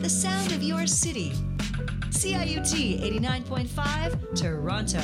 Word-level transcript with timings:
the 0.00 0.08
sound 0.08 0.50
of 0.52 0.62
your 0.62 0.86
city. 0.86 1.30
CIUT 2.08 3.02
89.5, 3.20 4.34
Toronto. 4.34 5.00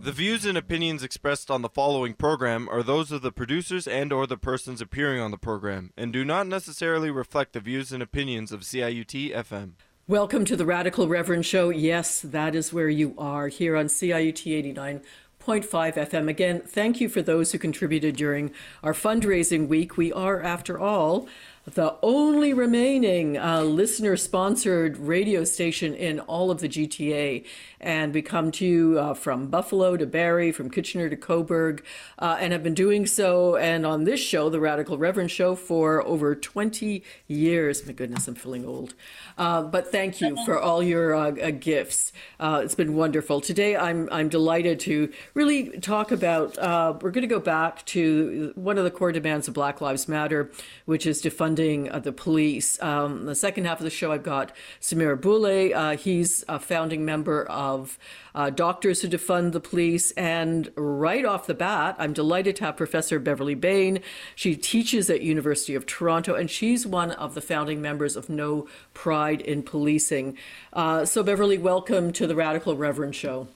The 0.00 0.12
views 0.12 0.46
and 0.46 0.56
opinions 0.56 1.02
expressed 1.02 1.50
on 1.50 1.60
the 1.60 1.68
following 1.68 2.14
program 2.14 2.66
are 2.70 2.82
those 2.82 3.12
of 3.12 3.20
the 3.20 3.30
producers 3.30 3.86
and 3.86 4.10
or 4.10 4.26
the 4.26 4.38
persons 4.38 4.80
appearing 4.80 5.20
on 5.20 5.32
the 5.32 5.36
program 5.36 5.92
and 5.98 6.14
do 6.14 6.24
not 6.24 6.46
necessarily 6.46 7.10
reflect 7.10 7.52
the 7.52 7.60
views 7.60 7.92
and 7.92 8.02
opinions 8.02 8.50
of 8.50 8.62
CIUT 8.62 9.34
FM. 9.34 9.72
Welcome 10.06 10.44
to 10.46 10.56
the 10.56 10.66
Radical 10.66 11.08
Reverend 11.08 11.46
Show. 11.46 11.70
Yes, 11.70 12.20
that 12.20 12.54
is 12.54 12.74
where 12.74 12.90
you 12.90 13.14
are 13.18 13.48
here 13.48 13.76
on 13.76 13.86
CIUT 13.86 15.04
89.5 15.46 15.94
FM. 15.94 16.28
Again, 16.28 16.62
thank 16.66 17.00
you 17.00 17.08
for 17.08 17.20
those 17.20 17.52
who 17.52 17.58
contributed 17.58 18.16
during 18.16 18.50
our 18.82 18.94
fundraising 18.94 19.68
week. 19.68 19.98
We 19.98 20.10
are, 20.12 20.42
after 20.42 20.78
all, 20.78 21.28
the 21.64 21.96
only 22.02 22.52
remaining 22.52 23.38
uh, 23.38 23.62
listener 23.62 24.18
sponsored 24.18 24.98
radio 24.98 25.44
station 25.44 25.94
in 25.94 26.20
all 26.20 26.50
of 26.50 26.60
the 26.60 26.68
GTA. 26.68 27.44
And 27.80 28.12
we 28.12 28.20
come 28.22 28.50
to 28.52 28.66
you 28.66 28.98
uh, 28.98 29.14
from 29.14 29.48
Buffalo 29.48 29.96
to 29.96 30.06
Barrie, 30.06 30.52
from 30.52 30.70
Kitchener 30.70 31.08
to 31.08 31.16
Cobourg, 31.16 31.82
uh, 32.18 32.36
and 32.38 32.52
have 32.52 32.62
been 32.62 32.74
doing 32.74 33.06
so 33.06 33.56
and 33.56 33.86
on 33.86 34.04
this 34.04 34.20
show, 34.20 34.50
the 34.50 34.60
Radical 34.60 34.98
Reverend 34.98 35.30
Show, 35.30 35.54
for 35.54 36.02
over 36.06 36.34
20 36.34 37.02
years. 37.28 37.86
My 37.86 37.92
goodness, 37.92 38.28
I'm 38.28 38.34
feeling 38.34 38.66
old. 38.66 38.94
Uh, 39.36 39.62
but 39.62 39.90
thank 39.90 40.20
you 40.20 40.36
for 40.44 40.58
all 40.58 40.82
your 40.82 41.14
uh, 41.14 41.30
uh, 41.30 41.50
gifts. 41.50 42.12
it's 42.40 42.74
been 42.74 42.94
wonderful. 42.94 43.40
Today, 43.40 43.76
I'm, 43.76 44.08
I'm 44.12 44.28
delighted 44.28 44.80
to 44.80 45.10
really 45.32 45.70
talk 45.80 46.12
about, 46.12 46.56
we're 47.02 47.10
going 47.10 47.22
to 47.22 47.26
go 47.26 47.40
back 47.40 47.84
to 47.86 48.52
one 48.54 48.76
of 48.76 48.84
the 48.84 48.90
core 48.90 49.12
demands 49.12 49.48
of 49.48 49.54
Black 49.54 49.80
Lives 49.80 50.08
Matter, 50.08 50.50
which 50.84 51.06
is 51.06 51.20
to 51.22 51.30
fund 51.30 51.53
funding 51.54 51.88
uh, 51.92 52.00
the 52.00 52.10
police. 52.10 52.82
Um, 52.82 53.26
the 53.26 53.34
second 53.36 53.64
half 53.66 53.78
of 53.78 53.84
the 53.84 53.90
show, 53.90 54.10
I've 54.10 54.24
got 54.24 54.50
Semir 54.80 55.20
Bulle. 55.20 55.72
Uh, 55.72 55.96
he's 55.96 56.44
a 56.48 56.58
founding 56.58 57.04
member 57.04 57.44
of 57.44 57.96
uh, 58.34 58.50
Doctors 58.50 59.02
Who 59.02 59.08
Defund 59.08 59.52
the 59.52 59.60
Police. 59.60 60.10
And 60.12 60.72
right 60.74 61.24
off 61.24 61.46
the 61.46 61.54
bat, 61.54 61.94
I'm 61.96 62.12
delighted 62.12 62.56
to 62.56 62.64
have 62.64 62.76
Professor 62.76 63.20
Beverly 63.20 63.54
Bain. 63.54 64.00
She 64.34 64.56
teaches 64.56 65.08
at 65.08 65.20
University 65.20 65.76
of 65.76 65.86
Toronto, 65.86 66.34
and 66.34 66.50
she's 66.50 66.88
one 66.88 67.12
of 67.12 67.34
the 67.34 67.40
founding 67.40 67.80
members 67.80 68.16
of 68.16 68.28
No 68.28 68.66
Pride 68.92 69.40
in 69.40 69.62
Policing. 69.62 70.36
Uh, 70.72 71.04
so, 71.04 71.22
Beverly, 71.22 71.56
welcome 71.56 72.12
to 72.14 72.26
the 72.26 72.34
Radical 72.34 72.76
Reverend 72.76 73.14
Show. 73.14 73.46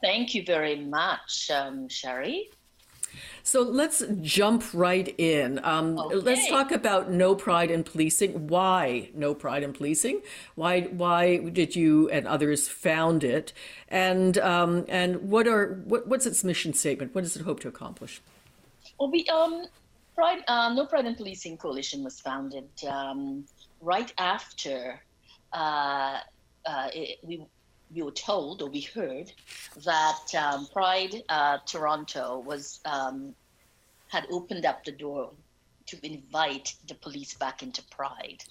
Thank 0.00 0.34
you 0.34 0.44
very 0.46 0.76
much, 0.76 1.50
um, 1.50 1.90
Sherry. 1.90 2.48
So 3.42 3.62
let's 3.62 4.02
jump 4.20 4.64
right 4.72 5.14
in. 5.18 5.60
Um, 5.64 5.98
okay. 5.98 6.16
Let's 6.16 6.48
talk 6.48 6.70
about 6.70 7.10
no 7.10 7.34
pride 7.34 7.70
in 7.70 7.84
policing. 7.84 8.48
Why 8.48 9.10
no 9.14 9.34
pride 9.34 9.62
in 9.62 9.72
policing? 9.72 10.22
Why 10.54 10.82
why 10.82 11.38
did 11.38 11.76
you 11.76 12.08
and 12.10 12.26
others 12.26 12.68
found 12.68 13.24
it? 13.24 13.52
And 13.88 14.38
um, 14.38 14.84
and 14.88 15.30
what 15.30 15.46
are 15.46 15.80
what, 15.84 16.06
what's 16.06 16.26
its 16.26 16.44
mission 16.44 16.72
statement? 16.74 17.14
What 17.14 17.24
does 17.24 17.36
it 17.36 17.42
hope 17.42 17.60
to 17.60 17.68
accomplish? 17.68 18.20
Well, 18.98 19.10
we 19.10 19.26
um, 19.26 19.66
pride 20.14 20.42
uh, 20.48 20.72
no 20.74 20.86
pride 20.86 21.06
in 21.06 21.14
policing 21.14 21.56
coalition 21.56 22.04
was 22.04 22.20
founded 22.20 22.68
um, 22.88 23.44
right 23.80 24.12
after 24.18 25.00
uh, 25.52 26.18
uh, 26.66 26.88
it, 26.92 27.18
we 27.22 27.46
we 27.94 28.02
were 28.02 28.10
told 28.12 28.62
or 28.62 28.68
we 28.68 28.80
heard 28.80 29.32
that 29.84 30.34
um, 30.38 30.66
Pride 30.72 31.22
uh, 31.28 31.58
Toronto 31.66 32.42
was 32.44 32.80
um, 32.84 33.34
had 34.08 34.26
opened 34.30 34.64
up 34.64 34.84
the 34.84 34.92
door 34.92 35.30
to 35.86 35.98
invite 36.06 36.74
the 36.88 36.94
police 36.94 37.34
back 37.34 37.62
into 37.62 37.82
Pride, 37.90 38.44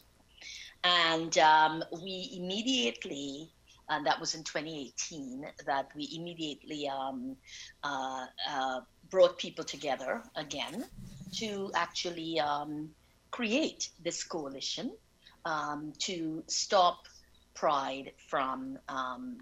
and 0.83 1.37
um, 1.37 1.83
we 2.01 2.31
immediately. 2.33 3.51
And 3.91 4.05
that 4.05 4.19
was 4.19 4.35
in 4.35 4.43
2018. 4.43 5.47
That 5.65 5.89
we 5.95 6.07
immediately 6.15 6.87
um, 6.87 7.35
uh, 7.83 8.27
uh, 8.47 8.81
brought 9.09 9.39
people 9.39 9.63
together 9.63 10.21
again 10.35 10.85
to 11.37 11.71
actually 11.73 12.39
um, 12.39 12.91
create 13.31 13.89
this 14.03 14.23
coalition 14.23 14.91
um, 15.45 15.93
to 15.99 16.43
stop 16.47 17.07
pride 17.59 18.13
from 18.29 18.79
um, 18.87 19.37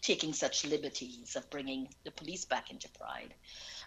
taking 0.00 0.32
such 0.32 0.64
liberties 0.64 1.36
of 1.36 1.48
bringing 1.50 1.86
the 2.04 2.10
police 2.10 2.46
back 2.46 2.70
into 2.70 2.88
pride. 2.98 3.34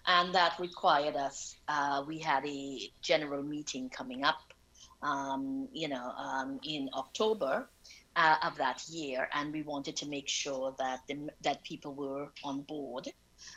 And 0.06 0.36
that 0.36 0.60
required 0.60 1.16
us, 1.16 1.56
uh, 1.68 2.04
we 2.08 2.20
had 2.20 2.46
a 2.46 2.92
general 3.02 3.42
meeting 3.42 3.90
coming 3.90 4.24
up, 4.24 4.54
um, 5.02 5.68
you 5.74 5.88
know, 5.88 6.12
um, 6.12 6.60
in 6.64 6.90
October 6.94 7.68
uh, 8.16 8.36
of 8.44 8.56
that 8.58 8.88
year. 8.88 9.28
And 9.34 9.52
we 9.52 9.64
wanted 9.64 9.96
to 9.98 10.08
make 10.08 10.30
sure 10.30 10.76
that, 10.78 11.00
the, 11.08 11.30
that 11.42 11.64
people 11.64 11.96
were 11.96 12.30
on 12.44 12.62
board 12.62 13.08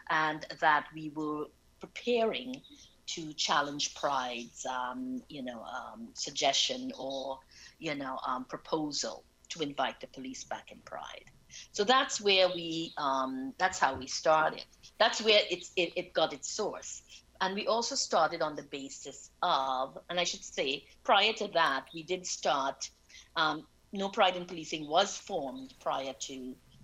and 0.09 0.47
that 0.63 0.87
we 0.95 1.13
were 1.15 1.45
preparing 1.79 2.63
to 3.09 3.33
challenge 3.35 3.95
pride's, 3.95 4.65
um, 4.67 5.23
you 5.29 5.43
know, 5.43 5.63
um, 5.63 6.09
suggestion 6.15 6.91
or, 6.99 7.39
you 7.79 7.95
know, 7.95 8.19
um, 8.27 8.45
proposal 8.47 9.25
to 9.51 9.63
invite 9.63 10.01
the 10.01 10.07
police 10.09 10.45
back 10.45 10.71
in 10.71 10.79
Pride. 10.79 11.25
So 11.73 11.85
that's 11.85 12.21
where 12.21 12.49
we, 12.49 12.93
um, 12.99 13.55
that's 13.59 13.79
how 13.79 13.95
we 13.97 14.07
started. 14.07 14.65
That's 14.99 15.23
where 15.23 15.41
it's, 15.51 15.73
it, 15.77 15.93
it 15.97 16.13
got 16.13 16.33
its 16.33 16.49
source. 16.51 17.03
And 17.41 17.55
we 17.55 17.67
also 17.67 17.95
started 17.95 18.43
on 18.43 18.57
the 18.57 18.65
basis 18.65 19.31
of, 19.43 19.97
and 20.11 20.19
I 20.19 20.25
should 20.25 20.45
say, 20.45 20.85
prior 21.05 21.33
to 21.35 21.49
that, 21.55 21.87
we 21.95 22.03
did 22.03 22.27
start, 22.27 22.91
um, 23.37 23.67
No 23.93 24.09
Pride 24.09 24.37
in 24.37 24.45
Policing 24.45 24.89
was 24.89 25.17
formed 25.17 25.75
prior 25.81 26.13
to 26.13 26.35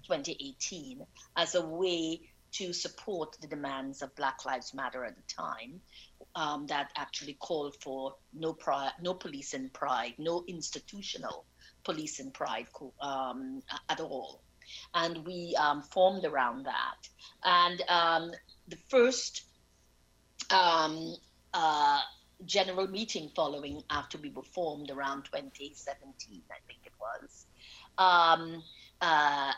2018 0.07 1.05
as 1.37 1.55
a 1.55 1.67
way 1.67 2.21
to 2.53 2.73
support 2.73 3.37
the 3.41 3.49
demands 3.49 4.01
of 4.01 4.15
Black 4.15 4.45
Lives 4.45 4.75
Matter 4.75 5.05
at 5.05 5.17
the 5.17 5.23
time 5.35 5.81
um, 6.37 6.67
that 6.69 6.91
actually 6.97 7.35
called 7.35 7.77
for 7.81 8.15
no, 8.33 8.53
pride, 8.53 8.93
no 9.03 9.15
police 9.15 9.55
in 9.55 9.71
pride, 9.71 10.15
no 10.19 10.45
institutional 10.47 11.45
police 11.84 12.21
and 12.21 12.33
pride 12.33 12.67
um, 13.00 13.62
at 13.89 14.00
all. 14.00 14.41
And 14.95 15.25
we 15.25 15.55
um, 15.59 15.83
formed 15.83 16.25
around 16.25 16.65
that. 16.67 17.09
And 17.45 17.83
um, 17.89 18.33
the 18.69 18.78
first 18.89 19.43
um, 20.50 21.17
uh, 21.53 22.00
general 22.47 22.87
meeting 22.87 23.31
following 23.34 23.83
after 23.91 24.19
we 24.19 24.31
were 24.31 24.43
formed 24.43 24.91
around 24.91 25.25
2017, 25.25 26.43
I 26.50 26.55
think 26.67 26.81
it 26.84 26.93
was, 27.00 27.47
um, 27.99 28.62
uh, 29.00 29.53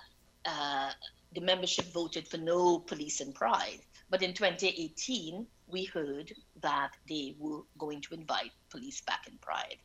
uh, 0.45 0.91
the 1.35 1.41
membership 1.41 1.87
voted 1.93 2.29
for 2.29 2.39
no 2.39 2.79
police 2.79 3.21
and 3.21 3.35
pride. 3.35 3.81
But 4.09 4.23
in 4.23 4.35
2018, 4.35 5.47
we 5.67 5.85
heard 5.85 6.33
that 6.63 6.93
they 7.09 7.35
were 7.39 7.63
going 7.79 8.01
to 8.03 8.15
invite 8.15 8.53
police 8.71 9.01
back 9.01 9.27
in 9.27 9.37
pride. 9.39 9.77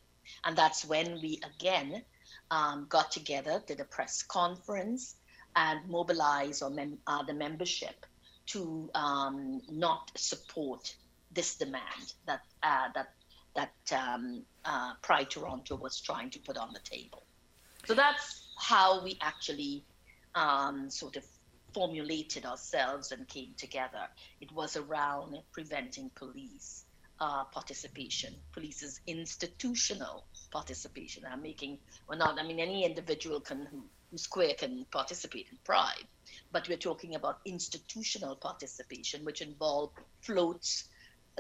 And 0.46 0.58
that's 0.58 0.86
when 0.86 1.20
we 1.22 1.40
again 1.44 2.04
um, 2.50 2.86
got 2.90 3.12
together, 3.12 3.62
did 3.66 3.80
a 3.80 3.86
press 3.86 4.24
conference, 4.24 5.16
and 5.56 5.88
mobilized 5.90 6.64
mem- 6.72 7.00
uh, 7.08 7.24
the 7.24 7.34
membership 7.34 8.06
to 8.48 8.90
um, 8.96 9.62
not 9.70 10.12
support 10.16 10.96
this 11.31 11.56
demand 11.56 12.14
that 12.26 12.42
uh, 12.64 12.88
that 12.94 13.14
that 13.56 13.74
um, 13.92 14.44
uh, 14.66 14.94
Pride 15.02 15.30
Toronto 15.30 15.76
was 15.76 16.00
trying 16.00 16.30
to 16.31 16.40
put 16.40 16.58
on 16.58 16.74
the 16.74 16.80
table. 16.80 17.24
So 17.86 17.94
that's 17.94 18.54
how 18.58 19.04
we 19.04 19.18
actually 19.22 19.84
um, 20.36 20.90
sort 20.90 21.18
of 21.18 21.26
formulated 21.74 22.46
ourselves 22.46 23.12
and 23.12 23.28
came 23.28 23.54
together. 23.58 24.08
It 24.40 24.52
was 24.52 24.78
around 24.78 25.38
preventing 25.52 26.12
police 26.16 26.86
uh, 27.22 27.44
participation, 27.46 28.34
police's 28.52 29.00
institutional 29.06 30.25
participation. 30.50 31.24
I'm 31.31 31.44
making, 31.44 31.78
well, 32.10 32.18
not, 32.18 32.40
I 32.40 32.44
mean, 32.44 32.60
any 32.60 32.84
individual 32.84 33.40
can, 33.40 33.68
who, 33.72 33.84
who's 34.10 34.25
queer 34.25 34.56
can 34.57 34.86
participate 34.92 35.48
in 35.51 35.57
Pride, 35.63 36.07
but 36.51 36.68
we're 36.68 36.78
talking 36.78 37.13
about 37.13 37.40
institutional 37.45 38.36
participation, 38.36 39.24
which 39.24 39.42
involve 39.42 39.92
floats, 40.22 40.86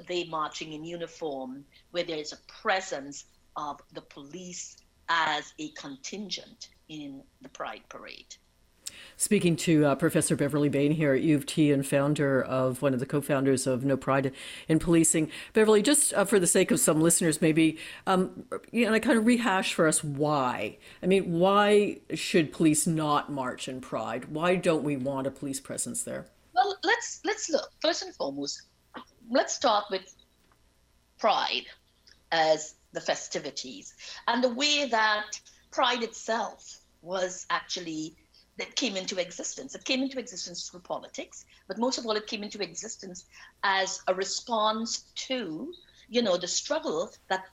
they 0.07 0.23
marching 0.25 0.73
in 0.73 0.85
uniform, 0.85 1.65
where 1.89 2.03
there 2.03 2.19
is 2.19 2.31
a 2.31 2.37
presence 2.61 3.25
of 3.55 3.81
the 3.93 4.01
police 4.01 4.77
as 5.09 5.51
a 5.57 5.69
contingent 5.71 6.69
in 6.89 7.23
the 7.41 7.49
Pride 7.49 7.81
Parade. 7.89 8.35
Speaking 9.17 9.55
to 9.57 9.85
uh, 9.85 9.95
Professor 9.95 10.35
Beverly 10.35 10.69
Bain 10.69 10.91
here 10.91 11.13
at 11.13 11.21
U 11.21 11.35
of 11.35 11.45
T 11.45 11.71
and 11.71 11.85
founder 11.85 12.41
of 12.41 12.81
one 12.81 12.93
of 12.93 12.99
the 12.99 13.05
co 13.05 13.21
founders 13.21 13.67
of 13.67 13.85
No 13.85 13.97
Pride 13.97 14.31
in 14.67 14.79
Policing. 14.79 15.29
Beverly, 15.53 15.81
just 15.81 16.13
uh, 16.13 16.25
for 16.25 16.39
the 16.39 16.47
sake 16.47 16.71
of 16.71 16.79
some 16.79 17.01
listeners, 17.01 17.41
maybe, 17.41 17.77
um, 18.07 18.45
you 18.71 18.89
know, 18.89 18.99
kind 18.99 19.17
of 19.17 19.25
rehash 19.25 19.73
for 19.73 19.87
us 19.87 20.03
why. 20.03 20.77
I 21.01 21.05
mean, 21.05 21.39
why 21.39 21.99
should 22.13 22.51
police 22.53 22.87
not 22.87 23.31
march 23.31 23.67
in 23.67 23.81
Pride? 23.81 24.25
Why 24.25 24.55
don't 24.55 24.83
we 24.83 24.97
want 24.97 25.27
a 25.27 25.31
police 25.31 25.59
presence 25.59 26.03
there? 26.03 26.25
Well, 26.53 26.77
let's 26.83 27.21
let's 27.23 27.49
look 27.49 27.71
first 27.81 28.03
and 28.03 28.13
foremost. 28.15 28.63
Let's 29.29 29.53
start 29.53 29.85
with 29.89 30.13
Pride. 31.19 31.65
as 32.31 32.75
the 32.93 33.01
festivities 33.01 33.93
and 34.27 34.43
the 34.43 34.53
way 34.53 34.85
that 34.85 35.39
Pride 35.71 36.03
itself 36.03 36.79
was 37.01 37.45
actually 37.49 38.15
that 38.57 38.75
came 38.75 38.95
into 38.95 39.19
existence. 39.19 39.75
It 39.75 39.85
came 39.85 40.03
into 40.03 40.19
existence 40.19 40.69
through 40.69 40.81
politics, 40.81 41.45
but 41.67 41.77
most 41.77 41.97
of 41.97 42.05
all, 42.05 42.15
it 42.15 42.27
came 42.27 42.43
into 42.43 42.61
existence 42.61 43.25
as 43.63 44.01
a 44.07 44.13
response 44.13 45.05
to, 45.27 45.73
you 46.09 46.21
know, 46.21 46.37
the 46.37 46.47
struggle 46.47 47.11
that 47.29 47.45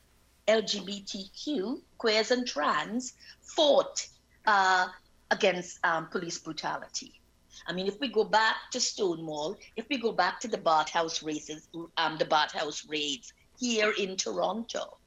LGBTQ, 0.48 1.80
queers 1.98 2.30
and 2.30 2.46
trans, 2.46 3.14
fought 3.40 4.06
uh, 4.46 4.88
against 5.30 5.78
um, 5.84 6.06
police 6.06 6.38
brutality. 6.38 7.20
I 7.66 7.72
mean, 7.72 7.86
if 7.86 8.00
we 8.00 8.08
go 8.08 8.24
back 8.24 8.56
to 8.72 8.80
Stonewall, 8.80 9.56
if 9.76 9.86
we 9.88 9.98
go 9.98 10.12
back 10.12 10.40
to 10.40 10.48
the 10.48 10.60
House 10.92 11.22
races, 11.22 11.68
um, 11.96 12.16
the 12.18 12.48
House 12.54 12.86
raids 12.88 13.32
here 13.58 13.92
in 13.98 14.16
Toronto, 14.16 14.98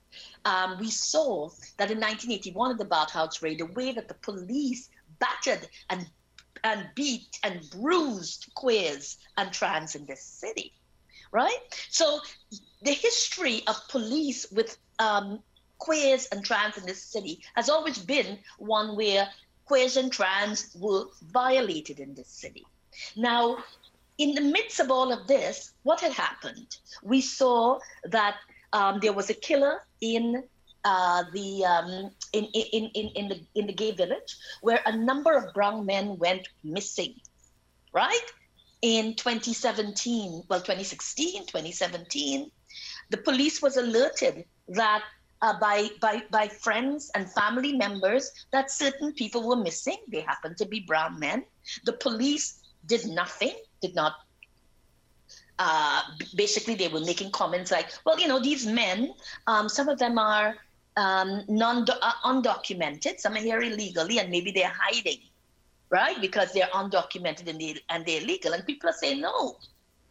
um, 0.46 0.78
we 0.80 0.90
saw 0.90 1.50
that 1.78 1.90
in 1.92 2.00
1981 2.00 2.72
at 2.72 2.78
the 2.78 2.96
House 3.12 3.42
raid, 3.42 3.60
the 3.60 3.66
way 3.68 3.94
that 3.94 4.08
the 4.08 4.14
police 4.16 4.90
battered 5.21 5.69
and 5.89 6.06
and 6.63 6.89
beat 6.95 7.39
and 7.44 7.68
bruised 7.71 8.51
queers 8.56 9.18
and 9.38 9.51
trans 9.51 9.95
in 9.95 10.06
this 10.06 10.23
city, 10.23 10.73
right? 11.31 11.57
So 11.89 12.19
the 12.83 12.91
history 12.91 13.63
of 13.68 13.75
police 13.89 14.45
with 14.51 14.77
um, 15.00 15.39
queers 15.79 16.27
and 16.31 16.45
trans 16.45 16.77
in 16.77 16.85
this 16.85 17.01
city 17.03 17.41
has 17.56 17.69
always 17.69 17.97
been 17.97 18.38
one 18.59 18.95
where 18.95 19.27
queers 19.65 19.97
and 19.97 20.12
trans 20.12 20.75
were 20.79 21.06
violated 21.31 22.00
in 22.00 22.13
this 22.13 22.29
city. 22.29 22.65
Now, 23.15 23.57
in 24.18 24.35
the 24.35 24.41
midst 24.41 24.79
of 24.79 24.91
all 24.91 25.12
of 25.12 25.25
this, 25.27 25.73
what 25.83 26.00
had 26.01 26.12
happened? 26.12 26.77
We 27.01 27.21
saw 27.21 27.79
that 28.03 28.35
um, 28.73 29.00
there 29.01 29.13
was 29.13 29.29
a 29.29 29.33
killer 29.33 29.81
in 30.01 30.44
uh, 30.83 31.24
the 31.33 31.66
um, 31.66 32.12
in, 32.33 32.45
in, 32.45 32.86
in, 32.94 33.07
in 33.16 33.28
the 33.28 33.42
in 33.56 33.68
the 33.68 33.74
gay 33.74 33.92
village 33.92 34.38
where 34.62 34.80
a 34.86 34.95
number 34.95 35.36
of 35.36 35.54
brown 35.54 35.86
men 35.86 36.18
went 36.18 36.48
missing, 36.63 37.16
right? 37.94 38.28
In 38.81 39.13
2017, 39.13 40.44
well, 40.50 40.60
2016, 40.60 41.45
2017, 41.45 42.50
the 43.12 43.18
police 43.18 43.62
was 43.62 43.78
alerted 43.78 44.45
that 44.69 45.04
uh, 45.42 45.60
by, 45.60 45.89
by, 46.00 46.24
by 46.31 46.48
friends 46.48 47.12
and 47.16 47.30
family 47.31 47.74
members 47.74 48.31
that 48.51 48.72
certain 48.72 49.13
people 49.13 49.48
were 49.48 49.56
missing. 49.56 49.98
They 50.07 50.22
happened 50.22 50.57
to 50.57 50.66
be 50.66 50.81
brown 50.81 51.19
men. 51.19 51.44
The 51.86 51.94
police 51.94 52.60
did 52.86 53.06
nothing, 53.06 53.54
did 53.81 53.95
not. 53.95 54.13
Uh, 55.60 56.01
basically, 56.36 56.75
they 56.75 56.88
were 56.88 57.01
making 57.01 57.31
comments 57.31 57.72
like, 57.72 57.89
well, 58.06 58.19
you 58.19 58.28
know, 58.28 58.39
these 58.39 58.66
men, 58.66 59.13
um, 59.48 59.69
some 59.69 59.89
of 59.89 60.00
them 60.00 60.18
are 60.18 60.56
um, 60.98 61.44
non 61.48 61.86
uh, 61.90 62.12
undocumented, 62.26 63.20
some 63.20 63.34
are 63.34 63.40
here 63.40 63.62
illegally, 63.62 64.20
and 64.20 64.30
maybe 64.30 64.52
they're 64.52 64.74
hiding, 64.76 65.20
right? 65.90 66.20
Because 66.20 66.54
they're 66.54 66.70
undocumented 66.74 67.48
and, 67.48 67.60
they, 67.60 67.78
and 67.90 68.06
they're 68.06 68.22
illegal. 68.22 68.54
And 68.54 68.66
people 68.66 68.90
are 68.90 68.94
saying, 68.94 69.22
no, 69.22 69.58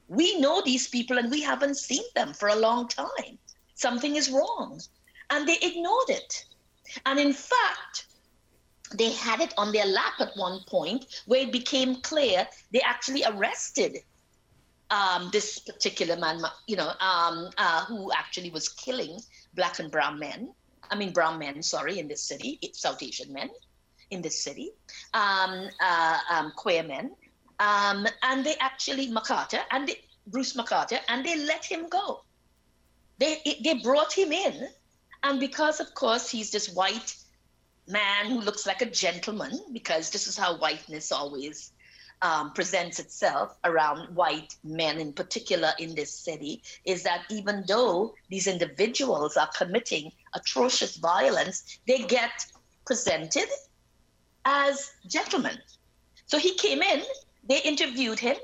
we 0.09 0.41
know 0.41 0.63
these 0.65 0.89
people 0.89 1.19
and 1.19 1.31
we 1.31 1.41
haven't 1.41 1.77
seen 1.77 2.03
them 2.15 2.35
for 2.35 2.49
a 2.49 2.57
long 2.57 2.89
time. 2.89 3.39
Something 3.75 4.17
is 4.17 4.31
wrong. 4.31 4.81
And 5.31 5.47
they 5.49 5.57
ignored 5.63 6.09
it. 6.09 6.45
And 7.07 7.19
in 7.19 7.33
fact, 7.33 8.07
they 8.95 9.13
had 9.13 9.41
it 9.41 9.55
on 9.57 9.73
their 9.73 9.87
lap 9.87 10.15
at 10.19 10.37
one 10.37 10.61
point 10.67 11.23
where 11.27 11.43
it 11.43 11.53
became 11.53 12.03
clear 12.03 12.47
they 12.73 12.81
actually 12.81 13.23
arrested 13.25 13.99
um, 14.91 15.31
this 15.33 15.61
particular 15.61 16.17
man, 16.17 16.43
you 16.67 16.75
know, 16.77 16.93
um, 17.01 17.51
uh, 17.57 17.85
who 17.85 18.11
actually 18.13 18.51
was 18.51 18.69
killing 18.69 19.21
black 19.55 19.79
and 19.79 19.91
brown 19.91 20.19
men. 20.19 20.53
I 20.91 20.97
mean, 20.97 21.13
brown 21.13 21.39
men, 21.39 21.63
sorry, 21.63 21.99
in 21.99 22.09
this 22.09 22.23
city, 22.23 22.59
South 22.73 23.03
Asian 23.03 23.33
men 23.33 23.51
in 24.11 24.23
this 24.23 24.43
city, 24.43 24.73
um, 25.15 25.69
uh, 25.81 26.19
um, 26.31 26.53
queer 26.57 26.83
men. 26.83 27.13
Um, 27.61 28.07
and 28.23 28.45
they 28.45 28.57
actually, 28.61 29.09
McArthur, 29.09 29.61
and 29.71 29.89
they, 29.89 29.97
Bruce 30.27 30.55
McArthur, 30.55 30.99
and 31.09 31.25
they 31.25 31.37
let 31.45 31.65
him 31.65 31.89
go. 31.89 32.25
They, 33.19 33.41
they 33.63 33.75
brought 33.75 34.13
him 34.13 34.33
in. 34.33 34.69
And 35.23 35.39
because, 35.39 35.81
of 35.81 35.95
course, 35.95 36.29
he's 36.31 36.51
this 36.51 36.71
white 36.71 37.15
man 37.87 38.27
who 38.27 38.41
looks 38.41 38.67
like 38.67 38.81
a 38.81 38.87
gentleman, 38.87 39.61
because 39.73 40.11
this 40.11 40.27
is 40.27 40.37
how 40.37 40.57
whiteness 40.57 41.13
always 41.13 41.73
um, 42.23 42.53
presents 42.53 42.99
itself 42.99 43.57
around 43.65 44.15
white 44.15 44.57
men 44.63 44.99
in 44.99 45.13
particular 45.13 45.73
in 45.79 45.95
this 45.95 46.13
city 46.13 46.63
is 46.85 47.03
that 47.03 47.23
even 47.31 47.65
though 47.67 48.15
these 48.29 48.47
individuals 48.47 49.37
are 49.37 49.49
committing 49.57 50.13
atrocious 50.35 50.97
violence, 50.97 51.79
they 51.87 52.03
get 52.03 52.45
presented 52.85 53.49
as 54.45 54.93
gentlemen. 55.07 55.59
So 56.27 56.39
he 56.39 56.55
came 56.55 56.83
in, 56.83 57.03
they 57.49 57.61
interviewed 57.63 58.19
him, 58.19 58.37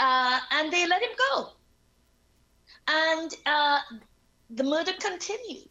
uh, 0.00 0.40
and 0.50 0.72
they 0.72 0.86
let 0.86 1.02
him 1.02 1.16
go. 1.30 1.50
And 2.88 3.34
uh, 3.46 3.78
the 4.50 4.64
murder 4.64 4.92
continued. 4.98 5.68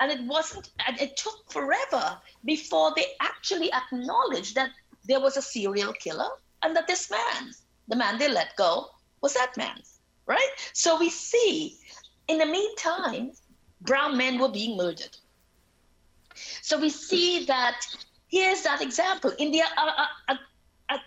And 0.00 0.10
it 0.10 0.22
wasn't, 0.24 0.70
and 0.86 1.00
it 1.00 1.16
took 1.16 1.50
forever 1.50 2.18
before 2.44 2.92
they 2.96 3.06
actually 3.20 3.70
acknowledged 3.72 4.56
that 4.56 4.70
there 5.06 5.20
was 5.20 5.36
a 5.36 5.42
serial 5.42 5.92
killer 5.92 6.28
and 6.62 6.76
that 6.76 6.86
this 6.86 7.10
man, 7.10 7.52
the 7.88 7.96
man 7.96 8.18
they 8.18 8.28
let 8.28 8.56
go, 8.56 8.88
was 9.20 9.34
that 9.34 9.56
man, 9.56 9.80
right? 10.26 10.48
So 10.72 10.98
we 10.98 11.10
see, 11.10 11.76
in 12.28 12.38
the 12.38 12.46
meantime, 12.46 13.32
brown 13.80 14.16
men 14.16 14.38
were 14.38 14.50
being 14.50 14.76
murdered. 14.76 15.16
So 16.62 16.78
we 16.78 16.90
see 16.90 17.44
that 17.46 17.80
here's 18.28 18.62
that 18.62 18.80
example. 18.80 19.32
In 19.38 19.52
the, 19.52 19.62
uh, 19.62 19.66
uh, 19.76 20.06
uh, 20.28 20.36
uh 20.88 20.98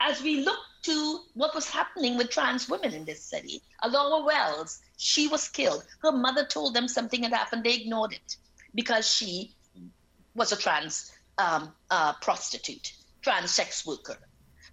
as 0.00 0.22
we 0.22 0.44
look 0.44 0.58
to 0.82 1.20
what 1.34 1.54
was 1.54 1.68
happening 1.68 2.16
with 2.16 2.30
trans 2.30 2.68
women 2.68 2.92
in 2.92 3.04
this 3.04 3.22
city, 3.22 3.62
Alloura 3.82 4.24
Wells, 4.24 4.80
she 4.96 5.28
was 5.28 5.48
killed. 5.48 5.84
Her 6.02 6.12
mother 6.12 6.44
told 6.44 6.74
them 6.74 6.88
something 6.88 7.22
had 7.22 7.32
happened. 7.32 7.64
They 7.64 7.74
ignored 7.74 8.12
it 8.12 8.36
because 8.74 9.08
she 9.08 9.54
was 10.34 10.52
a 10.52 10.56
trans 10.56 11.12
um, 11.38 11.72
uh, 11.90 12.14
prostitute, 12.14 12.92
trans 13.22 13.50
sex 13.50 13.86
worker 13.86 14.18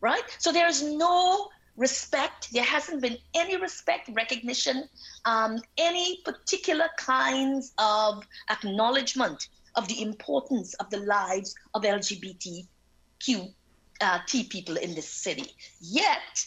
right? 0.02 0.24
So 0.40 0.52
there 0.52 0.68
is 0.68 0.84
no 0.84 1.50
respect. 1.78 2.52
There 2.52 2.64
hasn't 2.64 3.02
been 3.02 3.18
any 3.34 3.58
respect, 3.58 4.10
recognition, 4.14 4.90
um, 5.26 5.60
any 5.78 6.22
particular 6.26 6.90
kinds 6.98 7.74
of 7.78 8.24
acknowledgement 8.50 9.48
of 9.76 9.88
the 9.88 10.02
importance 10.02 10.74
of 10.76 10.90
the 10.90 11.00
lives 11.00 11.56
of 11.74 11.84
LGBTQ 11.84 13.54
uh, 14.02 14.20
T 14.28 14.44
people 14.44 14.78
in 14.78 14.94
this 14.96 15.08
city. 15.08 15.56
Yet, 15.80 16.46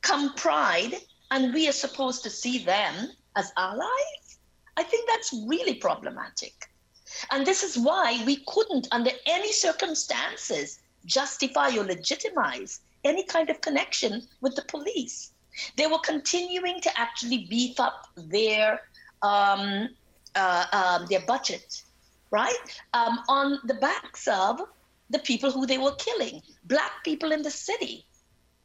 come 0.00 0.32
pride, 0.34 0.94
and 1.30 1.52
we 1.52 1.68
are 1.68 1.72
supposed 1.72 2.22
to 2.22 2.30
see 2.30 2.64
them 2.64 3.10
as 3.34 3.52
allies. 3.56 4.38
I 4.76 4.84
think 4.84 5.08
that's 5.08 5.34
really 5.46 5.74
problematic. 5.74 6.54
And 7.30 7.46
this 7.46 7.62
is 7.62 7.78
why 7.78 8.22
we 8.24 8.44
couldn't, 8.46 8.88
under 8.92 9.10
any 9.26 9.52
circumstances, 9.52 10.78
justify 11.06 11.70
or 11.76 11.84
legitimize 11.84 12.80
any 13.04 13.24
kind 13.24 13.48
of 13.50 13.60
connection 13.60 14.22
with 14.40 14.54
the 14.56 14.62
police. 14.62 15.32
They 15.76 15.86
were 15.86 16.00
continuing 16.00 16.80
to 16.82 17.00
actually 17.00 17.46
beef 17.48 17.80
up 17.80 18.06
their 18.16 18.80
um, 19.22 19.88
uh, 20.34 20.66
um, 20.72 21.06
their 21.08 21.22
budget, 21.26 21.82
right, 22.30 22.58
um, 22.92 23.20
on 23.28 23.58
the 23.64 23.74
backs 23.74 24.28
of 24.28 24.60
the 25.08 25.18
people 25.20 25.50
who 25.50 25.64
they 25.66 25.78
were 25.78 25.94
killing. 25.94 26.42
Black 26.64 27.02
people 27.04 27.32
in 27.32 27.42
the 27.42 27.50
city 27.50 28.04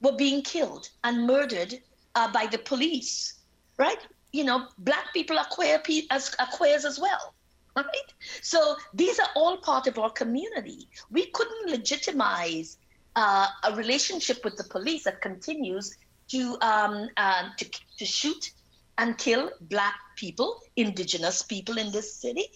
were 0.01 0.11
being 0.11 0.41
killed 0.41 0.89
and 1.05 1.25
murdered 1.25 1.79
uh, 2.15 2.29
by 2.33 2.45
the 2.47 2.57
police, 2.57 3.35
right? 3.77 4.05
You 4.33 4.43
know, 4.43 4.67
black 4.79 5.13
people 5.13 5.39
are 5.39 5.47
queer 5.49 5.79
pe- 5.79 6.07
as 6.09 6.35
are 6.39 6.47
queers 6.47 6.83
as 6.83 6.99
well 6.99 7.33
right? 7.75 8.13
So 8.41 8.75
these 8.93 9.19
are 9.19 9.29
all 9.35 9.57
part 9.57 9.87
of 9.87 9.97
our 9.97 10.09
community. 10.09 10.87
We 11.09 11.27
couldn't 11.27 11.69
legitimize 11.69 12.77
uh, 13.15 13.47
a 13.63 13.75
relationship 13.75 14.43
with 14.43 14.57
the 14.57 14.63
police 14.65 15.03
that 15.03 15.21
continues 15.21 15.97
to, 16.29 16.57
um, 16.61 17.09
uh, 17.17 17.49
to, 17.57 17.69
to 17.97 18.05
shoot 18.05 18.51
and 18.97 19.17
kill 19.17 19.51
black 19.61 19.95
people, 20.15 20.61
indigenous 20.75 21.41
people 21.41 21.77
in 21.77 21.91
this 21.91 22.13
city, 22.13 22.47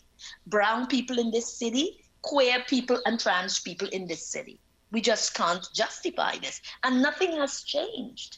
brown 0.47 0.87
people 0.87 1.19
in 1.19 1.31
this 1.31 1.57
city, 1.57 1.99
queer 2.21 2.63
people 2.67 2.99
and 3.05 3.19
trans 3.19 3.59
people 3.59 3.87
in 3.89 4.07
this 4.07 4.25
city. 4.25 4.59
We 4.91 5.01
just 5.01 5.33
can't 5.33 5.67
justify 5.73 6.37
this. 6.37 6.61
And 6.83 7.01
nothing 7.01 7.33
has 7.33 7.63
changed. 7.63 8.37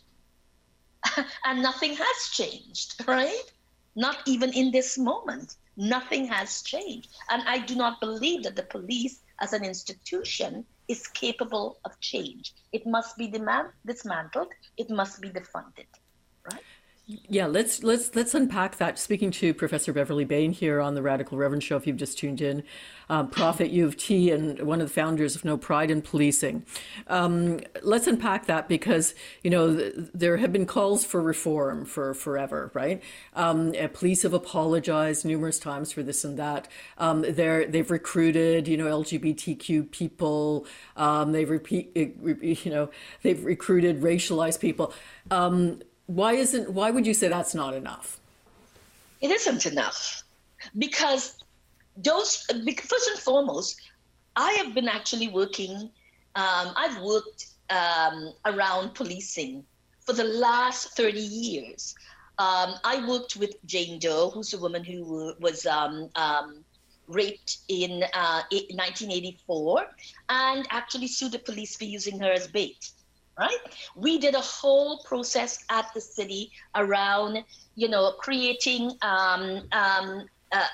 and 1.46 1.62
nothing 1.62 1.96
has 1.96 2.30
changed, 2.32 3.08
right? 3.08 3.44
Not 3.96 4.18
even 4.26 4.52
in 4.54 4.72
this 4.72 4.98
moment 4.98 5.56
nothing 5.78 6.28
has 6.28 6.62
changed. 6.64 7.10
And 7.30 7.44
I 7.48 7.60
do 7.60 7.76
not 7.76 8.02
believe 8.02 8.44
that 8.44 8.56
the 8.56 8.64
police 8.64 9.22
as 9.40 9.54
an 9.54 9.64
institution 9.64 10.66
is 10.88 11.08
capable 11.08 11.80
of 11.86 12.00
change. 12.00 12.54
It 12.72 12.86
must 12.88 13.18
be 13.18 13.28
demand- 13.28 13.74
dismantled, 13.86 14.52
it 14.78 14.90
must 14.90 15.22
be 15.22 15.30
defunded, 15.30 15.88
right? 16.52 16.64
Yeah, 17.10 17.46
let's 17.46 17.84
let's 17.84 18.14
let's 18.16 18.36
unpack 18.36 18.80
that. 18.80 19.00
Speaking 19.00 19.32
to 19.32 19.54
Professor 19.54 19.94
Beverly 19.94 20.26
Bain 20.26 20.52
here 20.52 20.82
on 20.82 20.94
the 20.94 21.02
Radical 21.02 21.38
Reverend 21.38 21.64
Show, 21.64 21.78
if 21.78 21.88
you've 21.88 21.96
just 21.96 22.18
tuned 22.18 22.42
in, 22.42 22.64
um, 23.08 23.30
Prophet 23.30 23.70
U 23.70 23.86
of 23.86 23.96
T 23.96 24.30
and 24.30 24.62
one 24.64 24.82
of 24.82 24.90
the 24.90 24.94
founders 24.94 25.34
of 25.34 25.46
No 25.46 25.56
Pride 25.56 25.90
in 25.90 26.02
Policing. 26.02 26.66
Um, 27.08 27.62
let's 27.82 28.08
unpack 28.08 28.48
that 28.48 28.68
because 28.68 29.16
you 29.42 29.50
know 29.50 29.74
th- 29.74 29.94
there 30.14 30.36
have 30.36 30.52
been 30.52 30.66
calls 30.66 31.06
for 31.06 31.22
reform 31.22 31.86
for 31.86 32.14
forever, 32.14 32.72
right? 32.74 33.02
Um, 33.36 33.72
police 33.94 34.24
have 34.24 34.34
apologized 34.34 35.24
numerous 35.24 35.60
times 35.60 35.94
for 35.94 36.04
this 36.04 36.26
and 36.26 36.38
that. 36.38 36.68
Um, 36.98 37.22
they're 37.26 37.66
they've 37.68 37.90
recruited 37.90 38.68
you 38.68 38.76
know 38.76 38.88
LGBTQ 38.88 39.92
people. 39.92 40.66
Um, 40.98 41.32
they've 41.32 41.50
repeat 41.50 41.96
you 41.96 42.70
know 42.70 42.90
they've 43.22 43.42
recruited 43.46 44.02
racialized 44.02 44.60
people. 44.60 44.94
Why 46.08 46.34
isn't 46.34 46.70
why 46.72 46.92
would 46.92 47.06
you 47.06 47.14
say 47.14 47.28
that's 47.28 47.54
not 47.54 47.74
enough? 47.74 48.20
It 49.22 49.32
isn't 49.32 49.66
enough 49.66 50.24
because 50.78 51.38
those 51.98 52.46
first 52.46 53.10
and 53.10 53.20
foremost 53.20 53.82
i 54.36 54.52
have 54.54 54.74
been 54.74 54.88
actually 54.88 55.28
working 55.28 55.90
um, 56.36 56.68
i've 56.76 57.02
worked 57.02 57.48
um, 57.70 58.34
around 58.46 58.94
policing 58.94 59.64
for 60.06 60.14
the 60.14 60.24
last 60.24 60.96
30 60.96 61.20
years. 61.20 61.96
Um, 62.40 62.76
i 62.84 63.04
worked 63.08 63.36
with 63.36 63.56
jane 63.66 64.00
doe 64.00 64.30
who's 64.30 64.54
a 64.54 64.60
woman 64.60 64.84
who 64.84 65.34
was 65.40 65.66
um, 65.66 66.10
um, 66.16 66.64
raped 67.08 67.60
in 67.68 68.04
uh, 68.14 68.42
1984 68.52 69.88
and 70.30 70.68
actually 70.70 71.08
sued 71.08 71.32
the 71.32 71.40
police 71.40 71.76
for 71.76 71.86
using 71.86 72.20
her 72.20 72.32
as 72.32 72.48
bait 72.48 72.92
right? 73.38 73.58
We 73.96 74.18
did 74.18 74.36
a 74.36 74.42
whole 74.42 75.00
process 75.04 75.64
at 75.70 75.94
the 75.94 76.02
city 76.02 76.52
around, 76.76 77.44
you 77.76 77.88
know, 77.88 78.14
creating 78.20 78.92
um, 79.02 79.64
um, 79.72 80.26
uh, 80.52 80.68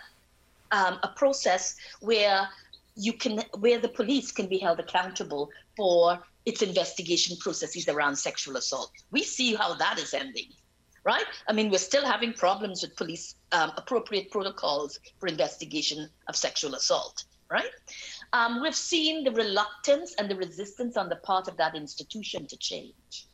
um, 0.72 1.00
a 1.04 1.10
process 1.16 1.76
where 2.02 2.48
you 2.96 3.14
can, 3.14 3.44
where 3.60 3.80
the 3.80 3.90
police 3.90 4.32
can 4.32 4.48
be 4.48 4.58
held 4.58 4.80
accountable 4.80 5.50
for 5.76 6.20
its 6.46 6.62
investigation 6.62 7.38
processes 7.38 7.88
around 7.88 8.16
sexual 8.16 8.58
assault. 8.58 8.92
We 9.12 9.24
see 9.24 9.56
how 9.56 9.76
that 9.76 10.00
is 10.00 10.14
ending 10.14 10.48
right? 11.04 11.26
I 11.48 11.54
mean, 11.54 11.70
we're 11.70 11.80
still 11.80 12.06
having 12.06 12.34
problems 12.34 12.82
with 12.82 12.96
police 12.96 13.36
um, 13.52 13.72
appropriate 13.78 14.32
protocols 14.32 15.00
for 15.20 15.28
investigation 15.28 16.10
of 16.28 16.36
sexual 16.36 16.76
assault, 16.76 17.26
right? 17.50 17.70
Um, 18.34 18.62
we've 18.62 18.76
seen 18.76 19.24
the 19.24 19.32
reluctance 19.32 20.16
and 20.16 20.30
the 20.30 20.36
resistance 20.36 20.98
on 20.98 21.08
the 21.08 21.16
part 21.18 21.48
of 21.48 21.56
that 21.58 21.76
institution 21.76 22.48
to 22.48 22.58
change. 22.58 23.28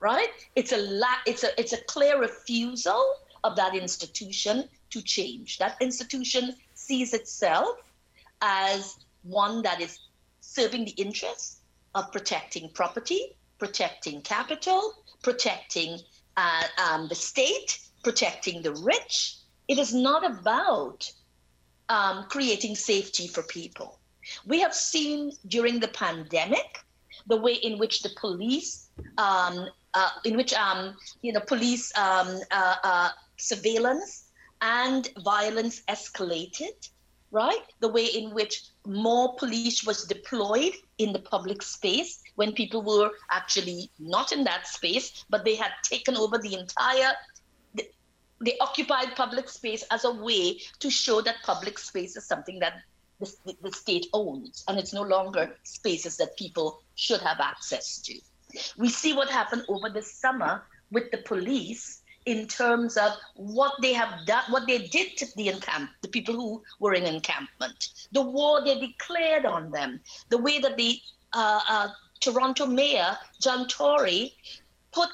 Right? 0.00 0.28
It's 0.56 0.72
a 0.72 0.78
la- 0.78 1.22
it's 1.26 1.44
a 1.44 1.58
it's 1.58 1.72
a 1.72 1.82
clear 1.84 2.20
refusal 2.20 3.02
of 3.44 3.56
that 3.56 3.74
institution 3.74 4.68
to 4.90 5.02
change. 5.02 5.58
That 5.58 5.76
institution 5.80 6.54
sees 6.74 7.14
itself 7.14 7.76
as 8.42 8.98
one 9.22 9.62
that 9.62 9.80
is 9.80 9.98
serving 10.40 10.84
the 10.84 10.92
interests 10.92 11.60
of 11.94 12.12
protecting 12.12 12.70
property, 12.74 13.36
protecting 13.58 14.20
capital, 14.22 14.92
protecting 15.22 15.98
uh, 16.36 16.64
um, 16.78 17.08
the 17.08 17.14
state, 17.14 17.78
protecting 18.02 18.62
the 18.62 18.72
rich. 18.72 19.36
It 19.68 19.78
is 19.78 19.94
not 19.94 20.24
about 20.24 21.10
um, 21.88 22.26
creating 22.28 22.76
safety 22.76 23.26
for 23.26 23.42
people. 23.42 23.95
We 24.46 24.60
have 24.60 24.74
seen 24.74 25.32
during 25.48 25.80
the 25.80 25.88
pandemic 25.88 26.84
the 27.26 27.36
way 27.36 27.54
in 27.54 27.78
which 27.78 28.02
the 28.02 28.10
police, 28.20 28.90
um, 29.18 29.68
uh, 29.94 30.10
in 30.24 30.36
which 30.36 30.52
um, 30.54 30.96
you 31.22 31.32
know, 31.32 31.40
police 31.40 31.92
um, 31.96 32.40
uh, 32.50 32.76
uh, 32.84 33.08
surveillance 33.36 34.30
and 34.60 35.08
violence 35.24 35.82
escalated. 35.88 36.90
Right, 37.32 37.64
the 37.80 37.88
way 37.88 38.04
in 38.04 38.32
which 38.32 38.68
more 38.86 39.34
police 39.36 39.84
was 39.84 40.04
deployed 40.04 40.74
in 40.98 41.12
the 41.12 41.18
public 41.18 41.60
space 41.60 42.22
when 42.36 42.52
people 42.52 42.82
were 42.82 43.10
actually 43.32 43.90
not 43.98 44.30
in 44.30 44.44
that 44.44 44.68
space, 44.68 45.24
but 45.28 45.44
they 45.44 45.56
had 45.56 45.72
taken 45.82 46.16
over 46.16 46.38
the 46.38 46.54
entire 46.54 47.12
they 48.40 48.56
occupied 48.60 49.16
public 49.16 49.48
space 49.48 49.82
as 49.90 50.04
a 50.04 50.10
way 50.10 50.60
to 50.78 50.90
show 50.90 51.20
that 51.22 51.36
public 51.42 51.78
space 51.78 52.16
is 52.16 52.26
something 52.26 52.58
that 52.58 52.74
the, 53.20 53.56
the 53.62 53.72
state 53.72 54.06
owns, 54.12 54.64
and 54.68 54.78
it's 54.78 54.92
no 54.92 55.02
longer 55.02 55.56
spaces 55.62 56.16
that 56.18 56.36
people 56.36 56.82
should 56.94 57.20
have 57.20 57.40
access 57.40 57.98
to. 58.02 58.14
We 58.78 58.88
see 58.88 59.12
what 59.12 59.30
happened 59.30 59.64
over 59.68 59.88
the 59.90 60.02
summer 60.02 60.62
with 60.90 61.10
the 61.10 61.18
police 61.18 62.02
in 62.26 62.46
terms 62.48 62.96
of 62.96 63.12
what 63.36 63.72
they 63.80 63.92
have 63.92 64.26
done, 64.26 64.42
what 64.50 64.66
they 64.66 64.86
did 64.88 65.16
to 65.16 65.26
the 65.36 65.48
encamp, 65.48 65.90
the 66.02 66.08
people 66.08 66.34
who 66.34 66.62
were 66.80 66.94
in 66.94 67.04
encampment, 67.04 67.88
the 68.12 68.22
war 68.22 68.64
they 68.64 68.78
declared 68.78 69.46
on 69.46 69.70
them, 69.70 70.00
the 70.28 70.38
way 70.38 70.58
that 70.58 70.76
the 70.76 70.98
uh, 71.32 71.60
uh, 71.68 71.88
Toronto 72.20 72.66
mayor 72.66 73.16
John 73.40 73.68
Tory 73.68 74.34
put 74.92 75.08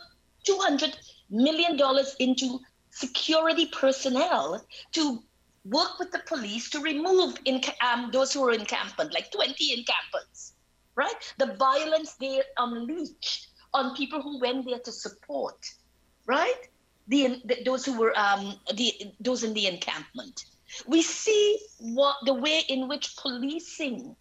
200 0.44 0.96
million 1.30 1.76
dollars 1.76 2.16
into 2.18 2.60
security 2.90 3.66
personnel 3.66 4.64
to 4.92 5.22
work 5.64 5.98
with 5.98 6.10
the 6.10 6.20
police 6.26 6.70
to 6.70 6.80
remove 6.80 7.36
in, 7.44 7.60
um, 7.80 8.10
those 8.12 8.32
who 8.32 8.44
are 8.46 8.52
encampment, 8.52 9.14
like 9.14 9.30
20 9.30 9.72
encampments, 9.72 10.54
right? 10.96 11.34
The 11.38 11.54
violence 11.54 12.14
they 12.14 12.42
unleashed 12.58 13.48
on 13.72 13.94
people 13.94 14.20
who 14.20 14.38
went 14.40 14.66
there 14.66 14.80
to 14.80 14.92
support, 14.92 15.56
right? 16.26 16.68
The, 17.08 17.40
the 17.44 17.62
those 17.64 17.84
who 17.84 17.98
were 17.98 18.16
um, 18.18 18.54
the 18.74 18.92
those 19.20 19.42
in 19.42 19.54
the 19.54 19.66
encampment. 19.66 20.44
We 20.86 21.02
see 21.02 21.58
what 21.80 22.16
the 22.24 22.34
way 22.34 22.62
in 22.68 22.88
which 22.88 23.16
policing 23.16 24.16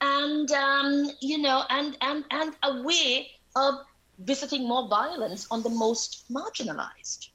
and 0.00 0.50
um, 0.50 1.10
you 1.20 1.38
know, 1.38 1.64
and 1.68 1.96
and 2.00 2.24
and 2.30 2.54
a 2.62 2.82
way 2.82 3.30
of 3.54 3.74
visiting 4.18 4.66
more 4.66 4.88
violence 4.88 5.46
on 5.50 5.62
the 5.62 5.70
most 5.70 6.24
marginalized. 6.30 7.28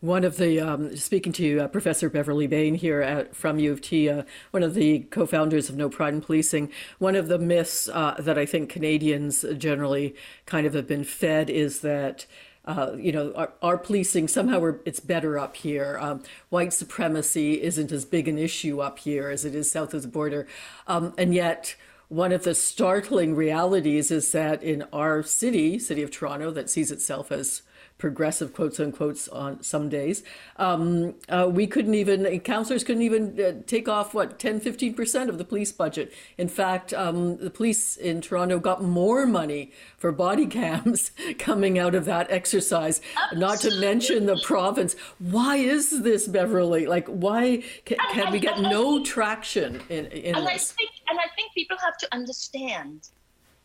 One 0.00 0.24
of 0.24 0.36
the, 0.36 0.60
um, 0.60 0.96
speaking 0.96 1.32
to 1.34 1.60
uh, 1.60 1.68
Professor 1.68 2.10
Beverly 2.10 2.46
Bain 2.46 2.74
here 2.74 3.00
at, 3.00 3.34
from 3.34 3.58
U 3.58 3.72
of 3.72 3.80
T, 3.80 4.10
uh, 4.10 4.24
one 4.50 4.62
of 4.62 4.74
the 4.74 5.00
co 5.10 5.24
founders 5.24 5.70
of 5.70 5.76
No 5.76 5.88
Pride 5.88 6.12
in 6.12 6.20
Policing, 6.20 6.70
one 6.98 7.16
of 7.16 7.28
the 7.28 7.38
myths 7.38 7.88
uh, 7.88 8.14
that 8.18 8.36
I 8.36 8.44
think 8.44 8.68
Canadians 8.68 9.46
generally 9.56 10.14
kind 10.44 10.66
of 10.66 10.74
have 10.74 10.86
been 10.86 11.04
fed 11.04 11.48
is 11.48 11.80
that 11.80 12.26
uh, 12.66 12.92
you 12.98 13.12
know, 13.12 13.32
our, 13.34 13.52
our 13.62 13.76
policing 13.76 14.26
somehow 14.28 14.72
it's 14.84 15.00
better 15.00 15.38
up 15.38 15.56
here. 15.56 15.98
Um, 16.00 16.22
white 16.48 16.72
supremacy 16.72 17.62
isn't 17.62 17.92
as 17.92 18.04
big 18.04 18.26
an 18.26 18.38
issue 18.38 18.80
up 18.80 18.98
here 18.98 19.28
as 19.28 19.44
it 19.44 19.54
is 19.54 19.70
south 19.70 19.92
of 19.92 20.02
the 20.02 20.08
border, 20.08 20.46
um, 20.86 21.12
and 21.18 21.34
yet 21.34 21.76
one 22.14 22.30
of 22.30 22.44
the 22.44 22.54
startling 22.54 23.34
realities 23.34 24.12
is 24.12 24.30
that 24.30 24.62
in 24.62 24.84
our 24.92 25.20
city, 25.24 25.80
city 25.80 26.00
of 26.00 26.12
Toronto, 26.12 26.52
that 26.52 26.70
sees 26.70 26.92
itself 26.92 27.32
as 27.32 27.62
progressive 27.98 28.52
quotes 28.52 28.78
unquotes 28.78 29.28
on 29.28 29.62
some 29.62 29.88
days. 29.88 30.24
Um, 30.56 31.14
uh, 31.28 31.48
we 31.50 31.66
couldn't 31.66 31.94
even, 31.94 32.40
councillors 32.40 32.82
couldn't 32.82 33.02
even 33.02 33.40
uh, 33.40 33.62
take 33.66 33.88
off 33.88 34.14
what 34.14 34.38
10, 34.38 34.60
15% 34.60 35.28
of 35.28 35.38
the 35.38 35.44
police 35.44 35.70
budget. 35.70 36.12
In 36.36 36.48
fact, 36.48 36.92
um, 36.92 37.36
the 37.36 37.50
police 37.50 37.96
in 37.96 38.20
Toronto 38.20 38.58
got 38.58 38.82
more 38.82 39.26
money 39.26 39.72
for 39.96 40.10
body 40.10 40.46
cams 40.58 41.12
coming 41.38 41.78
out 41.78 41.94
of 41.94 42.04
that 42.06 42.30
exercise, 42.30 43.00
not 43.32 43.60
to 43.60 43.78
mention 43.78 44.26
the 44.26 44.40
province. 44.42 44.96
Why 45.18 45.56
is 45.56 46.02
this, 46.02 46.26
Beverly? 46.26 46.86
Like, 46.86 47.06
why 47.06 47.62
can, 47.84 47.98
can 48.12 48.32
we 48.32 48.40
get 48.40 48.60
no 48.60 49.04
traction 49.04 49.80
in, 49.88 50.06
in 50.06 50.34
and 50.34 50.46
this? 50.46 50.74
I 50.74 50.76
think, 50.76 50.90
and 51.08 51.18
I 51.18 51.28
think 51.36 51.52
people 51.54 51.76
have 51.78 51.96
to 51.98 52.08
understand 52.12 53.08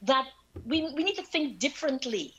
that 0.04 0.28
we, 0.66 0.92
we 0.94 1.04
need 1.04 1.16
to 1.16 1.24
think 1.24 1.60
differently 1.60 2.34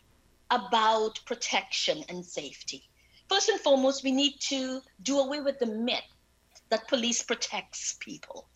about 0.50 1.20
protection 1.26 2.04
and 2.08 2.24
safety. 2.24 2.88
First 3.28 3.48
and 3.48 3.60
foremost, 3.60 4.02
we 4.02 4.10
need 4.10 4.40
to 4.48 4.80
do 5.02 5.20
away 5.20 5.40
with 5.40 5.58
the 5.58 5.66
myth 5.66 6.02
that 6.70 6.88
police 6.88 7.22
protects 7.22 7.96
people. 8.00 8.48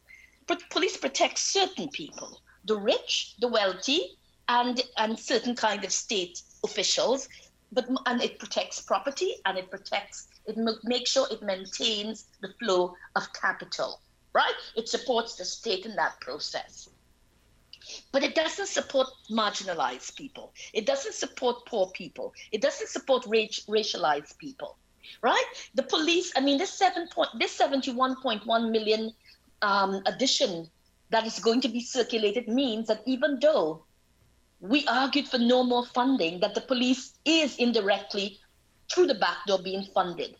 But 0.46 0.68
police 0.70 0.96
protects 0.96 1.42
certain 1.42 1.88
people, 1.88 2.40
the 2.64 2.76
rich, 2.76 3.34
the 3.40 3.48
wealthy, 3.48 4.18
and 4.48 4.82
and 4.96 5.18
certain 5.18 5.54
kind 5.54 5.84
of 5.84 5.92
state 5.92 6.42
officials. 6.64 7.28
But 7.72 7.88
and 8.06 8.22
it 8.22 8.38
protects 8.38 8.82
property 8.82 9.36
and 9.46 9.56
it 9.56 9.70
protects 9.70 10.28
it 10.46 10.56
makes 10.84 11.10
sure 11.10 11.26
it 11.30 11.42
maintains 11.42 12.26
the 12.40 12.52
flow 12.58 12.94
of 13.16 13.32
capital, 13.32 14.00
right? 14.32 14.54
It 14.76 14.88
supports 14.88 15.36
the 15.36 15.44
state 15.44 15.86
in 15.86 15.96
that 15.96 16.20
process 16.20 16.88
but 18.12 18.22
it 18.22 18.34
doesn't 18.34 18.68
support 18.68 19.08
marginalized 19.30 20.16
people. 20.16 20.52
It 20.72 20.86
doesn't 20.86 21.14
support 21.14 21.66
poor 21.66 21.90
people. 21.90 22.32
It 22.52 22.60
doesn't 22.62 22.88
support 22.88 23.24
racialized 23.24 24.38
people, 24.38 24.76
right? 25.22 25.44
The 25.74 25.82
police. 25.82 26.32
I 26.36 26.40
mean, 26.40 26.58
this 26.58 26.72
seven 26.72 27.08
point, 27.08 27.30
this 27.38 27.52
seventy-one 27.52 28.16
point 28.22 28.46
one 28.46 28.70
million 28.70 29.12
um, 29.62 30.02
addition 30.06 30.68
that 31.10 31.26
is 31.26 31.38
going 31.38 31.60
to 31.62 31.68
be 31.68 31.80
circulated 31.80 32.48
means 32.48 32.88
that 32.88 33.02
even 33.06 33.38
though 33.40 33.84
we 34.60 34.86
argued 34.86 35.28
for 35.28 35.38
no 35.38 35.62
more 35.62 35.86
funding, 35.86 36.40
that 36.40 36.54
the 36.54 36.60
police 36.60 37.14
is 37.24 37.56
indirectly 37.56 38.38
through 38.90 39.06
the 39.06 39.14
back 39.14 39.36
door 39.46 39.58
being 39.62 39.84
funded 39.94 40.36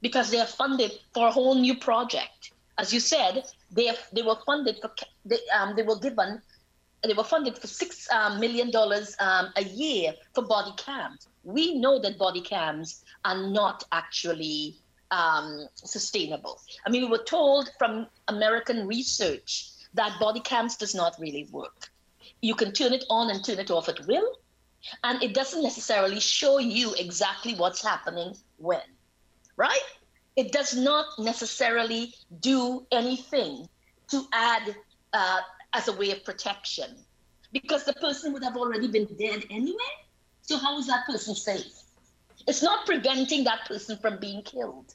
because 0.00 0.30
they 0.30 0.40
are 0.40 0.46
funded 0.46 0.92
for 1.12 1.28
a 1.28 1.30
whole 1.30 1.54
new 1.54 1.74
project. 1.74 2.52
As 2.78 2.92
you 2.92 3.00
said, 3.00 3.44
they 3.70 3.86
have, 3.86 3.98
they 4.12 4.22
were 4.22 4.36
funded 4.44 4.78
for 4.80 4.90
they, 5.24 5.38
um, 5.58 5.74
they 5.76 5.82
were 5.82 5.98
given 5.98 6.40
they 7.08 7.14
were 7.14 7.24
funded 7.24 7.58
for 7.58 7.66
six 7.66 8.08
um, 8.10 8.40
million 8.40 8.70
dollars 8.70 9.16
um, 9.20 9.52
a 9.56 9.64
year 9.64 10.14
for 10.34 10.44
body 10.44 10.72
cams. 10.76 11.28
We 11.44 11.78
know 11.78 11.98
that 12.00 12.18
body 12.18 12.40
cams 12.40 13.04
are 13.24 13.46
not 13.48 13.84
actually 13.92 14.76
um, 15.10 15.68
sustainable. 15.74 16.60
I 16.86 16.90
mean, 16.90 17.02
we 17.02 17.08
were 17.08 17.24
told 17.24 17.70
from 17.78 18.06
American 18.28 18.86
research 18.86 19.70
that 19.94 20.18
body 20.20 20.40
cams 20.40 20.76
does 20.76 20.94
not 20.94 21.16
really 21.18 21.48
work. 21.50 21.90
You 22.42 22.54
can 22.54 22.72
turn 22.72 22.92
it 22.92 23.04
on 23.08 23.30
and 23.30 23.44
turn 23.44 23.58
it 23.58 23.70
off 23.70 23.88
at 23.88 24.06
will, 24.06 24.38
and 25.04 25.22
it 25.22 25.34
doesn't 25.34 25.62
necessarily 25.62 26.20
show 26.20 26.58
you 26.58 26.94
exactly 26.94 27.54
what's 27.54 27.82
happening 27.82 28.34
when, 28.58 28.82
right? 29.56 29.80
It 30.36 30.52
does 30.52 30.76
not 30.76 31.06
necessarily 31.18 32.14
do 32.40 32.86
anything 32.92 33.68
to 34.10 34.24
add 34.32 34.76
uh, 35.12 35.40
as 35.72 35.88
a 35.88 35.92
way 35.92 36.10
of 36.10 36.24
protection 36.24 36.96
because 37.62 37.84
the 37.84 37.92
person 37.94 38.32
would 38.32 38.44
have 38.44 38.56
already 38.56 38.88
been 38.88 39.06
dead 39.18 39.44
anyway. 39.50 39.94
So, 40.42 40.58
how 40.58 40.78
is 40.78 40.86
that 40.86 41.06
person 41.06 41.34
safe? 41.34 41.72
It's 42.46 42.62
not 42.62 42.86
preventing 42.86 43.44
that 43.44 43.66
person 43.66 43.96
from 43.98 44.18
being 44.18 44.42
killed. 44.42 44.94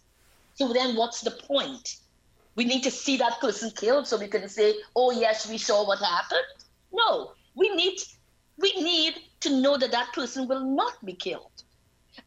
So, 0.56 0.72
then 0.74 0.96
what's 0.96 1.22
the 1.22 1.32
point? 1.32 1.98
We 2.56 2.66
need 2.66 2.84
to 2.84 2.92
see 2.92 3.18
that 3.18 3.40
person 3.40 3.72
killed 3.72 4.08
so 4.08 4.18
we 4.18 4.28
can 4.28 4.48
say, 4.50 4.76
oh, 4.96 5.12
yes, 5.12 5.50
we 5.50 5.58
saw 5.58 5.88
what 5.88 6.00
happened. 6.00 6.42
No, 6.92 7.32
we 7.56 7.70
need, 7.76 7.98
we 8.58 8.74
need 8.82 9.16
to 9.42 9.50
know 9.50 9.78
that 9.78 9.92
that 9.92 10.14
person 10.14 10.48
will 10.48 10.64
not 10.64 11.04
be 11.06 11.14
killed. 11.14 11.64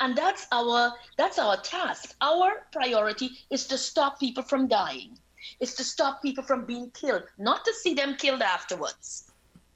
And 0.00 0.16
that's 0.16 0.46
our 0.50 0.94
that's 1.18 1.38
our 1.38 1.58
task. 1.58 2.14
Our 2.22 2.66
priority 2.72 3.30
is 3.50 3.66
to 3.66 3.76
stop 3.76 4.18
people 4.18 4.42
from 4.42 4.66
dying 4.66 5.18
is 5.60 5.74
to 5.74 5.84
stop 5.84 6.22
people 6.22 6.44
from 6.44 6.64
being 6.64 6.90
killed, 6.90 7.24
not 7.38 7.64
to 7.64 7.72
see 7.74 7.94
them 7.94 8.16
killed 8.16 8.42
afterwards. 8.42 9.23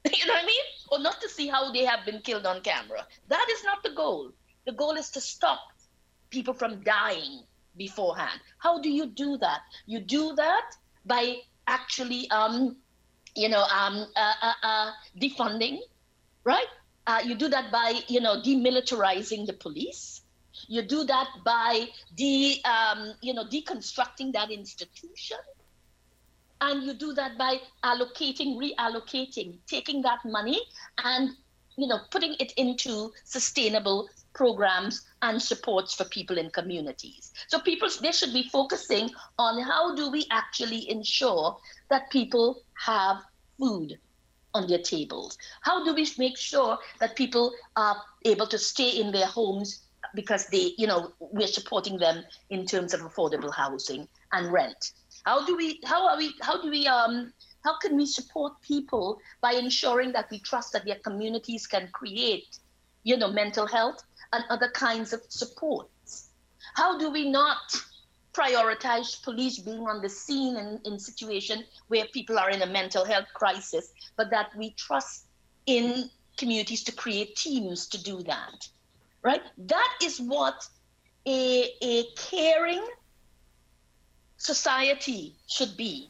you 0.17 0.25
know 0.25 0.33
what 0.33 0.43
I 0.43 0.45
mean? 0.45 0.63
Or 0.91 0.99
not 0.99 1.19
to 1.21 1.29
see 1.29 1.47
how 1.47 1.71
they 1.71 1.83
have 1.83 2.05
been 2.05 2.21
killed 2.21 2.45
on 2.45 2.61
camera. 2.61 3.05
That 3.27 3.47
is 3.51 3.63
not 3.63 3.83
the 3.83 3.91
goal. 3.91 4.31
The 4.65 4.71
goal 4.71 4.95
is 4.95 5.09
to 5.11 5.21
stop 5.21 5.59
people 6.29 6.53
from 6.53 6.81
dying 6.81 7.43
beforehand. 7.75 8.39
How 8.59 8.79
do 8.79 8.89
you 8.89 9.07
do 9.07 9.37
that? 9.37 9.61
You 9.85 9.99
do 9.99 10.35
that 10.35 10.75
by 11.05 11.37
actually, 11.67 12.29
um, 12.31 12.77
you 13.35 13.49
know, 13.49 13.63
um, 13.63 14.05
uh, 14.15 14.33
uh, 14.41 14.53
uh, 14.63 14.91
defunding, 15.19 15.79
right? 16.43 16.67
Uh, 17.07 17.21
you 17.23 17.35
do 17.35 17.47
that 17.49 17.71
by, 17.71 17.99
you 18.07 18.21
know, 18.21 18.41
demilitarizing 18.41 19.45
the 19.47 19.53
police. 19.53 20.21
You 20.67 20.81
do 20.81 21.03
that 21.05 21.27
by 21.43 21.87
de, 22.15 22.61
um, 22.63 23.13
you 23.21 23.33
know, 23.33 23.45
deconstructing 23.45 24.33
that 24.33 24.51
institution. 24.51 25.37
And 26.61 26.83
you 26.83 26.93
do 26.93 27.13
that 27.13 27.37
by 27.37 27.61
allocating, 27.83 28.57
reallocating, 28.57 29.59
taking 29.67 30.01
that 30.01 30.19
money 30.25 30.59
and 31.03 31.31
you 31.79 31.87
know, 31.87 31.99
putting 32.11 32.35
it 32.39 32.51
into 32.57 33.11
sustainable 33.23 34.09
programs 34.33 35.07
and 35.21 35.41
supports 35.41 35.95
for 35.95 36.03
people 36.05 36.37
in 36.37 36.49
communities. 36.49 37.31
So 37.47 37.59
people 37.59 37.87
they 38.01 38.11
should 38.11 38.33
be 38.33 38.49
focusing 38.51 39.09
on 39.37 39.61
how 39.63 39.95
do 39.95 40.11
we 40.11 40.27
actually 40.29 40.89
ensure 40.89 41.57
that 41.89 42.11
people 42.11 42.61
have 42.85 43.17
food 43.57 43.97
on 44.53 44.67
their 44.67 44.79
tables? 44.79 45.37
How 45.61 45.83
do 45.83 45.93
we 45.93 46.07
make 46.17 46.37
sure 46.37 46.77
that 46.99 47.15
people 47.15 47.53
are 47.75 47.97
able 48.25 48.47
to 48.47 48.57
stay 48.57 48.89
in 48.89 49.11
their 49.11 49.27
homes 49.27 49.83
because 50.15 50.47
they, 50.47 50.73
you 50.77 50.87
know, 50.87 51.13
we're 51.19 51.47
supporting 51.47 51.97
them 51.97 52.23
in 52.49 52.65
terms 52.65 52.93
of 52.93 53.01
affordable 53.01 53.53
housing 53.53 54.07
and 54.33 54.51
rent? 54.51 54.91
How 55.29 55.45
do 55.45 55.55
we? 55.55 55.79
How 55.85 56.07
are 56.07 56.17
we? 56.17 56.33
How 56.41 56.59
do 56.59 56.71
we? 56.71 56.87
Um, 56.87 57.31
how 57.63 57.77
can 57.77 57.95
we 57.95 58.07
support 58.07 58.53
people 58.61 59.19
by 59.41 59.51
ensuring 59.51 60.11
that 60.13 60.31
we 60.31 60.39
trust 60.39 60.73
that 60.73 60.85
their 60.85 60.99
communities 61.07 61.67
can 61.67 61.87
create, 61.91 62.57
you 63.03 63.15
know, 63.15 63.31
mental 63.31 63.67
health 63.67 64.01
and 64.33 64.43
other 64.49 64.71
kinds 64.71 65.13
of 65.13 65.21
supports? 65.29 66.29
How 66.73 66.97
do 66.97 67.11
we 67.11 67.29
not 67.29 67.75
prioritize 68.33 69.21
police 69.21 69.59
being 69.59 69.85
on 69.87 70.01
the 70.01 70.09
scene 70.09 70.57
in, 70.57 70.81
in 70.83 70.97
situation 70.97 71.63
where 71.89 72.05
people 72.11 72.39
are 72.39 72.49
in 72.49 72.63
a 72.63 72.71
mental 72.79 73.05
health 73.05 73.27
crisis, 73.35 73.93
but 74.17 74.31
that 74.31 74.49
we 74.57 74.71
trust 74.71 75.27
in 75.67 76.09
communities 76.37 76.83
to 76.85 76.91
create 76.91 77.35
teams 77.35 77.85
to 77.89 78.01
do 78.01 78.23
that, 78.23 78.67
right? 79.21 79.43
That 79.59 79.93
is 80.01 80.19
what 80.19 80.67
a, 81.27 81.69
a 81.83 82.05
caring 82.15 82.83
society 84.39 85.35
should 85.47 85.77
be, 85.77 86.09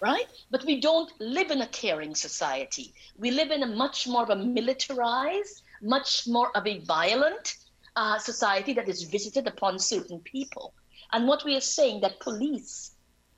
right? 0.00 0.26
But 0.50 0.64
we 0.64 0.80
don't 0.80 1.10
live 1.20 1.50
in 1.50 1.62
a 1.62 1.66
caring 1.68 2.14
society. 2.14 2.92
We 3.16 3.30
live 3.30 3.50
in 3.50 3.62
a 3.62 3.66
much 3.66 4.06
more 4.06 4.24
of 4.24 4.30
a 4.30 4.36
militarized, 4.36 5.62
much 5.80 6.26
more 6.26 6.54
of 6.56 6.66
a 6.66 6.80
violent 6.80 7.56
uh, 7.94 8.18
society 8.18 8.74
that 8.74 8.88
is 8.88 9.04
visited 9.04 9.46
upon 9.46 9.78
certain 9.78 10.20
people. 10.20 10.74
And 11.12 11.26
what 11.26 11.44
we 11.44 11.56
are 11.56 11.60
saying 11.60 12.00
that 12.00 12.20
police 12.20 12.92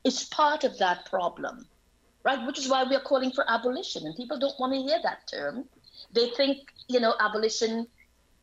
is 0.05 0.25
part 0.25 0.64
of 0.64 0.79
that 0.79 1.05
problem, 1.07 1.66
right? 2.25 2.44
Which 2.47 2.59
is 2.59 2.68
why 2.68 2.85
we 2.85 2.97
are 2.97 3.01
calling 3.01 3.31
for 3.31 3.44
abolition. 3.49 4.07
And 4.07 4.16
people 4.16 4.38
don't 4.38 4.59
want 4.59 4.73
to 4.73 4.81
hear 4.81 4.99
that 5.03 5.29
term. 5.29 5.64
They 6.12 6.31
think, 6.31 6.73
you 6.88 6.99
know, 6.99 7.14
abolition, 7.21 7.87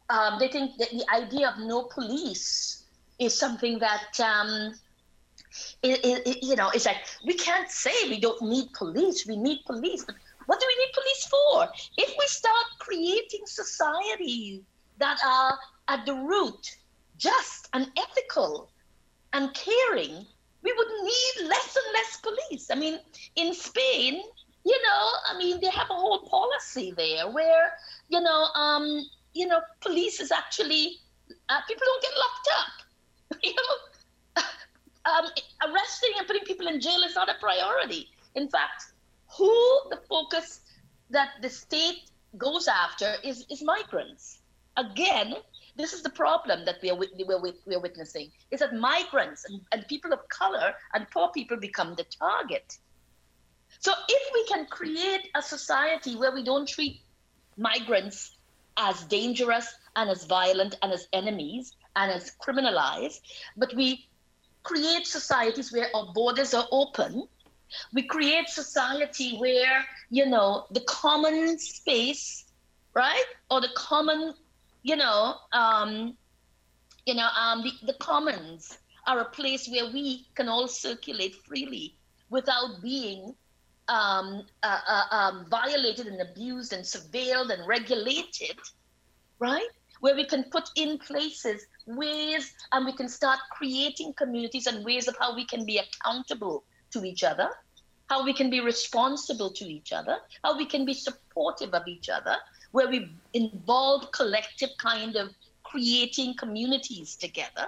um, 0.09 0.37
they 0.39 0.47
think 0.47 0.77
that 0.77 0.91
the 0.91 1.05
idea 1.11 1.49
of 1.49 1.57
no 1.57 1.83
police 1.83 2.83
is 3.17 3.37
something 3.37 3.79
that 3.79 4.19
um, 4.19 4.75
it, 5.83 5.99
it, 6.03 6.43
you 6.43 6.55
know, 6.55 6.69
it's 6.69 6.85
like 6.85 7.05
we 7.25 7.33
can't 7.33 7.69
say 7.69 7.93
we 8.09 8.19
don't 8.19 8.41
need 8.41 8.73
police. 8.73 9.25
We 9.27 9.37
need 9.37 9.59
police, 9.65 10.03
but 10.05 10.15
what 10.45 10.59
do 10.59 10.65
we 10.67 10.85
need 10.85 10.93
police 10.93 11.25
for? 11.27 11.67
If 11.97 12.15
we 12.17 12.27
start 12.27 12.65
creating 12.79 13.45
societies 13.45 14.61
that 14.97 15.19
are 15.25 15.57
at 15.87 16.05
the 16.05 16.13
root 16.13 16.77
just 17.17 17.69
and 17.73 17.91
ethical 17.97 18.69
and 19.33 19.53
caring, 19.53 20.25
we 20.63 20.73
would 20.73 20.87
need 21.03 21.47
less 21.47 21.75
and 21.75 21.93
less 21.93 22.17
police. 22.21 22.69
I 22.71 22.75
mean, 22.75 22.99
in 23.35 23.53
Spain, 23.53 24.21
you 24.63 24.81
know, 24.83 25.09
I 25.29 25.37
mean, 25.37 25.59
they 25.61 25.69
have 25.69 25.89
a 25.89 25.93
whole 25.93 26.19
policy 26.27 26.93
there 26.97 27.29
where, 27.29 27.73
you 28.09 28.19
know, 28.21 28.45
um, 28.55 29.05
you 29.33 29.47
know, 29.47 29.59
police 29.81 30.19
is 30.19 30.31
actually 30.31 30.97
uh, 31.49 31.61
people 31.67 31.83
don't 31.85 32.01
get 32.01 32.11
locked 32.17 32.49
up. 32.59 33.39
you 33.43 33.53
know, 33.53 33.75
um, 35.05 35.25
arresting 35.63 36.11
and 36.17 36.27
putting 36.27 36.43
people 36.43 36.67
in 36.67 36.81
jail 36.81 37.01
is 37.05 37.15
not 37.15 37.29
a 37.29 37.35
priority. 37.39 38.09
In 38.35 38.49
fact, 38.49 38.93
who 39.37 39.53
the 39.89 39.99
focus 40.09 40.61
that 41.09 41.29
the 41.41 41.49
state 41.49 42.09
goes 42.37 42.67
after 42.67 43.15
is, 43.23 43.45
is 43.49 43.63
migrants. 43.63 44.39
Again, 44.77 45.35
this 45.77 45.93
is 45.93 46.01
the 46.01 46.09
problem 46.09 46.65
that 46.65 46.77
we 46.81 46.89
are, 46.89 46.95
we're, 46.95 47.53
we're 47.65 47.79
witnessing 47.79 48.31
is 48.51 48.59
that 48.61 48.73
migrants 48.73 49.45
and, 49.45 49.61
and 49.71 49.87
people 49.87 50.13
of 50.13 50.27
color 50.29 50.73
and 50.93 51.09
poor 51.11 51.29
people 51.29 51.57
become 51.57 51.95
the 51.95 52.05
target. 52.17 52.77
So 53.79 53.91
if 54.07 54.33
we 54.33 54.45
can 54.47 54.65
create 54.67 55.29
a 55.35 55.41
society 55.41 56.15
where 56.15 56.33
we 56.33 56.43
don't 56.43 56.67
treat 56.67 57.01
migrants 57.57 58.35
as 58.77 59.03
dangerous 59.03 59.73
and 59.95 60.09
as 60.09 60.25
violent 60.25 60.77
and 60.81 60.91
as 60.91 61.07
enemies 61.13 61.73
and 61.95 62.11
as 62.11 62.31
criminalized, 62.41 63.19
but 63.55 63.73
we 63.75 64.07
create 64.65 65.07
societies 65.07 65.71
where 65.71 65.87
our 65.95 66.11
borders 66.13 66.53
are 66.53 66.67
open. 66.71 67.27
We 67.93 68.03
create 68.03 68.49
society 68.49 69.37
where, 69.37 69.85
you 70.09 70.25
know, 70.25 70.65
the 70.71 70.81
common 70.81 71.57
space, 71.59 72.45
right? 72.93 73.25
Or 73.49 73.61
the 73.61 73.69
common, 73.75 74.33
you 74.83 74.95
know, 74.97 75.35
um, 75.53 76.17
you 77.05 77.15
know, 77.15 77.29
um, 77.39 77.63
the, 77.63 77.71
the 77.85 77.93
commons 77.99 78.77
are 79.07 79.19
a 79.19 79.25
place 79.25 79.67
where 79.69 79.91
we 79.91 80.27
can 80.35 80.49
all 80.49 80.67
circulate 80.67 81.35
freely 81.35 81.95
without 82.29 82.81
being 82.81 83.35
um, 83.87 84.45
uh, 84.63 84.79
uh, 84.87 85.15
um, 85.15 85.45
violated 85.49 86.07
and 86.07 86.21
abused 86.21 86.73
and 86.73 86.83
surveilled 86.83 87.51
and 87.51 87.67
regulated, 87.67 88.57
right? 89.39 89.67
Where 89.99 90.15
we 90.15 90.25
can 90.25 90.43
put 90.45 90.69
in 90.75 90.97
places 90.97 91.67
ways 91.85 92.53
and 92.71 92.85
we 92.85 92.93
can 92.93 93.07
start 93.07 93.39
creating 93.51 94.13
communities 94.13 94.67
and 94.67 94.83
ways 94.85 95.07
of 95.07 95.15
how 95.19 95.35
we 95.35 95.45
can 95.45 95.65
be 95.65 95.79
accountable 95.79 96.63
to 96.91 97.03
each 97.03 97.23
other, 97.23 97.49
how 98.09 98.23
we 98.23 98.33
can 98.33 98.49
be 98.49 98.59
responsible 98.59 99.49
to 99.51 99.65
each 99.65 99.93
other, 99.93 100.17
how 100.43 100.57
we 100.57 100.65
can 100.65 100.85
be 100.85 100.93
supportive 100.93 101.73
of 101.73 101.87
each 101.87 102.09
other, 102.09 102.35
where 102.71 102.89
we 102.89 103.11
involve 103.33 104.11
collective 104.11 104.69
kind 104.77 105.15
of 105.15 105.29
creating 105.63 106.35
communities 106.35 107.15
together 107.15 107.67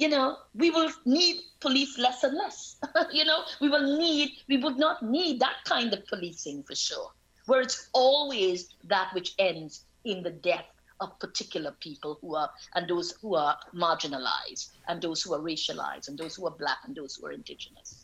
you 0.00 0.08
know, 0.08 0.38
we 0.54 0.70
will 0.70 0.90
need 1.04 1.42
police 1.60 1.98
less 1.98 2.24
and 2.24 2.34
less. 2.34 2.76
you 3.12 3.24
know, 3.24 3.44
we 3.60 3.68
will 3.68 3.98
need, 3.98 4.32
we 4.48 4.56
would 4.56 4.78
not 4.78 5.02
need 5.02 5.40
that 5.40 5.56
kind 5.64 5.92
of 5.92 6.06
policing 6.06 6.62
for 6.62 6.74
sure, 6.74 7.10
where 7.46 7.60
it's 7.60 7.90
always 7.92 8.70
that 8.84 9.12
which 9.12 9.34
ends 9.38 9.84
in 10.04 10.22
the 10.22 10.30
death 10.30 10.64
of 11.00 11.18
particular 11.20 11.72
people 11.80 12.18
who 12.20 12.36
are, 12.36 12.50
and 12.74 12.88
those 12.88 13.14
who 13.22 13.34
are 13.34 13.56
marginalized, 13.74 14.68
and 14.88 15.02
those 15.02 15.22
who 15.22 15.34
are 15.34 15.40
racialized, 15.40 16.08
and 16.08 16.18
those 16.18 16.36
who 16.36 16.46
are 16.46 16.56
black, 16.58 16.78
and 16.84 16.96
those 16.96 17.16
who 17.16 17.26
are 17.26 17.32
indigenous. 17.32 17.99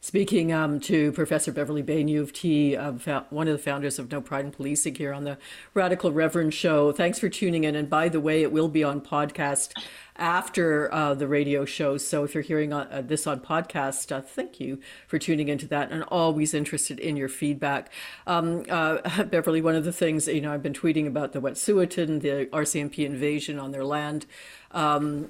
Speaking 0.00 0.52
um, 0.52 0.78
to 0.80 1.10
Professor 1.12 1.50
Beverly 1.50 1.82
Bain, 1.82 2.06
U 2.06 2.22
of 2.22 2.32
T, 2.32 2.76
uh, 2.76 2.92
one 3.30 3.48
of 3.48 3.52
the 3.52 3.62
founders 3.62 3.98
of 3.98 4.10
No 4.10 4.20
Pride 4.20 4.44
in 4.44 4.52
Policing 4.52 4.94
here 4.94 5.12
on 5.12 5.24
the 5.24 5.36
Radical 5.74 6.12
Reverend 6.12 6.54
Show. 6.54 6.92
Thanks 6.92 7.18
for 7.18 7.28
tuning 7.28 7.64
in. 7.64 7.74
And 7.74 7.90
by 7.90 8.08
the 8.08 8.20
way, 8.20 8.42
it 8.42 8.52
will 8.52 8.68
be 8.68 8.84
on 8.84 9.00
podcast 9.00 9.72
after 10.14 10.92
uh, 10.92 11.14
the 11.14 11.26
radio 11.26 11.64
show. 11.64 11.96
So 11.96 12.24
if 12.24 12.34
you're 12.34 12.42
hearing 12.42 12.72
uh, 12.72 13.02
this 13.04 13.26
on 13.26 13.40
podcast, 13.40 14.12
uh, 14.12 14.20
thank 14.20 14.60
you 14.60 14.78
for 15.06 15.18
tuning 15.18 15.48
into 15.48 15.66
that 15.68 15.90
and 15.90 16.04
always 16.04 16.54
interested 16.54 16.98
in 16.98 17.16
your 17.16 17.28
feedback. 17.28 17.90
Um, 18.26 18.64
uh, 18.68 19.24
Beverly, 19.24 19.60
one 19.60 19.74
of 19.74 19.84
the 19.84 19.92
things, 19.92 20.28
you 20.28 20.40
know, 20.40 20.52
I've 20.52 20.62
been 20.62 20.72
tweeting 20.72 21.06
about 21.06 21.32
the 21.32 21.40
Wet'suwet'en, 21.40 22.20
the 22.20 22.46
RCMP 22.52 23.04
invasion 23.04 23.58
on 23.58 23.72
their 23.72 23.84
land. 23.84 24.26
Um, 24.70 25.28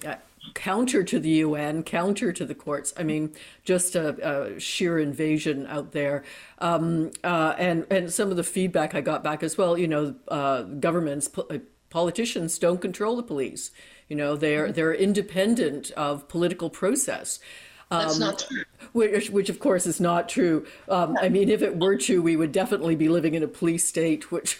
counter 0.54 1.02
to 1.04 1.18
the 1.18 1.28
UN, 1.28 1.82
counter 1.82 2.32
to 2.32 2.44
the 2.44 2.54
courts. 2.54 2.92
I 2.96 3.02
mean, 3.02 3.32
just 3.64 3.94
a, 3.94 4.54
a 4.54 4.60
sheer 4.60 4.98
invasion 4.98 5.66
out 5.66 5.92
there. 5.92 6.24
Um, 6.58 7.10
uh, 7.24 7.54
and 7.58 7.86
and 7.90 8.12
some 8.12 8.30
of 8.30 8.36
the 8.36 8.44
feedback 8.44 8.94
I 8.94 9.00
got 9.00 9.22
back 9.22 9.42
as 9.42 9.58
well. 9.58 9.76
You 9.76 9.88
know, 9.88 10.14
uh, 10.28 10.62
governments, 10.62 11.28
po- 11.28 11.60
politicians 11.90 12.58
don't 12.58 12.80
control 12.80 13.16
the 13.16 13.22
police. 13.22 13.70
You 14.08 14.16
know, 14.16 14.36
they're 14.36 14.72
they're 14.72 14.94
independent 14.94 15.90
of 15.92 16.28
political 16.28 16.70
process. 16.70 17.40
That's 17.90 18.14
um, 18.14 18.20
not 18.20 18.44
true. 18.48 18.64
Which, 18.92 19.30
which, 19.30 19.48
of 19.48 19.60
course, 19.60 19.86
is 19.86 20.00
not 20.00 20.28
true. 20.28 20.66
Um, 20.88 21.16
I 21.20 21.28
mean, 21.28 21.48
if 21.48 21.62
it 21.62 21.78
were 21.78 21.96
true, 21.96 22.20
we 22.20 22.36
would 22.36 22.50
definitely 22.50 22.96
be 22.96 23.08
living 23.08 23.34
in 23.34 23.42
a 23.42 23.48
police 23.48 23.84
state. 23.84 24.30
Which, 24.32 24.58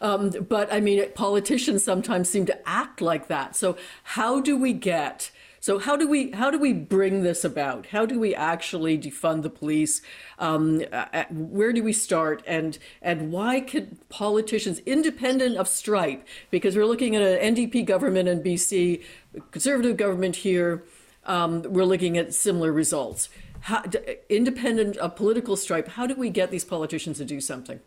um, 0.00 0.30
but 0.30 0.72
I 0.72 0.80
mean, 0.80 1.10
politicians 1.14 1.84
sometimes 1.84 2.28
seem 2.28 2.46
to 2.46 2.68
act 2.68 3.00
like 3.00 3.28
that. 3.28 3.56
So, 3.56 3.76
how 4.02 4.40
do 4.40 4.56
we 4.56 4.72
get 4.72 5.30
so 5.60 5.78
how 5.78 5.96
do 5.96 6.06
we 6.06 6.30
how 6.30 6.50
do 6.50 6.58
we 6.58 6.72
bring 6.72 7.22
this 7.22 7.44
about? 7.44 7.86
How 7.86 8.06
do 8.06 8.20
we 8.20 8.34
actually 8.34 8.96
defund 8.96 9.42
the 9.42 9.50
police? 9.50 10.00
Um, 10.38 10.82
uh, 10.92 11.24
where 11.30 11.72
do 11.72 11.82
we 11.82 11.92
start? 11.92 12.42
And 12.46 12.78
and 13.02 13.32
why 13.32 13.60
can 13.60 13.98
politicians, 14.08 14.80
independent 14.86 15.56
of 15.56 15.66
stripe, 15.68 16.26
because 16.50 16.76
we're 16.76 16.86
looking 16.86 17.16
at 17.16 17.22
an 17.22 17.54
NDP 17.54 17.84
government 17.86 18.28
in 18.28 18.42
BC, 18.42 19.02
conservative 19.50 19.96
government 19.96 20.36
here, 20.36 20.84
um, 21.24 21.62
we're 21.62 21.84
looking 21.84 22.16
at 22.16 22.34
similar 22.34 22.72
results. 22.72 23.28
How, 23.62 23.82
independent 24.28 24.96
of 24.98 25.16
political 25.16 25.56
stripe, 25.56 25.88
how 25.88 26.06
do 26.06 26.14
we 26.14 26.30
get 26.30 26.52
these 26.52 26.64
politicians 26.64 27.18
to 27.18 27.24
do 27.24 27.40
something? 27.40 27.80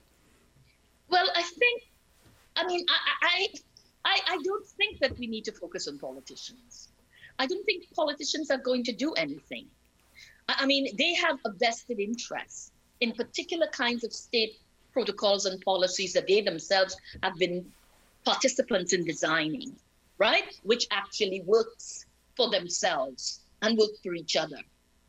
Well, 1.11 1.27
I 1.35 1.43
think, 1.43 1.83
I 2.55 2.65
mean, 2.65 2.85
I, 3.21 3.47
I, 4.05 4.19
I 4.27 4.37
don't 4.43 4.65
think 4.65 4.99
that 4.99 5.17
we 5.19 5.27
need 5.27 5.43
to 5.45 5.51
focus 5.51 5.87
on 5.87 5.99
politicians. 5.99 6.87
I 7.37 7.47
don't 7.47 7.65
think 7.65 7.93
politicians 7.93 8.49
are 8.49 8.57
going 8.57 8.83
to 8.85 8.93
do 8.93 9.11
anything. 9.13 9.67
I 10.47 10.65
mean, 10.65 10.95
they 10.97 11.13
have 11.15 11.37
a 11.45 11.51
vested 11.51 11.99
interest 11.99 12.71
in 13.01 13.11
particular 13.13 13.67
kinds 13.67 14.03
of 14.03 14.13
state 14.13 14.57
protocols 14.93 15.45
and 15.45 15.59
policies 15.61 16.13
that 16.13 16.27
they 16.27 16.41
themselves 16.41 16.95
have 17.23 17.35
been 17.35 17.65
participants 18.23 18.93
in 18.93 19.03
designing, 19.03 19.75
right? 20.17 20.43
Which 20.63 20.87
actually 20.91 21.41
works 21.41 22.05
for 22.37 22.49
themselves 22.49 23.41
and 23.61 23.77
work 23.77 23.91
for 24.03 24.13
each 24.13 24.35
other 24.35 24.59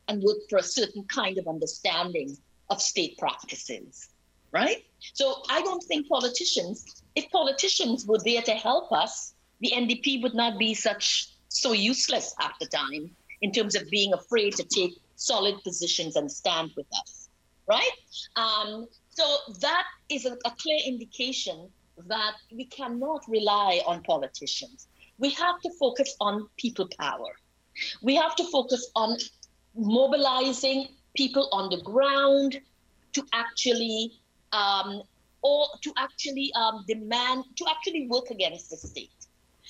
and 0.07 0.21
work 0.21 0.37
for 0.49 0.57
a 0.57 0.63
certain 0.63 1.03
kind 1.05 1.37
of 1.37 1.47
understanding 1.47 2.37
of 2.69 2.81
state 2.81 3.17
practices, 3.17 4.09
right? 4.53 4.85
So 5.13 5.43
I 5.49 5.61
don't 5.61 5.83
think 5.83 6.07
politicians, 6.07 7.03
if 7.15 7.29
politicians 7.31 8.05
were 8.05 8.19
there 8.23 8.41
to 8.43 8.51
help 8.51 8.91
us, 8.91 9.33
the 9.59 9.71
NDP 9.71 10.21
would 10.21 10.35
not 10.35 10.57
be 10.57 10.73
such 10.73 11.29
so 11.49 11.73
useless 11.73 12.33
half 12.39 12.57
the 12.59 12.67
time 12.67 13.11
in 13.41 13.51
terms 13.51 13.75
of 13.75 13.89
being 13.89 14.13
afraid 14.13 14.53
to 14.55 14.63
take 14.63 14.93
solid 15.15 15.61
positions 15.63 16.15
and 16.15 16.31
stand 16.31 16.71
with 16.77 16.87
us, 17.01 17.29
right? 17.67 17.91
Um, 18.35 18.87
so 19.09 19.23
that 19.59 19.85
is 20.09 20.25
a, 20.25 20.33
a 20.45 20.51
clear 20.57 20.79
indication 20.85 21.69
that 22.07 22.33
we 22.51 22.65
cannot 22.65 23.23
rely 23.27 23.81
on 23.85 24.01
politicians. 24.03 24.87
We 25.17 25.29
have 25.31 25.59
to 25.61 25.69
focus 25.79 26.15
on 26.19 26.47
people 26.57 26.87
power. 26.99 27.35
We 28.01 28.15
have 28.15 28.35
to 28.35 28.43
focus 28.45 28.89
on 28.95 29.17
mobilizing 29.75 30.87
people 31.15 31.49
on 31.51 31.69
the 31.69 31.81
ground 31.81 32.59
to 33.13 33.23
actually 33.33 34.11
um, 34.53 35.01
or 35.41 35.67
to 35.81 35.93
actually 35.97 36.51
um, 36.55 36.85
demand 36.87 37.43
to 37.57 37.65
actually 37.69 38.07
work 38.07 38.29
against 38.31 38.69
the 38.69 38.77
state. 38.77 39.09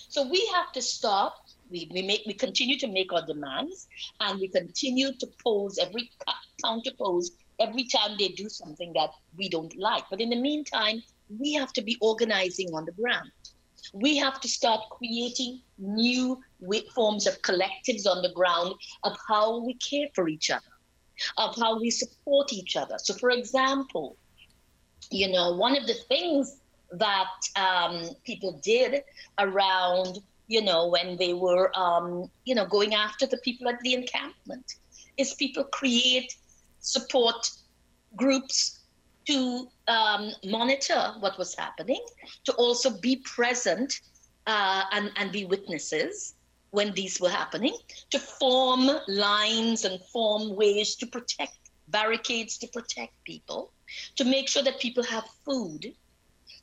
So 0.10 0.28
we 0.30 0.46
have 0.54 0.72
to 0.74 0.82
stop 0.82 1.36
we, 1.74 1.89
we 1.91 2.04
make 2.04 2.24
we 2.28 2.34
continue 2.34 2.78
to 2.78 2.88
make 2.88 3.12
our 3.12 3.26
demands 3.26 3.88
and 4.19 4.39
we 4.39 4.48
continue 4.48 5.12
to 5.13 5.28
pose 5.43 5.80
every 5.80 6.12
counterpose 6.63 7.32
every 7.60 7.86
time 7.86 8.15
they 8.17 8.30
do 8.30 8.48
something 8.48 8.93
that 8.93 9.10
we 9.38 9.50
don't 9.50 9.76
like. 9.78 10.04
But 10.10 10.22
in 10.22 10.30
the 10.30 10.39
meantime, 10.39 11.02
we 11.39 11.54
have 11.54 11.74
to 11.74 11.82
be 11.82 11.98
organizing 12.02 12.69
on 12.74 12.86
the 12.86 12.91
ground. 12.91 13.32
We 13.93 14.17
have 14.17 14.39
to 14.41 14.48
start 14.48 14.82
creating 14.91 15.62
new 15.78 16.39
forms 16.96 17.28
of 17.28 17.41
collectives 17.41 18.08
on 18.08 18.22
the 18.22 18.32
ground 18.34 18.76
of 19.04 19.17
how 19.28 19.63
we 19.65 19.74
care 19.76 20.08
for 20.15 20.30
each 20.30 20.50
other, 20.50 20.74
of 21.38 21.56
how 21.58 21.80
we 21.80 21.89
support 21.89 22.54
each 22.54 22.76
other. 22.76 22.96
So, 22.98 23.13
for 23.15 23.30
example, 23.32 24.15
you 25.13 25.32
know, 25.32 25.56
one 25.56 25.78
of 25.78 25.88
the 25.88 25.93
things 26.08 26.58
that 26.91 27.32
um, 27.56 28.10
people 28.23 28.60
did 28.63 29.04
around 29.39 30.19
you 30.47 30.62
know, 30.62 30.88
when 30.88 31.17
they 31.17 31.34
were, 31.34 31.71
um, 31.78 32.30
you 32.45 32.56
know, 32.56 32.65
going 32.65 32.93
after 32.93 33.26
the 33.26 33.38
people 33.38 33.67
at 33.67 33.80
the 33.82 33.93
encampment, 33.93 34.76
is 35.17 35.34
people 35.36 35.63
create 35.63 36.36
support 36.80 37.49
groups 38.15 38.82
to 39.26 39.67
um, 39.88 40.32
monitor 40.43 41.13
what 41.19 41.38
was 41.38 41.56
happening, 41.56 42.04
to 42.43 42.52
also 42.54 42.89
be 42.89 43.15
present 43.17 44.02
uh, 44.47 44.84
and, 44.91 45.12
and 45.15 45.32
be 45.32 45.45
witnesses 45.45 46.36
when 46.71 46.93
these 46.93 47.21
were 47.21 47.30
happening, 47.30 47.76
to 48.10 48.19
form 48.19 48.89
lines 49.08 49.86
and 49.86 50.02
form 50.12 50.56
ways 50.56 50.95
to 50.95 51.08
protect 51.08 51.58
barricades 51.88 52.58
to 52.58 52.67
protect 52.67 53.13
people, 53.23 53.71
to 54.16 54.24
make 54.24 54.48
sure 54.48 54.64
that 54.64 54.80
people 54.80 55.04
have 55.04 55.26
food, 55.46 55.94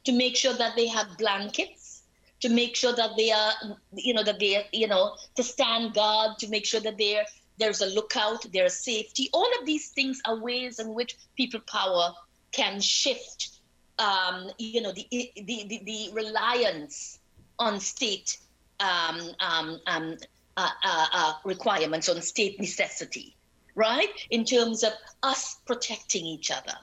to 0.05 0.13
make 0.13 0.37
sure 0.37 0.55
that 0.55 0.77
they 0.77 0.87
have 0.87 1.19
blankets, 1.19 2.03
to 2.41 2.49
make 2.49 2.75
sure 2.75 2.95
that 2.95 3.11
they 3.17 3.31
are, 3.31 3.53
you 3.95 4.15
know, 4.15 4.23
that 4.23 4.39
they, 4.39 4.67
you 4.73 4.89
know, 4.89 5.17
to 5.35 5.43
stand 5.43 5.95
guard, 5.95 6.39
to 6.39 6.49
make 6.49 6.65
sure 6.65 6.81
that 6.81 6.97
they're 6.99 7.25
there's 7.61 7.83
a 7.83 7.87
lookout, 7.87 8.45
there's 8.53 8.75
safety. 8.75 9.29
All 9.33 9.49
of 9.61 9.67
these 9.67 9.91
things 9.91 10.21
are 10.25 10.37
ways 10.37 10.79
in 10.79 10.95
which 10.95 11.17
people 11.37 11.61
power 11.61 12.15
can 12.53 12.81
shift, 12.81 13.61
um, 13.99 14.51
you 14.59 14.81
know, 14.81 14.93
the, 14.93 15.07
the, 15.11 15.31
the, 15.37 15.81
the 15.85 16.11
reliance 16.13 17.19
on 17.59 17.79
state 17.79 18.39
um, 18.81 19.21
um, 19.41 19.79
um, 19.87 20.17
uh, 20.57 20.71
uh, 20.83 21.07
uh, 21.13 21.33
requirements, 21.45 22.09
on 22.09 22.21
state 22.23 22.59
necessity, 22.59 23.37
right? 23.75 24.09
In 24.31 24.45
terms 24.45 24.83
of 24.83 24.93
us 25.23 25.57
protecting 25.67 26.25
each 26.25 26.51
other, 26.51 26.75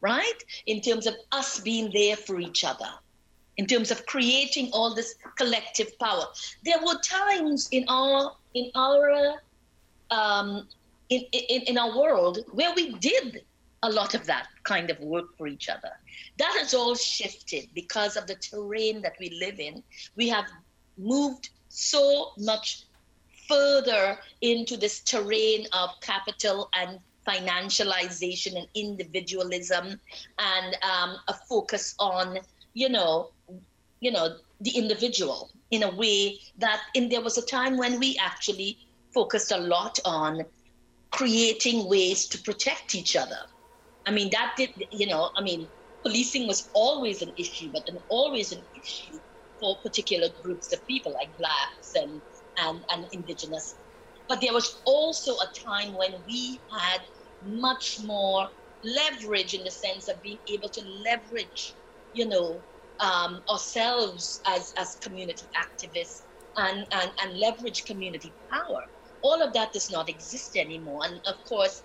right? 0.00 0.42
In 0.66 0.80
terms 0.80 1.06
of 1.06 1.14
us 1.32 1.60
being 1.60 1.90
there 1.92 2.16
for 2.16 2.40
each 2.40 2.64
other 2.64 2.88
in 3.60 3.66
terms 3.66 3.90
of 3.90 4.06
creating 4.06 4.70
all 4.72 4.94
this 4.94 5.16
collective 5.36 5.98
power. 5.98 6.24
There 6.64 6.78
were 6.82 6.98
times 7.02 7.68
in 7.72 7.84
our 7.88 8.32
in 8.54 8.70
our 8.74 9.34
um, 10.10 10.66
in, 11.10 11.22
in, 11.32 11.62
in 11.62 11.78
our 11.78 11.96
world 11.98 12.38
where 12.52 12.72
we 12.74 12.94
did 12.94 13.42
a 13.82 13.90
lot 13.90 14.14
of 14.14 14.24
that 14.26 14.46
kind 14.62 14.88
of 14.88 14.98
work 15.00 15.36
for 15.36 15.46
each 15.46 15.68
other. 15.68 15.90
That 16.38 16.54
has 16.58 16.72
all 16.72 16.94
shifted 16.94 17.68
because 17.74 18.16
of 18.16 18.26
the 18.26 18.36
terrain 18.36 19.02
that 19.02 19.16
we 19.20 19.28
live 19.30 19.60
in. 19.60 19.82
We 20.16 20.28
have 20.28 20.46
moved 20.96 21.50
so 21.68 22.32
much 22.38 22.84
further 23.46 24.18
into 24.40 24.76
this 24.76 25.00
terrain 25.00 25.66
of 25.72 25.90
capital 26.00 26.70
and 26.72 26.98
financialization 27.30 28.56
and 28.56 28.66
individualism 28.74 30.00
and 30.38 30.76
um, 30.82 31.16
a 31.28 31.34
focus 31.48 31.94
on, 31.98 32.38
you 32.74 32.88
know, 32.88 33.30
you 34.00 34.10
know, 34.10 34.36
the 34.60 34.70
individual 34.70 35.50
in 35.70 35.82
a 35.84 35.94
way 35.94 36.38
that 36.58 36.80
in 36.94 37.08
there 37.08 37.20
was 37.20 37.38
a 37.38 37.46
time 37.46 37.76
when 37.76 37.98
we 37.98 38.18
actually 38.20 38.78
focused 39.14 39.52
a 39.52 39.58
lot 39.58 39.98
on 40.04 40.44
creating 41.10 41.88
ways 41.88 42.26
to 42.26 42.38
protect 42.38 42.94
each 42.94 43.16
other. 43.16 43.38
I 44.06 44.10
mean, 44.10 44.30
that 44.30 44.54
did, 44.56 44.70
you 44.90 45.06
know, 45.06 45.30
I 45.36 45.42
mean, 45.42 45.68
policing 46.02 46.46
was 46.46 46.68
always 46.72 47.22
an 47.22 47.32
issue, 47.36 47.70
but 47.72 47.88
an, 47.88 47.98
always 48.08 48.52
an 48.52 48.62
issue 48.80 49.18
for 49.58 49.76
particular 49.82 50.28
groups 50.42 50.72
of 50.72 50.86
people 50.86 51.12
like 51.12 51.36
blacks 51.36 51.94
and, 51.94 52.20
and, 52.56 52.80
and 52.90 53.06
indigenous. 53.12 53.74
But 54.28 54.40
there 54.40 54.52
was 54.52 54.80
also 54.84 55.32
a 55.34 55.52
time 55.52 55.92
when 55.94 56.14
we 56.26 56.60
had 56.70 57.00
much 57.42 58.00
more 58.04 58.48
leverage 58.82 59.54
in 59.54 59.64
the 59.64 59.70
sense 59.70 60.08
of 60.08 60.20
being 60.22 60.38
able 60.48 60.68
to 60.68 60.82
leverage, 61.04 61.76
you 62.12 62.26
know, 62.26 62.64
um, 63.00 63.42
ourselves 63.50 64.40
as, 64.46 64.72
as 64.76 64.96
community 65.02 65.46
activists 65.56 66.22
and, 66.56 66.86
and, 66.92 67.10
and 67.22 67.38
leverage 67.38 67.84
community 67.84 68.34
power 68.50 68.82
all 69.22 69.42
of 69.42 69.52
that 69.52 69.72
does 69.72 69.90
not 69.90 70.08
exist 70.08 70.56
anymore. 70.56 71.02
And 71.04 71.20
of 71.26 71.36
course, 71.48 71.82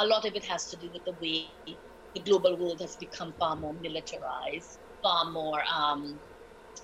a 0.00 0.06
lot 0.06 0.24
of 0.24 0.34
it 0.34 0.44
has 0.44 0.68
to 0.70 0.76
do 0.76 0.90
with 0.92 1.04
the 1.04 1.16
way 1.20 1.78
the 2.14 2.20
global 2.22 2.56
world 2.56 2.80
has 2.80 2.96
become 2.96 3.34
far 3.38 3.56
more 3.56 3.74
militarized, 3.74 4.78
far 5.02 5.30
more, 5.30 5.60
um, 5.74 6.20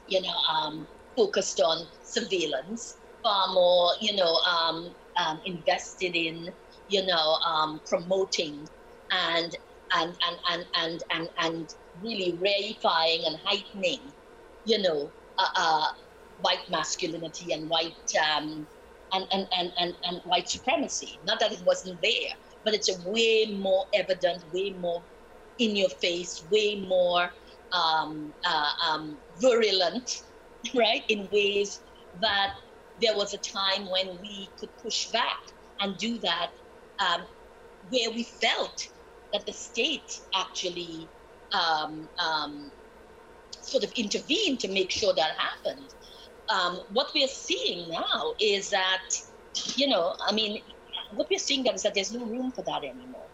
you 0.07 0.21
know, 0.21 0.35
um, 0.53 0.89
focused 1.17 1.61
on 1.61 1.87
surveillance, 2.03 2.99
far 3.23 3.53
more, 3.55 3.91
you 4.01 4.17
know, 4.17 4.35
um, 4.49 4.95
um 5.17 5.41
invested 5.45 6.17
in, 6.17 6.49
you 6.89 7.05
know, 7.07 7.37
um, 7.47 7.81
promoting 7.87 8.69
and 9.11 9.57
and 9.93 10.17
and 10.27 10.39
and 10.51 10.67
and 10.75 11.03
and, 11.11 11.29
and 11.39 11.75
really 12.01 12.39
reifying 12.39 13.27
and 13.27 13.37
heightening, 13.45 14.15
you 14.65 14.81
know, 14.83 15.13
uh, 15.39 15.47
uh, 15.57 15.87
white 16.39 16.69
masculinity 16.69 17.53
and 17.53 17.69
white 17.69 17.97
um, 18.37 18.69
and, 19.13 19.27
and, 19.33 19.49
and, 19.57 19.73
and, 19.79 19.95
and 20.05 20.21
white 20.25 20.49
supremacy. 20.49 21.21
Not 21.25 21.41
that 21.41 21.53
it 21.53 21.63
wasn't 21.65 22.01
there, 22.03 22.31
but 22.65 22.75
it's 22.75 22.89
a 22.91 23.09
way 23.09 23.57
more 23.59 23.87
evident, 23.95 24.45
way 24.53 24.73
more 24.79 25.05
in 25.59 25.77
your 25.77 25.91
face, 26.01 26.45
way 26.51 26.85
more 26.89 27.31
um, 27.73 28.35
uh, 28.45 28.71
um, 28.87 29.21
virulent, 29.41 30.11
right? 30.75 31.03
In 31.09 31.29
ways 31.33 31.83
that 32.21 32.55
there 33.01 33.17
was 33.17 33.35
a 33.35 33.39
time 33.39 33.89
when 33.91 34.19
we 34.21 34.53
could 34.59 34.71
push 34.83 35.11
back 35.11 35.39
and 35.81 35.97
do 35.99 36.19
that 36.21 36.53
um, 37.05 37.27
where 37.91 38.11
we 38.11 38.25
felt 38.41 38.77
that 39.33 39.47
the 39.47 39.53
state 39.53 40.11
actually 40.35 41.11
um, 41.53 42.09
um, 42.19 42.73
sort 43.63 43.85
of 43.85 43.93
intervened 43.97 44.61
to 44.61 44.69
make 44.73 44.91
sure 44.93 45.15
that 45.15 45.37
happened 45.39 45.91
um, 46.51 46.81
what 46.91 47.09
we're 47.15 47.29
seeing 47.29 47.91
now 47.91 48.35
is 48.41 48.71
that, 48.71 49.03
you 49.77 49.89
know, 49.89 50.15
I 50.29 50.33
mean, 50.33 50.63
what 51.13 51.29
we're 51.31 51.41
seeing 51.41 51.67
is 51.67 51.83
that 51.83 51.95
there's 51.95 52.13
no 52.13 52.27
room 52.27 52.53
for 52.55 52.65
that 52.65 52.85
anymore, 52.85 53.29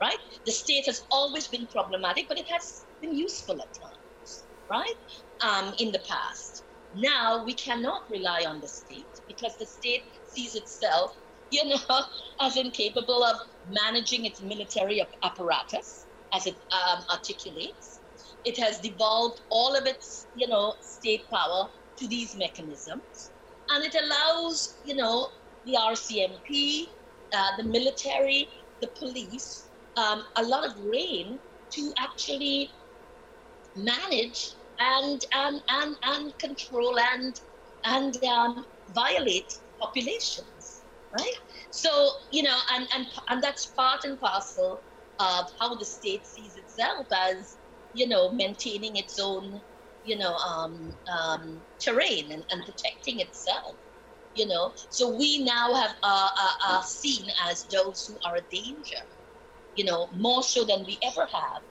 right? 0.00 0.18
The 0.46 0.52
state 0.52 0.86
has 0.86 1.02
always 1.10 1.48
been 1.48 1.68
problematic, 1.68 2.26
but 2.28 2.38
it 2.38 2.46
has 2.50 2.86
been 3.02 3.14
useful 3.14 3.56
at 3.60 3.68
times, 3.82 4.46
right? 4.70 4.94
Um, 5.42 5.74
in 5.80 5.92
the 5.92 6.02
past. 6.08 6.64
Now 6.94 7.44
we 7.44 7.54
cannot 7.54 8.02
rely 8.10 8.44
on 8.46 8.60
the 8.60 8.68
state 8.68 9.10
because 9.28 9.54
the 9.58 9.66
state 9.66 10.04
sees 10.24 10.54
itself, 10.56 11.12
you 11.50 11.64
know, 11.64 11.78
as 12.40 12.56
incapable 12.56 13.22
of 13.24 13.36
managing 13.68 14.24
its 14.24 14.40
military 14.42 15.04
apparatus, 15.22 16.06
as 16.32 16.46
it 16.46 16.56
um, 16.72 17.04
articulates. 17.12 18.00
It 18.44 18.58
has 18.58 18.80
devolved 18.80 19.40
all 19.50 19.74
of 19.76 19.86
its, 19.86 20.28
you 20.34 20.46
know, 20.46 20.74
state 20.80 21.28
power 21.32 21.68
to 21.98 22.08
these 22.08 22.36
mechanisms. 22.36 23.32
And 23.70 23.84
it 23.84 23.94
allows, 23.94 24.78
you 24.84 24.94
know, 24.94 25.28
the 25.64 25.74
RCMP, 25.74 26.84
uh, 27.32 27.56
the 27.56 27.64
military, 27.64 28.48
the 28.80 28.88
police, 28.98 29.70
um, 29.96 30.22
a 30.36 30.42
lot 30.42 30.64
of 30.64 30.72
reign 30.84 31.40
to 31.72 31.92
actually 31.98 32.70
manage 33.74 34.56
and 34.78 35.24
and 35.32 35.62
and, 35.68 35.96
and 36.02 36.38
control 36.38 36.98
and 36.98 37.40
and 37.84 38.22
um, 38.24 38.66
violate 38.90 39.52
populations, 39.80 40.55
right? 41.12 41.38
So 41.70 42.10
you 42.30 42.42
know, 42.42 42.58
and 42.72 42.86
and 42.94 43.06
and 43.28 43.42
that's 43.42 43.66
part 43.66 44.04
and 44.04 44.18
parcel 44.20 44.84
of 45.18 45.50
how 45.58 45.74
the 45.76 45.84
state 45.84 46.26
sees 46.26 46.56
itself 46.56 47.06
as 47.12 47.58
you 47.92 48.08
know 48.08 48.32
maintaining 48.32 48.96
its 48.96 49.18
own 49.18 49.60
you 50.06 50.16
know, 50.16 50.34
um, 50.36 50.92
um, 51.12 51.60
terrain 51.80 52.30
and, 52.30 52.44
and, 52.50 52.64
protecting 52.64 53.20
itself. 53.20 53.76
You 54.34 54.46
know, 54.46 54.72
so 54.90 55.16
we 55.16 55.44
now 55.44 55.74
have 55.74 55.96
uh, 56.02 56.28
uh, 56.38 56.52
are 56.68 56.82
seen 56.82 57.26
as 57.44 57.64
those 57.64 58.06
who 58.06 58.16
are 58.24 58.36
a 58.36 58.42
danger. 58.50 59.02
You 59.74 59.84
know, 59.84 60.08
more 60.14 60.42
so 60.42 60.64
than 60.64 60.84
we 60.86 60.98
ever 61.02 61.26
have 61.26 61.62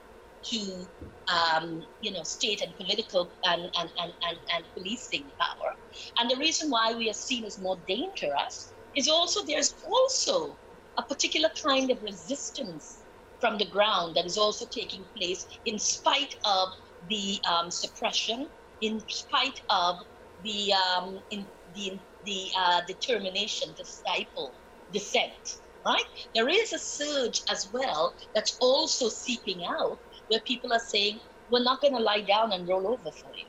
to, 0.50 0.86
um, 1.32 1.82
you 2.00 2.12
know, 2.12 2.22
state 2.24 2.60
and 2.60 2.76
political 2.76 3.32
and, 3.44 3.62
and, 3.76 3.90
and, 3.98 4.12
and, 4.28 4.38
and 4.52 4.64
policing 4.74 5.30
power. 5.40 5.72
And 6.18 6.30
the 6.30 6.36
reason 6.36 6.70
why 6.70 6.94
we 6.94 7.08
are 7.08 7.14
seen 7.14 7.44
as 7.44 7.58
more 7.58 7.78
dangerous 7.86 8.74
is 8.96 9.08
also 9.08 9.44
there's 9.44 9.74
also 9.84 10.56
a 10.98 11.02
particular 11.02 11.50
kind 11.62 11.90
of 11.90 12.02
resistance 12.02 13.04
from 13.40 13.58
the 13.58 13.66
ground 13.66 14.16
that 14.16 14.24
is 14.24 14.38
also 14.38 14.64
taking 14.66 15.04
place 15.16 15.46
in 15.66 15.78
spite 15.78 16.34
of 16.44 16.68
the 17.08 17.38
um, 17.48 17.70
suppression 17.70 18.48
in 18.80 19.00
spite 19.08 19.60
of 19.70 19.96
the 20.42 20.72
um, 20.72 21.20
in 21.30 21.46
the 21.74 21.98
the 22.24 22.48
uh, 22.58 22.80
determination 22.88 23.74
to 23.74 23.84
stifle 23.84 24.54
dissent. 24.92 25.58
Right? 25.84 26.02
There 26.34 26.48
is 26.48 26.72
a 26.72 26.78
surge 26.78 27.42
as 27.48 27.70
well 27.72 28.16
that's 28.34 28.56
also 28.60 29.08
seeping 29.08 29.64
out 29.64 30.00
where 30.28 30.40
people 30.40 30.72
are 30.72 30.80
saying 30.80 31.20
we're 31.48 31.62
not 31.62 31.80
going 31.80 31.94
to 31.94 32.00
lie 32.00 32.22
down 32.22 32.52
and 32.52 32.66
roll 32.66 32.88
over 32.88 33.10
for 33.12 33.30
you. 33.36 33.46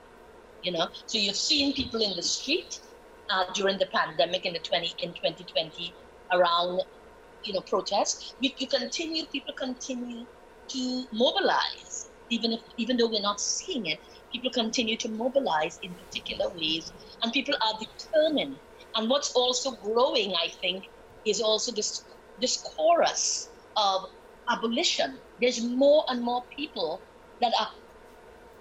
You 0.61 0.71
know, 0.73 0.87
so 1.07 1.17
you've 1.17 1.35
seen 1.35 1.73
people 1.73 2.01
in 2.01 2.15
the 2.15 2.21
street 2.21 2.79
uh, 3.29 3.45
during 3.53 3.77
the 3.77 3.87
pandemic 3.93 4.45
in 4.45 4.53
the 4.53 4.59
20 4.59 4.95
in 4.99 5.13
2020 5.13 5.95
around 6.33 6.81
you 7.43 7.53
know 7.53 7.61
protests. 7.67 8.35
You, 8.39 8.51
you 8.57 8.67
continue, 8.67 9.25
people 9.31 9.53
continue 9.57 10.25
to 10.69 11.05
mobilize 11.13 12.07
even 12.29 12.51
if 12.53 12.61
even 12.77 12.97
though 12.97 13.09
we're 13.09 13.21
not 13.21 13.39
seeing 13.39 13.85
it, 13.87 13.99
people 14.31 14.51
continue 14.51 14.97
to 14.97 15.09
mobilize 15.09 15.77
in 15.81 15.95
particular 15.95 16.49
ways, 16.53 16.91
and 17.23 17.31
people 17.33 17.55
are 17.55 17.73
determined. 17.79 18.59
And 18.95 19.09
what's 19.09 19.31
also 19.35 19.71
growing, 19.77 20.33
I 20.33 20.49
think, 20.61 20.85
is 21.25 21.41
also 21.41 21.71
this 21.73 22.05
this 22.37 22.61
chorus 22.75 23.51
of 23.75 24.01
abolition. 24.49 25.21
There's 25.39 25.63
more 25.63 26.03
and 26.09 26.21
more 26.21 26.43
people 26.55 27.05
that 27.41 27.53
are 27.59 27.69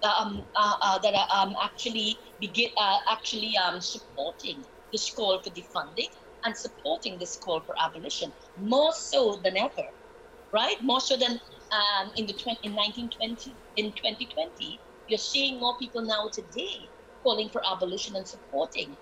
um, 0.03 0.45
uh, 0.55 0.75
uh, 0.81 0.99
that 0.99 1.13
are 1.13 1.27
um, 1.33 1.55
actually 1.63 2.19
begin 2.39 2.69
uh, 2.77 2.97
actually 3.09 3.55
um, 3.57 3.81
supporting 3.81 4.65
this 4.91 5.11
call 5.13 5.41
for 5.41 5.49
defunding 5.51 6.09
and 6.43 6.55
supporting 6.55 7.17
this 7.19 7.37
call 7.37 7.61
for 7.61 7.75
abolition 7.83 8.33
more 8.55 8.91
so 8.93 9.41
than 9.43 9.57
ever, 9.57 9.87
right? 10.53 10.77
More 10.81 11.01
so 11.01 11.17
than 11.17 11.39
um, 11.71 12.11
in 12.15 12.25
the 12.25 12.33
20, 12.33 12.59
in 12.63 12.73
1920 12.73 13.57
in 13.77 13.91
2020 13.93 14.81
you're 15.07 15.17
seeing 15.17 15.59
more 15.59 15.75
people 15.79 16.01
now 16.05 16.29
today 16.33 16.91
calling 17.23 17.49
for 17.49 17.61
abolition 17.71 18.15
and 18.15 18.27
supporting 18.27 18.97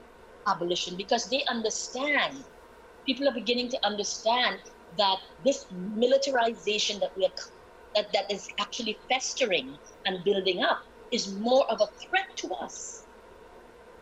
abolition 0.47 0.95
because 0.97 1.27
they 1.29 1.43
understand, 1.49 2.45
people 3.05 3.27
are 3.27 3.33
beginning 3.33 3.69
to 3.69 3.79
understand 3.85 4.59
that 4.97 5.17
this 5.43 5.65
militarization 5.71 6.99
that 6.99 7.11
we 7.17 7.25
are 7.25 7.33
that, 7.95 8.07
that 8.13 8.31
is 8.31 8.47
actually 8.59 9.01
festering 9.09 9.77
and 10.05 10.23
building 10.23 10.63
up 10.63 10.79
is 11.11 11.33
more 11.39 11.69
of 11.71 11.79
a 11.81 11.87
threat 12.07 12.25
to 12.37 12.49
us, 12.55 13.07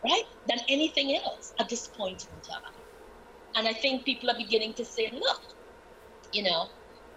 right, 0.04 0.24
than 0.46 0.58
anything 0.68 1.16
else 1.16 1.52
at 1.60 1.68
this 1.68 1.88
point 1.88 2.22
in 2.30 2.40
time. 2.40 2.74
And 3.56 3.68
I 3.68 3.72
think 3.72 4.04
people 4.04 4.30
are 4.30 4.36
beginning 4.38 4.74
to 4.74 4.84
say, 4.84 5.10
look, 5.12 5.40
you 6.32 6.42
know, 6.42 6.68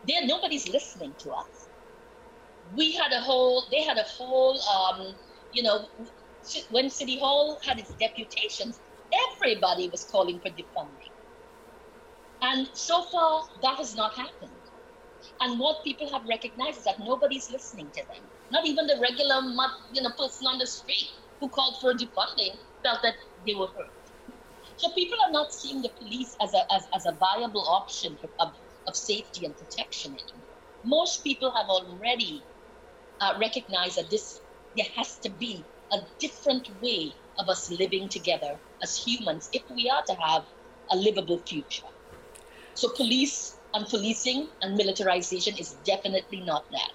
there 0.08 0.26
nobody's 0.26 0.70
listening 0.70 1.16
to 1.20 1.32
us. 1.32 1.70
We 2.76 2.94
had 2.94 3.12
a 3.14 3.22
whole, 3.22 3.66
they 3.72 3.84
had 3.84 3.98
a 3.98 4.04
whole, 4.04 4.60
um, 4.62 5.16
you 5.52 5.64
know, 5.64 5.88
when 6.70 6.90
City 6.90 7.20
Hall 7.20 7.60
had 7.64 7.80
its 7.80 7.94
deputations, 7.96 8.80
everybody 9.36 9.90
was 9.90 10.06
calling 10.06 10.40
for 10.40 10.50
defunding. 10.52 11.14
And 12.42 12.68
so 12.74 13.04
far, 13.12 13.44
that 13.64 13.78
has 13.78 13.96
not 13.96 14.16
happened. 14.16 14.57
And 15.40 15.60
what 15.60 15.84
people 15.84 16.10
have 16.12 16.26
recognized 16.28 16.80
is 16.80 16.84
that 16.86 17.00
nobody's 17.00 17.52
listening 17.52 17.90
to 17.92 18.04
them. 18.08 18.24
Not 18.52 18.66
even 18.66 18.88
the 18.88 18.98
regular 19.00 19.42
you 19.94 20.02
know, 20.02 20.10
person 20.18 20.48
on 20.48 20.58
the 20.58 20.68
street 20.68 21.10
who 21.40 21.50
called 21.50 21.80
for 21.80 21.94
defunding 21.94 22.58
felt 22.84 23.02
that 23.04 23.16
they 23.46 23.54
were 23.54 23.68
heard. 23.68 23.90
So 24.78 24.90
people 24.92 25.18
are 25.26 25.32
not 25.32 25.54
seeing 25.54 25.82
the 25.82 25.90
police 25.90 26.36
as 26.42 26.54
a, 26.54 26.74
as, 26.74 26.88
as 26.94 27.06
a 27.06 27.12
viable 27.14 27.68
option 27.68 28.18
of, 28.40 28.54
of 28.88 28.96
safety 28.96 29.46
and 29.46 29.56
protection 29.56 30.14
anymore. 30.14 30.48
Most 30.84 31.24
people 31.24 31.52
have 31.52 31.68
already 31.68 32.44
uh, 33.20 33.34
recognized 33.40 33.98
that 33.98 34.10
this 34.10 34.42
there 34.76 34.86
has 34.96 35.18
to 35.20 35.30
be 35.30 35.66
a 35.92 35.98
different 36.20 36.70
way 36.82 37.14
of 37.40 37.50
us 37.50 37.72
living 37.72 38.08
together 38.10 38.60
as 38.84 38.96
humans 38.96 39.50
if 39.54 39.64
we 39.72 39.90
are 39.90 40.04
to 40.04 40.14
have 40.14 40.46
a 40.92 40.96
livable 40.96 41.40
future. 41.40 41.88
So 42.76 42.90
police 42.90 43.57
and 43.78 43.88
policing 43.88 44.48
and 44.62 44.76
militarization 44.76 45.56
is 45.58 45.76
definitely 45.86 46.42
not 46.42 46.70
that. 46.72 46.92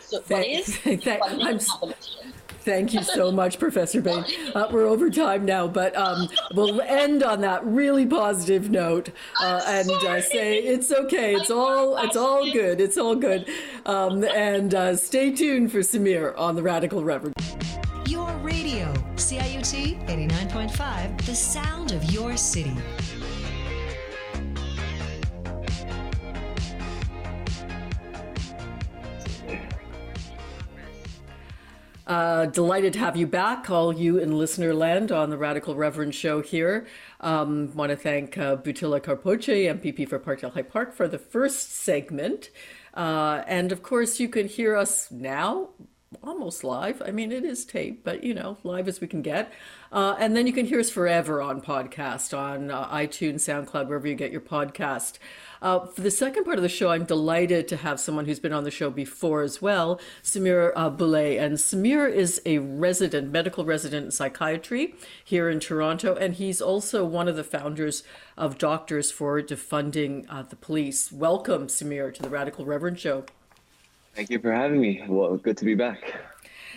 So 0.00 0.20
what 0.28 0.46
is 0.46 0.76
Thank 2.60 2.94
you 2.94 3.02
so 3.02 3.30
much, 3.40 3.58
Professor 3.58 4.00
Bain. 4.00 4.24
Uh, 4.54 4.68
we're 4.72 4.86
over 4.86 5.10
time 5.10 5.44
now, 5.44 5.68
but 5.68 5.94
um, 5.96 6.28
we'll 6.54 6.80
end 6.80 7.22
on 7.22 7.42
that 7.42 7.64
really 7.64 8.06
positive 8.06 8.70
note 8.70 9.10
uh, 9.40 9.62
and 9.66 9.90
uh, 9.90 10.20
say 10.20 10.58
it's 10.58 10.90
okay. 10.90 11.34
It's 11.34 11.50
all 11.50 11.96
it's 11.98 12.16
all 12.16 12.50
good. 12.50 12.80
It's 12.80 12.96
all 12.96 13.16
good. 13.16 13.48
Um, 13.86 14.24
and 14.24 14.74
uh, 14.74 14.96
stay 14.96 15.30
tuned 15.30 15.72
for 15.72 15.80
Semir 15.80 16.36
on 16.38 16.56
the 16.56 16.62
Radical 16.62 17.04
Reverend. 17.04 17.34
Your 18.06 18.30
radio, 18.38 18.92
CIUT 19.16 20.06
89.5, 20.06 21.22
the 21.26 21.34
sound 21.34 21.92
of 21.92 22.04
your 22.10 22.36
city. 22.36 22.76
Uh, 32.06 32.44
delighted 32.46 32.92
to 32.92 32.98
have 32.98 33.16
you 33.16 33.26
back, 33.26 33.70
all 33.70 33.92
you 33.92 34.18
in 34.18 34.36
listener 34.36 34.74
land 34.74 35.10
on 35.10 35.30
the 35.30 35.38
Radical 35.38 35.74
Reverend 35.74 36.14
show 36.14 36.42
here. 36.42 36.86
Um, 37.20 37.74
Want 37.74 37.90
to 37.90 37.96
thank 37.96 38.36
uh, 38.36 38.56
Bhutila 38.56 39.00
MPP 39.00 40.06
for 40.08 40.18
Parkdale 40.18 40.52
High 40.52 40.62
Park, 40.62 40.92
for 40.92 41.08
the 41.08 41.18
first 41.18 41.72
segment. 41.72 42.50
Uh, 42.92 43.42
and 43.46 43.72
of 43.72 43.82
course, 43.82 44.20
you 44.20 44.28
can 44.28 44.48
hear 44.48 44.76
us 44.76 45.10
now 45.10 45.70
almost 46.22 46.62
live. 46.62 47.02
I 47.04 47.10
mean, 47.10 47.32
it 47.32 47.44
is 47.44 47.64
tape, 47.64 48.04
but 48.04 48.22
you 48.22 48.34
know, 48.34 48.58
live 48.62 48.86
as 48.86 49.00
we 49.00 49.06
can 49.06 49.22
get. 49.22 49.52
Uh, 49.90 50.14
and 50.18 50.36
then 50.36 50.46
you 50.46 50.52
can 50.52 50.66
hear 50.66 50.80
us 50.80 50.90
forever 50.90 51.40
on 51.40 51.60
podcast, 51.60 52.36
on 52.36 52.70
uh, 52.70 52.88
iTunes, 52.88 53.40
SoundCloud, 53.40 53.88
wherever 53.88 54.06
you 54.06 54.14
get 54.14 54.30
your 54.32 54.40
podcast. 54.40 55.18
Uh, 55.64 55.86
for 55.86 56.02
the 56.02 56.10
second 56.10 56.44
part 56.44 56.58
of 56.58 56.62
the 56.62 56.68
show, 56.68 56.90
I'm 56.90 57.06
delighted 57.06 57.68
to 57.68 57.76
have 57.78 57.98
someone 57.98 58.26
who's 58.26 58.38
been 58.38 58.52
on 58.52 58.64
the 58.64 58.70
show 58.70 58.90
before 58.90 59.40
as 59.40 59.62
well, 59.62 59.98
Semir 60.22 60.74
uh, 60.76 60.90
Bulle. 60.90 61.14
And 61.14 61.54
Semir 61.54 62.06
is 62.06 62.42
a 62.44 62.58
resident, 62.58 63.32
medical 63.32 63.64
resident 63.64 64.04
in 64.04 64.10
psychiatry 64.10 64.94
here 65.24 65.48
in 65.48 65.60
Toronto, 65.60 66.16
and 66.16 66.34
he's 66.34 66.60
also 66.60 67.02
one 67.02 67.28
of 67.28 67.36
the 67.36 67.42
founders 67.42 68.02
of 68.36 68.58
Doctors 68.58 69.10
for 69.10 69.40
Defunding 69.40 70.26
uh, 70.28 70.42
the 70.42 70.54
Police. 70.54 71.10
Welcome, 71.10 71.68
Semir, 71.68 72.12
to 72.12 72.20
the 72.20 72.28
Radical 72.28 72.66
Reverend 72.66 73.00
Show. 73.00 73.24
Thank 74.14 74.28
you 74.28 74.40
for 74.40 74.52
having 74.52 74.82
me. 74.82 75.02
Well, 75.08 75.34
good 75.38 75.56
to 75.56 75.64
be 75.64 75.74
back. 75.74 76.14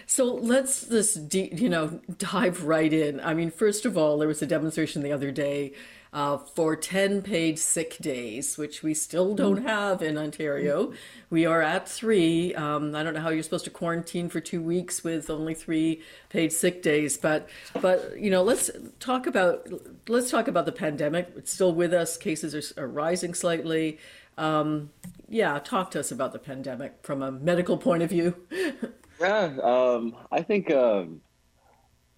So 0.06 0.24
let's 0.34 0.86
just 0.86 1.34
you 1.34 1.68
know 1.68 2.00
dive 2.18 2.64
right 2.64 2.94
in. 2.94 3.20
I 3.20 3.34
mean, 3.34 3.52
first 3.52 3.86
of 3.86 3.98
all, 3.98 4.18
there 4.18 4.30
was 4.30 4.42
a 4.42 4.46
demonstration 4.46 5.02
the 5.02 5.12
other 5.12 5.32
day 5.32 5.74
uh, 6.18 6.36
for 6.36 6.76
10 6.76 7.22
paid 7.22 7.60
sick 7.60 7.96
days, 8.00 8.58
which 8.58 8.82
we 8.82 8.96
still 8.96 9.36
don't 9.36 9.62
have 9.62 10.02
in 10.02 10.18
Ontario. 10.18 10.92
We 11.30 11.46
are 11.46 11.62
at 11.62 11.88
three. 11.88 12.56
Um, 12.56 12.96
I 12.96 13.04
don't 13.04 13.14
know 13.14 13.20
how 13.20 13.30
you're 13.30 13.44
supposed 13.44 13.66
to 13.66 13.70
quarantine 13.70 14.28
for 14.28 14.40
two 14.40 14.60
weeks 14.60 15.04
with 15.04 15.30
only 15.30 15.54
three 15.54 16.02
paid 16.30 16.52
sick 16.52 16.82
days, 16.82 17.18
but 17.18 17.48
but 17.84 18.18
you 18.18 18.32
know, 18.32 18.42
let's 18.42 18.72
talk 19.00 19.28
about 19.28 19.68
let's 20.08 20.32
talk 20.32 20.48
about 20.48 20.66
the 20.66 20.72
pandemic. 20.72 21.32
It's 21.36 21.54
still 21.54 21.72
with 21.72 21.94
us. 21.94 22.18
Cases 22.18 22.56
are, 22.56 22.82
are 22.82 22.88
rising 22.88 23.36
slightly. 23.36 24.00
Um, 24.40 24.90
yeah, 25.30 25.60
talk 25.60 25.92
to 25.92 26.00
us 26.00 26.12
about 26.12 26.34
the 26.34 26.40
pandemic 26.40 26.96
from 27.04 27.22
a 27.22 27.32
medical 27.32 27.78
point 27.78 28.02
of 28.02 28.10
view. 28.10 28.36
yeah, 29.22 29.56
um, 29.62 30.16
I 30.32 30.42
think 30.42 30.72
um, 30.72 31.22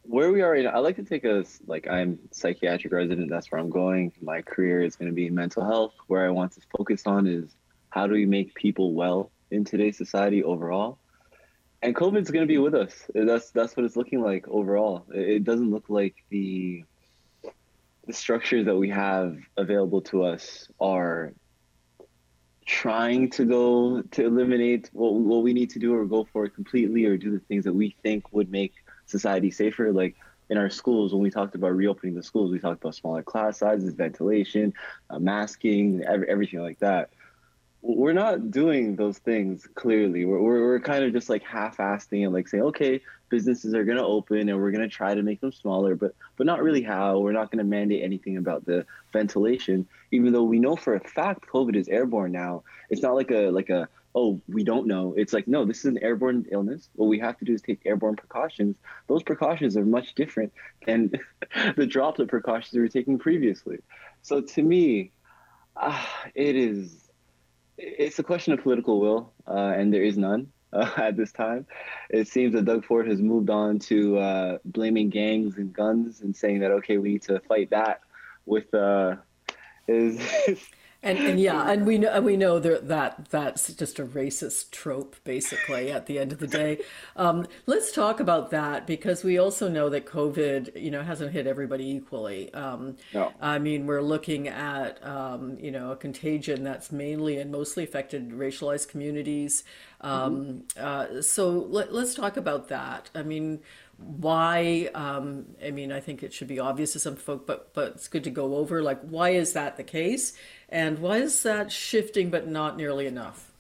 where 0.10 0.32
we 0.32 0.42
are 0.42 0.52
right 0.52 0.64
now, 0.64 0.72
I 0.72 0.80
like 0.80 0.96
to 0.96 1.04
take 1.04 1.24
a 1.24 1.46
like 1.68 1.88
I'm 1.88 2.18
psychiatric 2.32 2.92
resident. 2.92 3.30
That's 3.30 3.52
where 3.52 3.62
I'm 3.62 3.70
going. 3.70 4.12
My 4.22 4.42
career 4.42 4.82
is 4.82 4.96
going 4.96 5.10
to 5.10 5.16
be 5.16 5.28
in 5.28 5.36
mental 5.36 5.64
health. 5.64 5.94
Where 6.08 6.26
I 6.26 6.30
want 6.30 6.54
to 6.54 6.62
focus 6.76 7.04
on 7.06 7.28
is 7.28 7.56
how 7.90 8.08
do 8.08 8.14
we 8.14 8.26
make 8.26 8.56
people 8.56 8.94
well 8.94 9.32
in 9.52 9.66
today's 9.66 9.98
society 9.98 10.44
overall. 10.44 10.98
And 11.82 11.96
COVID's 11.96 12.32
going 12.32 12.46
to 12.46 12.52
be 12.52 12.58
with 12.58 12.74
us. 12.74 12.94
That's 13.14 13.52
that's 13.52 13.78
what 13.78 13.86
it's 13.86 13.96
looking 13.96 14.22
like 14.22 14.48
overall. 14.48 15.06
It 15.14 15.44
doesn't 15.44 15.70
look 15.70 15.86
like 15.90 16.16
the 16.30 16.84
the 18.08 18.14
structures 18.14 18.66
that 18.66 18.76
we 18.76 18.90
have 18.90 19.38
available 19.58 20.02
to 20.02 20.24
us 20.24 20.68
are 20.82 21.34
trying 22.66 23.30
to 23.30 23.46
go 23.46 24.02
to 24.02 24.26
eliminate 24.26 24.90
what, 24.94 25.14
what 25.14 25.44
we 25.44 25.54
need 25.54 25.70
to 25.72 25.80
do 25.80 25.94
or 25.96 26.06
go 26.06 26.28
for 26.34 26.46
it 26.46 26.56
completely 26.56 27.06
or 27.06 27.18
do 27.18 27.32
the 27.32 27.40
things 27.40 27.64
that 27.64 27.74
we 27.74 27.96
think 28.02 28.32
would 28.32 28.52
make 28.52 28.74
society 29.10 29.52
safer 29.52 29.92
like 29.92 30.16
in 30.50 30.58
our 30.58 30.70
schools 30.70 31.14
when 31.14 31.22
we 31.22 31.30
talked 31.30 31.56
about 31.56 31.76
reopening 31.76 32.16
the 32.16 32.24
schools 32.24 32.52
we 32.52 32.60
talked 32.60 32.82
about 32.82 32.96
smaller 32.96 33.24
class 33.24 33.60
sizes 33.60 33.94
ventilation 33.94 34.74
uh, 35.10 35.20
masking 35.20 36.04
every, 36.06 36.30
everything 36.30 36.62
like 36.62 36.80
that 36.80 37.10
we're 37.82 38.14
not 38.14 38.52
doing 38.52 38.96
those 38.96 39.20
things 39.20 39.68
clearly. 39.76 40.26
We're, 40.26 40.40
we're, 40.40 40.62
we're 40.62 40.80
kind 40.82 41.04
of 41.04 41.14
just 41.14 41.30
like 41.30 41.44
half-assing 41.44 42.26
and 42.26 42.34
like 42.34 42.48
saying, 42.48 42.64
okay, 42.64 43.00
businesses 43.30 43.74
are 43.74 43.86
going 43.86 43.98
to 43.98 44.04
open 44.04 44.50
and 44.50 44.60
we're 44.60 44.72
going 44.72 44.88
to 44.88 44.94
try 44.94 45.14
to 45.14 45.24
make 45.24 45.40
them 45.40 45.52
smaller, 45.52 45.96
but 45.96 46.14
but 46.36 46.46
not 46.46 46.62
really 46.62 46.82
how. 46.82 47.20
We're 47.20 47.32
not 47.32 47.52
going 47.52 47.60
to 47.60 47.64
mandate 47.64 48.04
anything 48.04 48.38
about 48.38 48.66
the 48.66 48.86
ventilation, 49.14 49.88
even 50.12 50.34
though 50.34 50.44
we 50.44 50.60
know 50.60 50.76
for 50.76 50.96
a 50.96 51.00
fact 51.00 51.48
COVID 51.48 51.76
is 51.76 51.88
airborne 51.88 52.32
now. 52.32 52.64
It's 52.90 53.02
not 53.02 53.16
like 53.16 53.32
a 53.32 53.50
like 53.50 53.70
a 53.70 53.88
oh 54.16 54.42
we 54.48 54.64
don't 54.64 54.88
know. 54.88 55.14
It's 55.18 55.34
like 55.34 55.48
no, 55.48 55.66
this 55.66 55.80
is 55.80 55.86
an 55.86 56.00
airborne 56.00 56.46
illness. 56.52 56.90
What 56.96 57.08
we 57.08 57.20
have 57.20 57.38
to 57.40 57.46
do 57.46 57.54
is 57.54 57.62
take 57.62 57.82
airborne 57.86 58.16
precautions. 58.16 58.78
Those 59.08 59.24
precautions 59.24 59.78
are 59.78 59.86
much 59.86 60.16
different 60.16 60.54
than 60.86 61.12
the 61.76 61.86
droplet 61.86 62.30
precautions 62.30 62.74
we 62.74 62.82
were 62.82 62.88
taking 62.88 63.20
previously. 63.20 63.78
So 64.22 64.42
to 64.42 64.62
me, 64.62 65.12
uh, 65.76 66.06
it 66.36 66.56
is 66.56 67.10
it's 67.78 68.20
a 68.20 68.24
question 68.24 68.54
of 68.54 68.62
political 68.62 69.00
will, 69.00 69.32
uh, 69.48 69.74
and 69.78 69.94
there 69.94 70.04
is 70.04 70.18
none 70.18 70.52
uh, 70.74 70.90
at 70.98 71.16
this 71.16 71.32
time. 71.32 71.66
It 72.10 72.28
seems 72.28 72.54
that 72.54 72.66
Doug 72.66 72.86
Ford 72.86 73.08
has 73.08 73.22
moved 73.22 73.50
on 73.50 73.80
to 73.80 74.18
uh, 74.18 74.58
blaming 74.66 75.10
gangs 75.10 75.58
and 75.58 75.72
guns 75.74 76.22
and 76.22 76.36
saying 76.36 76.60
that 76.60 76.72
okay, 76.72 76.98
we 76.98 77.14
need 77.14 77.24
to 77.24 77.40
fight 77.42 77.70
that 77.70 78.02
with 78.46 78.74
uh, 78.74 79.16
and, 81.02 81.18
and 81.18 81.40
yeah, 81.40 81.72
and 81.72 81.86
we 81.86 81.98
know 81.98 82.12
and 82.12 82.26
we 82.26 82.36
know 82.36 82.60
that, 82.60 82.90
that 82.90 83.30
that's 83.30 83.74
just 83.74 84.00
a 84.00 84.06
racist 84.06 84.72
trope, 84.72 85.16
basically. 85.24 85.92
At 85.92 86.08
the 86.08 86.20
end 86.20 86.34
of 86.34 86.40
the 86.40 86.48
day, 86.48 86.80
um, 87.16 87.48
let's 87.68 87.94
talk 87.94 88.20
about 88.20 88.52
that 88.52 88.86
because 88.86 89.24
we 89.24 89.38
also 89.38 89.70
know 89.70 89.88
that 89.90 90.06
COVID, 90.06 90.82
you 90.82 90.92
know, 90.92 91.02
hasn't 91.02 91.32
hit 91.32 91.48
everybody 91.48 91.90
equally. 91.90 92.54
Um, 92.54 92.98
no. 93.14 93.32
I 93.40 93.60
mean, 93.60 93.88
we're 93.88 94.02
looking 94.02 94.50
at 94.50 95.06
um, 95.06 95.58
you 95.58 95.72
know 95.72 95.92
a 95.92 95.96
contagion 95.96 96.66
that's 96.66 96.92
mainly 96.92 97.38
and 97.38 97.50
mostly 97.50 97.86
affected 97.86 98.32
racialized 98.32 98.90
communities. 98.90 99.64
Um, 100.02 100.64
mm-hmm. 100.76 101.18
uh, 101.18 101.22
so 101.22 101.50
let, 101.50 101.94
let's 101.94 102.14
talk 102.14 102.36
about 102.36 102.68
that. 102.68 103.10
I 103.16 103.24
mean, 103.24 103.62
why 104.02 104.90
um, 104.96 105.46
i 105.66 105.72
mean 105.72 105.92
i 105.92 106.00
think 106.00 106.24
it 106.24 106.34
should 106.34 106.48
be 106.48 106.60
obvious 106.60 106.94
to 106.94 107.00
some 107.00 107.16
folk 107.16 107.46
but 107.46 107.74
but 107.74 107.94
it's 107.94 108.08
good 108.08 108.24
to 108.24 108.30
go 108.30 108.56
over 108.56 108.82
like 108.82 109.00
why 109.02 109.30
is 109.30 109.54
that 109.54 109.76
the 109.78 109.84
case 109.84 110.34
and 110.72 111.00
why 111.00 111.18
is 111.18 111.42
that 111.44 111.72
shifting 111.72 112.30
but 112.30 112.48
not 112.48 112.78
nearly 112.78 113.08
enough? 113.08 113.52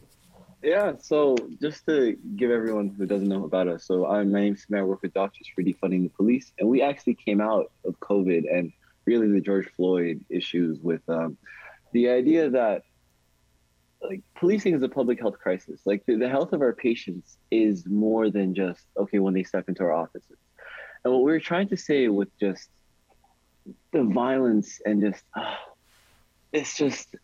Yeah, 0.62 0.94
so 1.00 1.38
just 1.62 1.86
to 1.88 2.18
give 2.36 2.52
everyone 2.52 2.90
who 2.90 3.06
doesn't 3.06 3.28
know 3.28 3.46
about 3.46 3.68
us, 3.68 3.86
so 3.86 4.06
I'm 4.06 4.32
my 4.32 4.42
name's 4.42 4.66
Semir. 4.66 4.80
I 4.80 4.84
work 4.84 5.02
with 5.02 5.14
Doctors 5.14 5.48
for 5.56 5.64
Defunding 5.64 6.04
the 6.04 6.10
Police, 6.10 6.52
and 6.60 6.68
we 6.68 6.82
actually 6.82 7.16
came 7.16 7.40
out 7.40 7.72
of 7.86 7.98
COVID 8.02 8.44
and 8.52 8.72
really 9.06 9.32
the 9.32 9.40
George 9.40 9.70
Floyd 9.76 10.24
issues 10.30 10.78
with 10.82 11.02
um, 11.08 11.38
the 11.94 12.10
idea 12.10 12.50
that 12.50 12.84
like 14.02 14.22
policing 14.36 14.74
is 14.74 14.84
a 14.84 14.90
public 14.90 15.20
health 15.20 15.40
crisis. 15.40 15.82
Like 15.86 16.06
the, 16.06 16.16
the 16.16 16.30
health 16.30 16.54
of 16.54 16.62
our 16.62 16.74
patients 16.74 17.38
is 17.52 17.86
more 17.86 18.30
than 18.30 18.56
just 18.56 18.86
okay 18.98 19.20
when 19.20 19.34
they 19.34 19.44
step 19.44 19.68
into 19.68 19.84
our 19.84 19.94
offices. 19.94 20.38
And 21.04 21.14
what 21.14 21.24
we 21.24 21.32
are 21.34 21.40
trying 21.40 21.70
to 21.70 21.78
say 21.78 22.08
with 22.08 22.30
just 22.40 22.70
the 23.92 24.04
violence 24.04 24.82
and 24.86 25.02
just 25.02 25.24
uh, 25.36 25.56
it's 26.52 26.78
just 26.78 27.16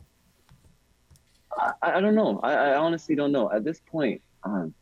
I, 1.57 1.73
I 1.81 2.01
don't 2.01 2.15
know. 2.15 2.39
I, 2.41 2.53
I 2.53 2.77
honestly 2.77 3.15
don't 3.15 3.31
know. 3.31 3.51
At 3.51 3.63
this 3.63 3.79
point, 3.79 4.21
um, 4.43 4.73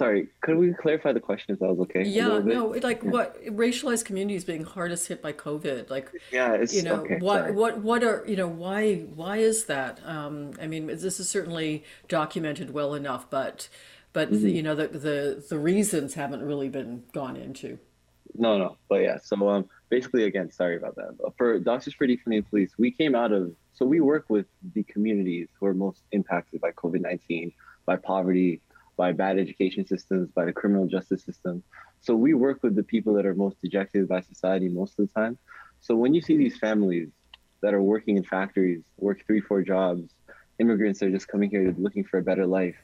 sorry, 0.00 0.28
could 0.40 0.56
we 0.56 0.72
clarify 0.72 1.12
the 1.12 1.20
question 1.20 1.52
if 1.52 1.58
that 1.60 1.68
was 1.68 1.78
okay? 1.80 2.02
Yeah, 2.02 2.38
no, 2.42 2.68
like 2.82 3.02
yeah. 3.02 3.10
what 3.10 3.44
racialized 3.44 4.06
communities 4.06 4.44
being 4.44 4.64
hardest 4.64 5.06
hit 5.08 5.20
by 5.20 5.34
COVID, 5.34 5.90
like 5.90 6.08
yeah, 6.32 6.54
it's, 6.54 6.74
you 6.74 6.82
know 6.82 7.02
okay, 7.02 7.18
what 7.18 7.40
sorry. 7.40 7.52
what 7.52 7.78
what 7.82 8.02
are 8.02 8.24
you 8.26 8.34
know 8.34 8.48
why 8.48 9.00
why 9.14 9.36
is 9.36 9.66
that? 9.66 10.00
Um, 10.04 10.52
I 10.60 10.66
mean, 10.66 10.86
this 10.86 11.20
is 11.20 11.28
certainly 11.28 11.84
documented 12.08 12.72
well 12.72 12.94
enough, 12.94 13.28
but 13.28 13.68
but 14.14 14.32
Mhm. 14.32 14.40
the, 14.42 14.50
you 14.50 14.62
know 14.62 14.74
the 14.74 14.88
the 14.88 15.44
the 15.50 15.58
reasons 15.58 16.14
haven't 16.14 16.42
really 16.42 16.70
been 16.70 17.04
gone 17.12 17.36
into. 17.36 17.78
No, 18.34 18.56
no, 18.56 18.78
but 18.88 19.02
yeah. 19.02 19.18
So 19.22 19.48
um, 19.50 19.68
basically, 19.90 20.24
again, 20.24 20.50
sorry 20.50 20.76
about 20.76 20.96
that. 20.96 21.18
But 21.20 21.36
for 21.36 21.58
Doctors 21.58 21.92
for 21.92 22.06
Defunding 22.06 22.48
Police, 22.48 22.72
we 22.78 22.90
came 22.90 23.14
out 23.14 23.32
of 23.32 23.52
so 23.74 23.84
we 23.84 24.00
work 24.00 24.24
with 24.30 24.46
the 24.74 24.82
communities 24.84 25.48
who 25.58 25.66
are 25.66 25.74
most 25.74 26.00
impacted 26.12 26.62
by 26.62 26.70
COVID 26.72 27.02
nineteen, 27.02 27.52
by 27.84 27.96
poverty, 27.96 28.62
by 29.00 29.10
bad 29.24 29.38
education 29.44 29.82
systems, 29.92 30.26
by 30.38 30.44
the 30.48 30.52
criminal 30.60 30.86
justice 30.94 31.22
system. 31.28 31.54
So 32.06 32.10
we 32.26 32.32
work 32.46 32.58
with 32.64 32.74
the 32.80 32.86
people 32.94 33.12
that 33.14 33.24
are 33.28 33.36
most 33.44 33.56
dejected 33.64 34.02
by 34.14 34.20
society 34.32 34.68
most 34.80 34.92
of 34.98 35.02
the 35.06 35.12
time. 35.20 35.34
So 35.80 35.90
when 36.02 36.12
you 36.16 36.22
see 36.26 36.36
these 36.36 36.58
families 36.66 37.08
that 37.62 37.72
are 37.72 37.84
working 37.94 38.14
in 38.18 38.24
factories, 38.24 38.82
work 39.06 39.18
three, 39.26 39.42
four 39.48 39.60
jobs, 39.62 40.02
immigrants 40.62 40.96
that 40.98 41.06
are 41.06 41.16
just 41.18 41.28
coming 41.28 41.48
here 41.48 41.74
looking 41.78 42.04
for 42.04 42.18
a 42.18 42.22
better 42.30 42.46
life, 42.60 42.78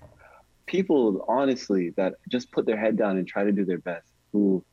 people 0.75 1.03
honestly 1.29 1.85
that 1.99 2.15
just 2.35 2.47
put 2.51 2.65
their 2.65 2.81
head 2.85 2.95
down 3.03 3.15
and 3.19 3.27
try 3.29 3.45
to 3.45 3.53
do 3.53 3.67
their 3.71 3.83
best, 3.91 4.09
who 4.33 4.65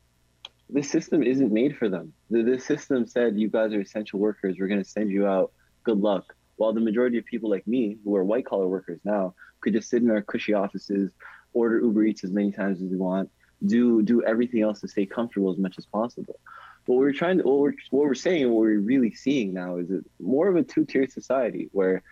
this 0.70 0.89
system 0.89 1.20
isn't 1.34 1.52
made 1.62 1.74
for 1.80 1.89
them. 1.89 2.14
The, 2.32 2.41
this 2.41 2.64
system 2.74 3.06
said, 3.06 3.38
you 3.38 3.50
guys 3.50 3.74
are 3.74 3.82
essential 3.82 4.18
workers. 4.28 4.56
We're 4.58 4.72
going 4.74 4.86
to 4.88 4.89
send 4.98 5.10
you 5.12 5.28
out. 5.28 5.52
Good 5.84 6.00
luck. 6.10 6.26
While 6.56 6.72
the 6.72 6.86
majority 6.89 7.18
of 7.18 7.26
people 7.26 7.50
like 7.56 7.68
me, 7.68 7.98
who 8.04 8.16
are 8.16 8.24
white 8.24 8.46
collar 8.46 8.70
workers 8.76 9.02
now, 9.04 9.36
could 9.64 9.74
just 9.74 9.89
sit 9.89 10.03
in 10.03 10.11
our 10.11 10.22
cushy 10.22 10.53
offices, 10.53 11.11
order 11.53 11.80
Uber 11.80 12.03
Eats 12.03 12.24
as 12.24 12.32
many 12.32 12.51
times 12.51 12.82
as 12.82 12.89
we 12.89 12.97
want, 12.97 13.30
do 13.66 14.01
do 14.01 14.24
everything 14.24 14.61
else 14.61 14.82
to 14.82 14.88
stay 14.88 15.05
comfortable 15.05 15.51
as 15.51 15.57
much 15.57 15.78
as 15.78 15.86
possible. 15.86 16.39
What 16.86 16.97
we're 16.97 17.14
trying 17.14 17.38
to, 17.38 17.43
what 17.43 17.59
we're, 17.59 17.74
what 17.91 18.05
we're 18.05 18.16
saying, 18.16 18.49
what 18.49 18.59
we're 18.59 18.80
really 18.80 19.14
seeing 19.14 19.53
now 19.53 19.78
is 19.78 19.89
more 20.20 20.49
of 20.49 20.57
a 20.57 20.64
two-tier 20.64 21.07
society 21.07 21.70
where 21.72 22.03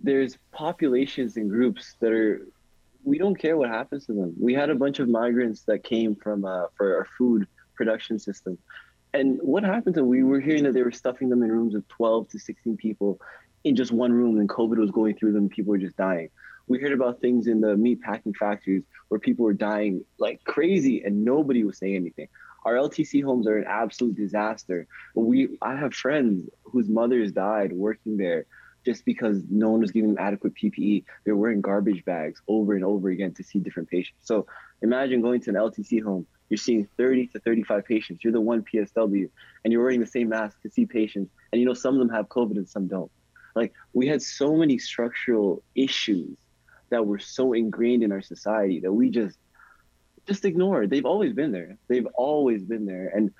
there's 0.00 0.38
populations 0.52 1.36
and 1.36 1.50
groups 1.50 1.96
that 2.00 2.12
are 2.12 2.46
we 3.04 3.18
don't 3.18 3.36
care 3.36 3.56
what 3.56 3.70
happens 3.70 4.06
to 4.06 4.12
them. 4.12 4.34
We 4.38 4.54
had 4.54 4.70
a 4.70 4.74
bunch 4.74 4.98
of 4.98 5.08
migrants 5.08 5.62
that 5.62 5.82
came 5.82 6.14
from 6.14 6.44
uh, 6.44 6.66
for 6.76 6.96
our 6.96 7.06
food 7.16 7.46
production 7.74 8.18
system. 8.18 8.58
And 9.14 9.38
what 9.40 9.64
happened 9.64 9.94
to 9.94 10.00
them? 10.00 10.08
We 10.08 10.22
were 10.22 10.40
hearing 10.40 10.64
that 10.64 10.74
they 10.74 10.82
were 10.82 10.92
stuffing 10.92 11.28
them 11.28 11.42
in 11.42 11.50
rooms 11.50 11.74
of 11.74 11.88
12 11.88 12.28
to 12.30 12.38
16 12.38 12.76
people 12.76 13.20
in 13.64 13.74
just 13.74 13.90
one 13.90 14.12
room 14.12 14.38
and 14.38 14.48
COVID 14.48 14.76
was 14.76 14.90
going 14.90 15.16
through 15.16 15.32
them 15.32 15.48
people 15.48 15.70
were 15.70 15.78
just 15.78 15.96
dying. 15.96 16.28
We 16.68 16.78
heard 16.78 16.92
about 16.92 17.20
things 17.20 17.46
in 17.46 17.60
the 17.60 17.76
meat 17.76 18.00
packing 18.02 18.34
factories 18.34 18.84
where 19.08 19.18
people 19.18 19.44
were 19.44 19.54
dying 19.54 20.04
like 20.18 20.44
crazy 20.44 21.02
and 21.02 21.24
nobody 21.24 21.64
was 21.64 21.78
saying 21.78 21.96
anything. 21.96 22.28
Our 22.64 22.74
LTC 22.74 23.24
homes 23.24 23.46
are 23.46 23.56
an 23.56 23.64
absolute 23.66 24.16
disaster. 24.16 24.86
We 25.14 25.58
I 25.62 25.76
have 25.76 25.94
friends 25.94 26.48
whose 26.64 26.88
mothers 26.88 27.32
died 27.32 27.72
working 27.72 28.16
there 28.16 28.46
just 28.84 29.04
because 29.04 29.42
no 29.50 29.70
one 29.70 29.80
was 29.80 29.90
giving 29.90 30.14
them 30.14 30.24
adequate 30.24 30.54
PPE. 30.54 31.04
They're 31.24 31.36
wearing 31.36 31.60
garbage 31.60 32.04
bags 32.04 32.40
over 32.48 32.74
and 32.74 32.84
over 32.84 33.08
again 33.08 33.32
to 33.34 33.42
see 33.42 33.58
different 33.58 33.88
patients. 33.88 34.20
So 34.24 34.46
imagine 34.82 35.22
going 35.22 35.40
to 35.42 35.50
an 35.50 35.56
LTC 35.56 36.02
home 36.02 36.26
you're 36.48 36.58
seeing 36.58 36.88
30 36.96 37.28
to 37.28 37.40
35 37.40 37.84
patients. 37.84 38.24
You're 38.24 38.32
the 38.32 38.40
one 38.40 38.62
PSW, 38.62 39.28
and 39.64 39.72
you're 39.72 39.82
wearing 39.82 40.00
the 40.00 40.06
same 40.06 40.30
mask 40.30 40.60
to 40.62 40.70
see 40.70 40.86
patients. 40.86 41.30
And 41.52 41.60
you 41.60 41.66
know 41.66 41.74
some 41.74 41.94
of 41.94 41.98
them 41.98 42.08
have 42.10 42.28
COVID 42.28 42.56
and 42.56 42.68
some 42.68 42.86
don't. 42.86 43.10
Like 43.54 43.74
we 43.92 44.06
had 44.06 44.22
so 44.22 44.56
many 44.56 44.78
structural 44.78 45.62
issues 45.74 46.36
that 46.90 47.06
were 47.06 47.18
so 47.18 47.52
ingrained 47.52 48.02
in 48.02 48.12
our 48.12 48.22
society 48.22 48.80
that 48.80 48.92
we 48.92 49.10
just 49.10 49.38
just 50.26 50.44
ignore. 50.44 50.86
They've 50.86 51.06
always 51.06 51.32
been 51.32 51.52
there. 51.52 51.78
They've 51.88 52.06
always 52.14 52.62
been 52.62 52.84
there. 52.84 53.10
And 53.14 53.32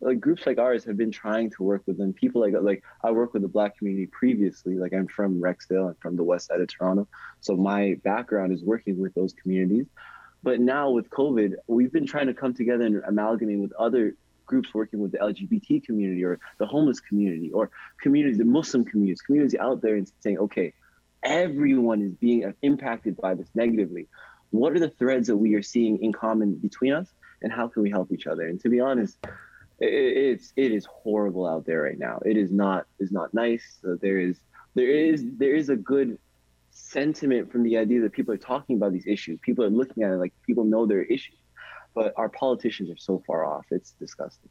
like 0.00 0.18
groups 0.18 0.44
like 0.44 0.58
ours 0.58 0.84
have 0.84 0.96
been 0.96 1.12
trying 1.12 1.50
to 1.50 1.62
work 1.62 1.82
with 1.86 1.96
them. 1.96 2.12
People 2.12 2.40
like 2.40 2.54
like 2.60 2.82
I 3.02 3.12
work 3.12 3.32
with 3.32 3.42
the 3.42 3.48
black 3.48 3.78
community 3.78 4.06
previously. 4.06 4.74
Like 4.74 4.92
I'm 4.92 5.06
from 5.06 5.40
Rexdale. 5.40 5.90
I'm 5.90 5.96
from 6.00 6.16
the 6.16 6.24
west 6.24 6.48
side 6.48 6.60
of 6.60 6.68
Toronto. 6.68 7.06
So 7.40 7.56
my 7.56 7.96
background 8.02 8.52
is 8.52 8.62
working 8.64 8.98
with 8.98 9.14
those 9.14 9.32
communities. 9.32 9.86
But 10.42 10.60
now 10.60 10.90
with 10.90 11.08
COVID, 11.10 11.54
we've 11.68 11.92
been 11.92 12.06
trying 12.06 12.26
to 12.26 12.34
come 12.34 12.52
together 12.52 12.84
and 12.84 13.00
amalgamate 13.06 13.60
with 13.60 13.72
other 13.74 14.16
groups 14.44 14.74
working 14.74 14.98
with 14.98 15.12
the 15.12 15.18
LGBT 15.18 15.84
community 15.84 16.24
or 16.24 16.40
the 16.58 16.66
homeless 16.66 16.98
community 16.98 17.52
or 17.52 17.70
communities, 18.00 18.38
the 18.38 18.44
Muslim 18.44 18.84
communities, 18.84 19.22
communities 19.22 19.58
out 19.58 19.80
there 19.80 19.94
and 19.94 20.10
saying, 20.20 20.38
okay, 20.38 20.74
everyone 21.22 22.02
is 22.02 22.14
being 22.14 22.52
impacted 22.62 23.16
by 23.16 23.34
this 23.34 23.48
negatively. 23.54 24.08
What 24.50 24.74
are 24.74 24.80
the 24.80 24.90
threads 24.90 25.28
that 25.28 25.36
we 25.36 25.54
are 25.54 25.62
seeing 25.62 26.02
in 26.02 26.12
common 26.12 26.54
between 26.54 26.92
us 26.92 27.08
and 27.42 27.52
how 27.52 27.68
can 27.68 27.82
we 27.82 27.90
help 27.90 28.12
each 28.12 28.26
other? 28.26 28.46
And 28.46 28.60
to 28.60 28.68
be 28.68 28.80
honest, 28.80 29.18
it, 29.78 29.92
it's 29.92 30.52
it 30.56 30.72
is 30.72 30.86
horrible 30.86 31.46
out 31.46 31.64
there 31.66 31.82
right 31.82 31.98
now. 31.98 32.20
It 32.24 32.36
is 32.36 32.52
not 32.52 32.86
is 32.98 33.12
not 33.12 33.32
nice. 33.32 33.78
Uh, 33.86 33.94
there 34.00 34.18
is 34.18 34.38
there 34.74 34.88
is 34.88 35.24
there 35.38 35.54
is 35.54 35.68
a 35.68 35.76
good 35.76 36.18
sentiment 36.70 37.50
from 37.52 37.62
the 37.62 37.76
idea 37.76 38.00
that 38.02 38.12
people 38.12 38.34
are 38.34 38.38
talking 38.38 38.76
about 38.76 38.92
these 38.92 39.06
issues. 39.06 39.38
People 39.42 39.64
are 39.64 39.70
looking 39.70 40.02
at 40.02 40.12
it 40.12 40.16
like 40.16 40.32
people 40.46 40.64
know 40.64 40.86
their 40.86 41.02
issues, 41.02 41.38
but 41.94 42.12
our 42.16 42.28
politicians 42.28 42.90
are 42.90 42.96
so 42.96 43.22
far 43.26 43.44
off. 43.44 43.66
It's 43.70 43.92
disgusting. 43.92 44.50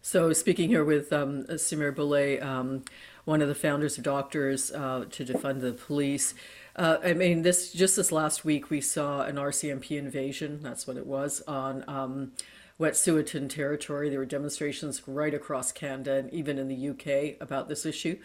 So, 0.00 0.34
speaking 0.34 0.68
here 0.68 0.84
with 0.84 1.14
um, 1.14 1.44
Semir 1.44 1.94
Bulle, 1.96 2.42
um, 2.42 2.84
one 3.24 3.42
of 3.42 3.48
the 3.48 3.54
founders 3.54 3.96
of 3.96 4.04
Doctors 4.04 4.70
uh, 4.72 5.06
to 5.10 5.24
Defund 5.24 5.60
the 5.60 5.72
Police. 5.72 6.34
Uh, 6.76 6.98
I 7.04 7.12
mean, 7.12 7.42
this 7.42 7.72
just 7.72 7.96
this 7.96 8.10
last 8.10 8.44
week 8.44 8.70
we 8.70 8.80
saw 8.80 9.22
an 9.22 9.36
RCMP 9.36 9.96
invasion. 9.98 10.60
That's 10.62 10.86
what 10.86 10.96
it 10.96 11.06
was 11.06 11.40
on 11.46 11.84
um, 11.86 12.32
Wet'suwet'en 12.78 13.48
territory. 13.48 14.10
There 14.10 14.18
were 14.18 14.26
demonstrations 14.26 15.06
right 15.06 15.32
across 15.32 15.72
Canada 15.72 16.14
and 16.14 16.32
even 16.32 16.58
in 16.58 16.68
the 16.68 16.88
UK 16.90 17.40
about 17.40 17.68
this 17.68 17.86
issue. 17.86 18.18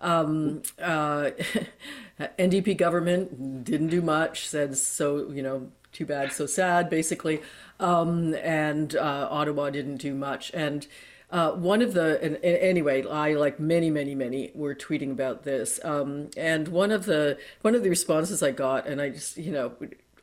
Um, 0.00 0.62
uh, 0.80 1.30
NDP 2.20 2.76
government 2.76 3.64
didn't 3.64 3.88
do 3.88 4.02
much. 4.02 4.48
Said 4.48 4.76
so, 4.76 5.30
you 5.30 5.42
know, 5.42 5.70
too 5.92 6.04
bad, 6.04 6.32
so 6.32 6.44
sad, 6.44 6.90
basically. 6.90 7.40
Um, 7.80 8.34
and 8.34 8.94
uh, 8.94 9.28
Ottawa 9.30 9.70
didn't 9.70 9.96
do 9.96 10.14
much. 10.14 10.50
And 10.52 10.86
uh, 11.30 11.52
one 11.52 11.82
of 11.82 11.94
the 11.94 12.22
and, 12.22 12.36
and 12.36 12.56
anyway, 12.58 13.06
I 13.06 13.34
like 13.34 13.58
many, 13.58 13.90
many, 13.90 14.14
many 14.14 14.52
were 14.54 14.74
tweeting 14.74 15.10
about 15.10 15.42
this. 15.44 15.80
Um, 15.84 16.30
and 16.36 16.68
one 16.68 16.90
of 16.90 17.06
the 17.06 17.38
one 17.62 17.74
of 17.74 17.82
the 17.82 17.90
responses 17.90 18.42
I 18.42 18.50
got, 18.50 18.86
and 18.86 19.00
I 19.00 19.10
just 19.10 19.36
you 19.36 19.52
know 19.52 19.72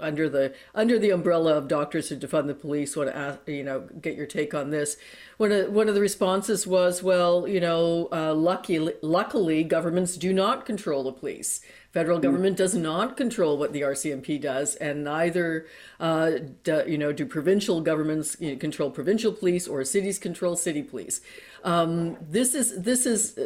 under 0.02 0.28
the 0.28 0.54
under 0.74 1.00
the 1.00 1.12
umbrella 1.12 1.56
of 1.56 1.68
doctors 1.68 2.10
who 2.10 2.18
defund 2.18 2.48
the 2.48 2.56
police 2.56 2.96
want 2.96 3.10
to 3.10 3.16
ask, 3.16 3.40
you 3.48 3.64
know 3.64 3.82
get 4.02 4.16
your 4.16 4.26
take 4.26 4.54
on 4.54 4.72
this 4.72 4.98
one 5.38 5.52
of 5.52 5.72
one 5.72 5.88
of 5.88 5.96
the 5.96 6.02
responses 6.02 6.66
was 6.66 7.04
well 7.04 7.48
you 7.48 7.60
know 7.60 8.10
uh, 8.12 8.34
lucky 8.34 8.80
luckily 9.02 9.64
governments 9.64 10.18
do 10.18 10.34
not 10.34 10.66
control 10.66 11.04
the 11.04 11.12
police 11.12 11.62
federal 11.92 12.20
government 12.20 12.58
does 12.58 12.74
not 12.74 13.18
control 13.18 13.58
what 13.58 13.74
the 13.74 13.82
RCMP 13.82 14.40
does 14.40 14.76
and 14.76 15.04
neither 15.04 15.66
uh, 16.00 16.32
do, 16.64 16.84
you 16.88 16.98
know 16.98 17.12
do 17.12 17.26
provincial 17.26 17.82
governments 17.82 18.38
you 18.40 18.52
know, 18.52 18.58
control 18.58 18.90
provincial 18.90 19.32
police 19.32 19.68
or 19.68 19.84
cities 19.84 20.18
control 20.18 20.56
city 20.56 20.84
police. 20.84 21.22
Um, 21.64 22.18
this 22.22 22.56
is 22.56 22.82
this 22.82 23.06
is 23.06 23.38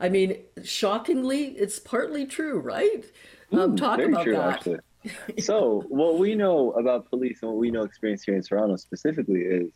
I 0.00 0.08
mean 0.08 0.38
shockingly 0.64 1.48
it's 1.58 1.78
partly 1.78 2.26
true 2.26 2.58
right? 2.58 3.04
Um, 3.52 3.76
talk 3.76 3.98
Very 3.98 4.12
about 4.12 4.24
true, 4.24 4.32
that. 4.34 4.54
actually. 4.54 4.78
so 5.38 5.84
what 5.88 6.18
we 6.18 6.34
know 6.34 6.72
about 6.72 7.08
police 7.08 7.38
and 7.42 7.50
what 7.50 7.58
we 7.58 7.70
know 7.70 7.82
experience 7.82 8.24
here 8.24 8.34
in 8.34 8.42
Toronto 8.42 8.76
specifically 8.76 9.42
is 9.42 9.70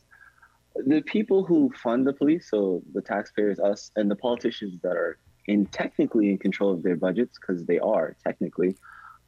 the 0.74 1.02
people 1.02 1.44
who 1.44 1.70
fund 1.82 2.06
the 2.06 2.12
police, 2.12 2.48
so 2.50 2.82
the 2.92 3.02
taxpayers, 3.02 3.58
us, 3.58 3.90
and 3.96 4.10
the 4.10 4.16
politicians 4.16 4.80
that 4.82 4.96
are 4.96 5.18
in 5.50 5.66
technically 5.66 6.30
in 6.30 6.38
control 6.38 6.72
of 6.72 6.82
their 6.82 6.96
budgets, 6.96 7.38
because 7.38 7.64
they 7.66 7.78
are 7.78 8.16
technically, 8.24 8.76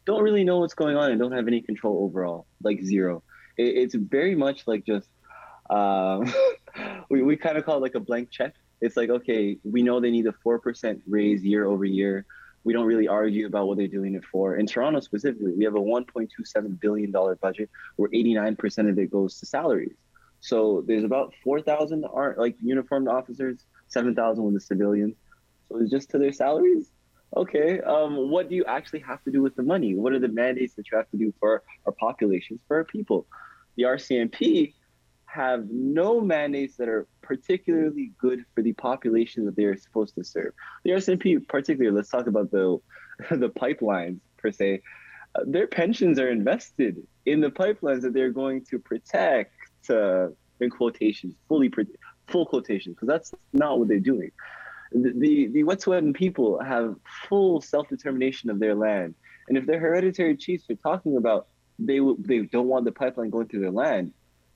don't 0.06 0.22
really 0.22 0.44
know 0.44 0.58
what's 0.60 0.74
going 0.74 0.96
on 0.96 1.10
and 1.10 1.20
don't 1.20 1.32
have 1.32 1.48
any 1.48 1.60
control 1.60 2.04
overall, 2.04 2.46
like 2.62 2.82
zero. 2.82 3.22
It, 3.56 3.76
it's 3.82 3.94
very 3.94 4.34
much 4.34 4.66
like 4.66 4.84
just 4.84 5.08
um, 5.70 6.32
we, 7.10 7.22
we 7.22 7.36
kind 7.36 7.56
of 7.58 7.64
call 7.64 7.78
it 7.78 7.80
like 7.80 7.94
a 7.94 8.00
blank 8.00 8.30
check. 8.30 8.54
It's 8.80 8.96
like, 8.96 9.10
okay, 9.10 9.58
we 9.64 9.82
know 9.82 10.00
they 10.00 10.10
need 10.10 10.26
a 10.26 10.34
4% 10.44 11.00
raise 11.06 11.42
year 11.44 11.66
over 11.66 11.84
year 11.84 12.26
We 12.64 12.72
don't 12.72 12.86
really 12.86 13.08
argue 13.08 13.46
about 13.46 13.68
what 13.68 13.78
they're 13.78 13.86
doing 13.86 14.14
it 14.14 14.24
for. 14.24 14.56
In 14.56 14.66
Toronto 14.66 15.00
specifically, 15.00 15.52
we 15.52 15.64
have 15.64 15.76
a 15.76 15.80
$1.27 15.80 16.80
billion 16.80 17.12
budget 17.12 17.70
where 17.96 18.10
89% 18.10 18.90
of 18.90 18.98
it 18.98 19.10
goes 19.10 19.38
to 19.40 19.46
salaries. 19.46 19.96
So 20.40 20.82
there's 20.86 21.04
about 21.04 21.32
4,000 21.44 22.04
are 22.04 22.34
like 22.36 22.56
uniformed 22.60 23.06
officers, 23.06 23.64
7,000 23.88 24.42
with 24.42 24.54
the 24.54 24.60
civilians. 24.60 25.14
So 25.72 25.80
it's 25.80 25.90
just 25.90 26.10
to 26.10 26.18
their 26.18 26.32
salaries. 26.32 26.90
Okay, 27.34 27.80
um, 27.80 28.30
what 28.30 28.50
do 28.50 28.54
you 28.54 28.64
actually 28.66 29.00
have 29.00 29.22
to 29.24 29.30
do 29.30 29.40
with 29.40 29.56
the 29.56 29.62
money? 29.62 29.94
What 29.94 30.12
are 30.12 30.18
the 30.18 30.28
mandates 30.28 30.74
that 30.74 30.90
you 30.90 30.98
have 30.98 31.08
to 31.10 31.16
do 31.16 31.32
for 31.40 31.62
our 31.86 31.92
populations, 31.92 32.60
for 32.68 32.76
our 32.76 32.84
people? 32.84 33.26
The 33.76 33.84
RCMP 33.84 34.74
have 35.24 35.70
no 35.70 36.20
mandates 36.20 36.76
that 36.76 36.90
are 36.90 37.06
particularly 37.22 38.12
good 38.18 38.44
for 38.54 38.60
the 38.60 38.74
population 38.74 39.46
that 39.46 39.56
they 39.56 39.64
are 39.64 39.78
supposed 39.78 40.14
to 40.16 40.24
serve. 40.24 40.52
The 40.84 40.90
RCMP, 40.90 41.48
particularly, 41.48 41.96
let's 41.96 42.10
talk 42.10 42.26
about 42.26 42.50
the 42.50 42.78
the 43.30 43.48
pipelines 43.48 44.20
per 44.36 44.52
se. 44.52 44.82
Uh, 45.34 45.44
their 45.46 45.66
pensions 45.66 46.18
are 46.18 46.28
invested 46.28 46.98
in 47.24 47.40
the 47.40 47.50
pipelines 47.50 48.02
that 48.02 48.12
they're 48.12 48.30
going 48.30 48.66
to 48.66 48.78
protect. 48.78 49.54
Uh, 49.88 50.28
in 50.60 50.70
quotations, 50.70 51.34
fully 51.48 51.72
full 52.28 52.46
quotations, 52.46 52.94
because 52.94 53.08
that's 53.08 53.32
not 53.52 53.80
what 53.80 53.88
they're 53.88 53.98
doing. 53.98 54.30
The 54.94 55.48
the, 55.48 55.64
Wet'suwet'en 55.64 56.14
people 56.14 56.62
have 56.62 56.96
full 57.28 57.60
self 57.60 57.88
determination 57.88 58.50
of 58.50 58.58
their 58.58 58.74
land, 58.74 59.14
and 59.48 59.56
if 59.56 59.66
their 59.66 59.78
hereditary 59.78 60.36
chiefs 60.36 60.64
are 60.70 60.74
talking 60.76 61.16
about 61.16 61.46
they 61.78 62.00
they 62.18 62.40
don't 62.40 62.68
want 62.68 62.84
the 62.84 62.92
pipeline 62.92 63.30
going 63.30 63.48
through 63.48 63.60
their 63.60 63.70
land, 63.70 64.12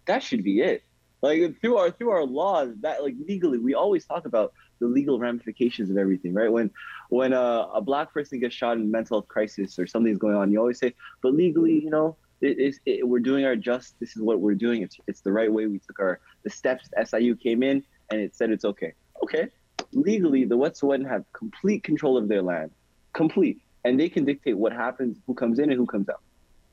that 0.06 0.22
should 0.22 0.44
be 0.44 0.60
it. 0.60 0.82
Like 1.22 1.60
through 1.60 1.76
our 1.76 1.90
through 1.90 2.10
our 2.10 2.24
laws, 2.24 2.74
that 2.80 3.02
like 3.02 3.14
legally, 3.26 3.58
we 3.58 3.74
always 3.74 4.04
talk 4.04 4.26
about 4.26 4.52
the 4.78 4.86
legal 4.86 5.18
ramifications 5.18 5.90
of 5.90 5.96
everything, 5.96 6.34
right? 6.34 6.52
When 6.52 6.70
when 7.08 7.32
a, 7.32 7.68
a 7.74 7.80
black 7.80 8.12
person 8.12 8.38
gets 8.38 8.54
shot 8.54 8.76
in 8.76 8.90
mental 8.90 9.18
health 9.18 9.28
crisis 9.28 9.78
or 9.78 9.86
something's 9.86 10.18
going 10.18 10.36
on, 10.36 10.52
you 10.52 10.58
always 10.58 10.78
say, 10.78 10.94
but 11.22 11.34
legally, 11.34 11.82
you 11.82 11.90
know, 11.90 12.16
it, 12.40 12.76
it, 12.84 13.08
we're 13.08 13.20
doing 13.20 13.44
our 13.44 13.56
just. 13.56 13.98
This 13.98 14.16
is 14.16 14.22
what 14.22 14.40
we're 14.40 14.54
doing. 14.54 14.82
It's 14.82 14.98
it's 15.06 15.20
the 15.22 15.32
right 15.32 15.50
way. 15.50 15.66
We 15.66 15.78
took 15.78 15.98
our 15.98 16.20
the 16.42 16.50
steps. 16.50 16.88
SIU 17.04 17.34
came 17.34 17.62
in 17.62 17.82
and 18.10 18.20
it 18.20 18.34
said 18.36 18.50
it's 18.50 18.64
okay. 18.64 18.92
Okay, 19.22 19.48
legally, 19.96 20.44
the 20.44 20.56
Wet'suwet'en 20.56 21.08
have 21.08 21.24
complete 21.32 21.82
control 21.82 22.16
of 22.16 22.28
their 22.28 22.42
land, 22.42 22.70
complete, 23.12 23.60
and 23.84 23.98
they 23.98 24.08
can 24.08 24.24
dictate 24.24 24.56
what 24.56 24.72
happens, 24.72 25.18
who 25.26 25.34
comes 25.34 25.58
in 25.58 25.70
and 25.70 25.78
who 25.78 25.86
comes 25.86 26.08
out. 26.08 26.20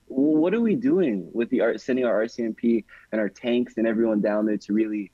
What 0.07 0.53
are 0.53 0.61
we 0.61 0.75
doing 0.75 1.29
with 1.33 1.49
the 1.49 1.61
art 1.61 1.79
sending 1.79 2.05
our 2.05 2.25
RCMP 2.25 2.83
and 3.11 3.21
our 3.21 3.29
tanks 3.29 3.75
and 3.77 3.87
everyone 3.87 4.21
down 4.21 4.45
there 4.45 4.57
to 4.57 4.73
really 4.73 5.11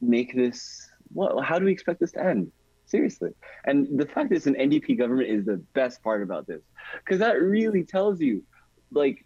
make 0.00 0.34
this 0.34 0.88
what 1.12 1.42
how 1.42 1.58
do 1.58 1.64
we 1.64 1.72
expect 1.72 2.00
this 2.00 2.12
to 2.12 2.24
end? 2.24 2.50
Seriously. 2.86 3.30
And 3.64 3.98
the 3.98 4.06
fact 4.06 4.30
that 4.30 4.36
it's 4.36 4.46
an 4.46 4.54
ndp 4.54 4.98
government 4.98 5.28
is 5.28 5.46
the 5.46 5.56
best 5.74 6.02
part 6.02 6.22
about 6.22 6.46
this. 6.46 6.62
Because 6.98 7.20
that 7.20 7.40
really 7.40 7.84
tells 7.84 8.20
you 8.20 8.42
like 8.90 9.24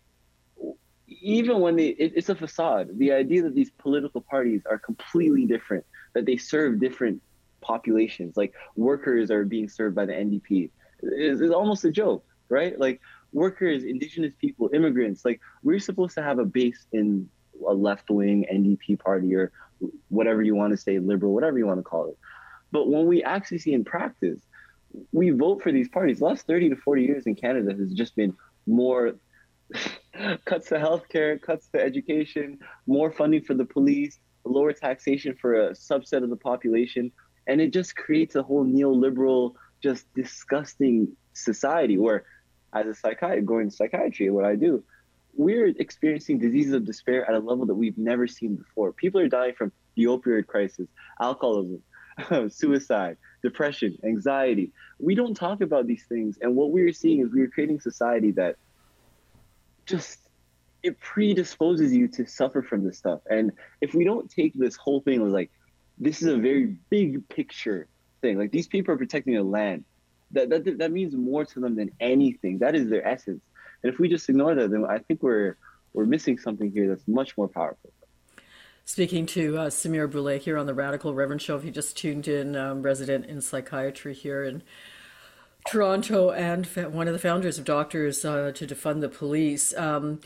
even 1.09 1.61
when 1.61 1.77
they 1.77 1.89
it, 1.89 2.13
it's 2.15 2.29
a 2.29 2.35
facade. 2.35 2.89
The 2.99 3.13
idea 3.13 3.43
that 3.43 3.55
these 3.55 3.71
political 3.79 4.21
parties 4.21 4.63
are 4.69 4.79
completely 4.79 5.47
different 5.47 5.85
that 6.15 6.27
they 6.27 6.37
serve 6.37 6.79
different 6.79 7.21
populations 7.63 8.37
like 8.37 8.53
workers 8.77 9.31
are 9.31 9.45
being 9.45 9.69
served 9.69 9.95
by 9.95 10.05
the 10.05 10.13
ndp 10.13 10.71
It's, 11.03 11.41
is 11.41 11.51
almost 11.51 11.85
a 11.85 11.91
joke 11.91 12.25
right 12.49 12.79
like 12.79 13.01
workers, 13.33 13.85
indigenous 13.85 14.35
people, 14.39 14.71
immigrants. 14.73 15.25
Like 15.25 15.41
we're 15.63 15.79
supposed 15.79 16.15
to 16.15 16.23
have 16.23 16.39
a 16.39 16.45
base 16.45 16.87
in 16.93 17.29
a 17.67 17.73
left 17.73 18.11
wing 18.11 18.47
NDP 18.53 18.99
party 18.99 19.35
or 19.35 19.53
whatever 20.09 20.43
you 20.43 20.55
want 20.55 20.73
to 20.73 20.77
say, 20.77 20.99
liberal, 20.99 21.33
whatever 21.33 21.59
you 21.59 21.67
want 21.67 21.79
to 21.79 21.85
call 21.85 22.09
it. 22.09 22.19
But 22.71 22.89
when 22.89 23.07
we 23.07 23.23
actually 23.23 23.59
see 23.59 23.73
in 23.73 23.85
practice, 23.85 24.41
we 25.13 25.31
vote 25.31 25.63
for 25.63 25.73
these 25.73 25.89
parties. 25.89 26.19
The 26.19 26.27
last 26.27 26.47
30 26.47 26.71
to 26.71 26.77
40 26.77 27.03
years 27.03 27.27
in 27.27 27.35
Canada 27.35 27.75
has 27.75 27.93
just 27.93 28.15
been 28.15 28.35
more 28.67 29.15
cuts 30.45 30.69
to 30.69 30.77
healthcare, 30.77 31.41
cuts 31.41 31.69
to 31.69 31.83
education, 31.83 32.59
more 32.87 33.11
funding 33.11 33.43
for 33.43 33.55
the 33.55 33.65
police, 33.65 34.19
lower 34.45 34.73
taxation 34.73 35.35
for 35.41 35.69
a 35.69 35.71
subset 35.71 36.23
of 36.23 36.31
the 36.31 36.37
population. 36.37 37.11
And 37.47 37.61
it 37.61 37.73
just 37.73 37.97
creates 37.97 38.35
a 38.35 38.43
whole 38.43 38.65
neoliberal, 38.65 39.55
just 39.83 40.13
disgusting 40.15 41.17
society 41.33 41.99
where 41.99 42.25
as 42.73 42.87
a 42.87 42.95
psychiatrist, 42.95 43.47
going 43.47 43.71
to 43.71 43.77
psychiatry, 43.77 44.31
what 44.31 44.45
I 44.45 44.55
do, 44.55 44.83
we're 45.35 45.69
experiencing 45.69 46.39
diseases 46.39 46.75
of 46.75 46.85
despair 46.85 47.29
at 47.29 47.35
a 47.35 47.39
level 47.39 47.67
that 47.67 47.75
we've 47.75 47.99
never 47.99 48.27
seen 48.27 48.57
before. 48.57 48.93
People 48.93 49.21
are 49.21 49.29
dying 49.29 49.55
from 49.55 49.73
the 49.97 50.05
opioid 50.05 50.47
crisis, 50.47 50.89
alcoholism, 51.21 51.83
suicide, 52.51 53.17
depression, 53.43 53.99
anxiety. 54.05 54.73
We 54.99 55.15
don't 55.15 55.35
talk 55.35 55.61
about 55.61 55.87
these 55.87 56.05
things. 56.09 56.39
And 56.41 56.55
what 56.55 56.71
we're 56.71 56.93
seeing 56.93 57.21
is 57.21 57.33
we're 57.33 57.49
creating 57.49 57.81
society 57.81 58.33
that 58.33 58.57
just 59.87 60.19
it 60.83 60.99
predisposes 60.99 61.93
you 61.93 62.09
to 62.09 62.27
suffer 62.27 62.63
from 62.63 62.85
this 62.85 62.99
stuff. 62.99 63.21
And 63.31 63.53
if 63.81 63.95
we 63.95 64.05
don't 64.05 64.31
take 64.31 64.53
this 64.55 64.77
whole 64.77 65.01
thing 65.01 65.25
as 65.25 65.33
like, 65.33 65.51
this 65.99 66.23
is 66.23 66.29
a 66.29 66.37
very 66.37 66.77
big 66.91 67.29
picture 67.29 67.89
thing. 68.21 68.39
Like 68.39 68.51
these 68.51 68.67
people 68.67 68.95
are 68.95 68.99
protecting 68.99 69.35
their 69.35 69.43
land 69.43 69.85
that, 70.33 70.51
that 70.51 70.79
that 70.79 70.93
means 70.93 71.15
more 71.15 71.45
to 71.45 71.61
them 71.61 71.77
than 71.77 71.91
anything. 72.01 72.59
That 72.59 72.75
is 72.75 72.89
their 72.89 73.07
essence. 73.07 73.43
And 73.83 73.93
if 73.93 73.99
we 73.99 74.09
just 74.09 74.29
ignore 74.29 74.55
that, 74.55 74.71
then 74.71 74.85
I 74.85 74.99
think 74.99 75.23
we're 75.23 75.57
we're 75.93 76.07
missing 76.07 76.39
something 76.39 76.73
here 76.73 76.89
that's 76.89 77.07
much 77.07 77.37
more 77.37 77.49
powerful. 77.49 77.93
Speaking 78.85 79.27
to 79.27 79.59
uh, 79.59 79.67
Semir 79.69 80.11
Bulle 80.11 80.39
here 80.39 80.59
on 80.59 80.67
the 80.67 80.75
Radical 80.75 81.15
Reverend 81.15 81.41
Show, 81.41 81.57
if 81.57 81.65
you 81.65 81.71
just 81.71 81.97
tuned 81.97 82.27
in, 82.27 82.57
um, 82.57 82.83
resident 82.83 83.27
in 83.27 83.41
psychiatry 83.41 84.13
here 84.13 84.43
in 84.43 84.63
Toronto 85.69 86.31
and 86.31 86.67
one 86.67 87.07
of 87.07 87.13
the 87.13 87.21
founders 87.21 87.59
of 87.59 87.65
Doctors 87.65 88.25
uh, 88.25 88.51
to 88.53 88.67
Defund 88.67 89.01
the 89.01 89.09
Police. 89.09 89.73
Um, 89.77 90.21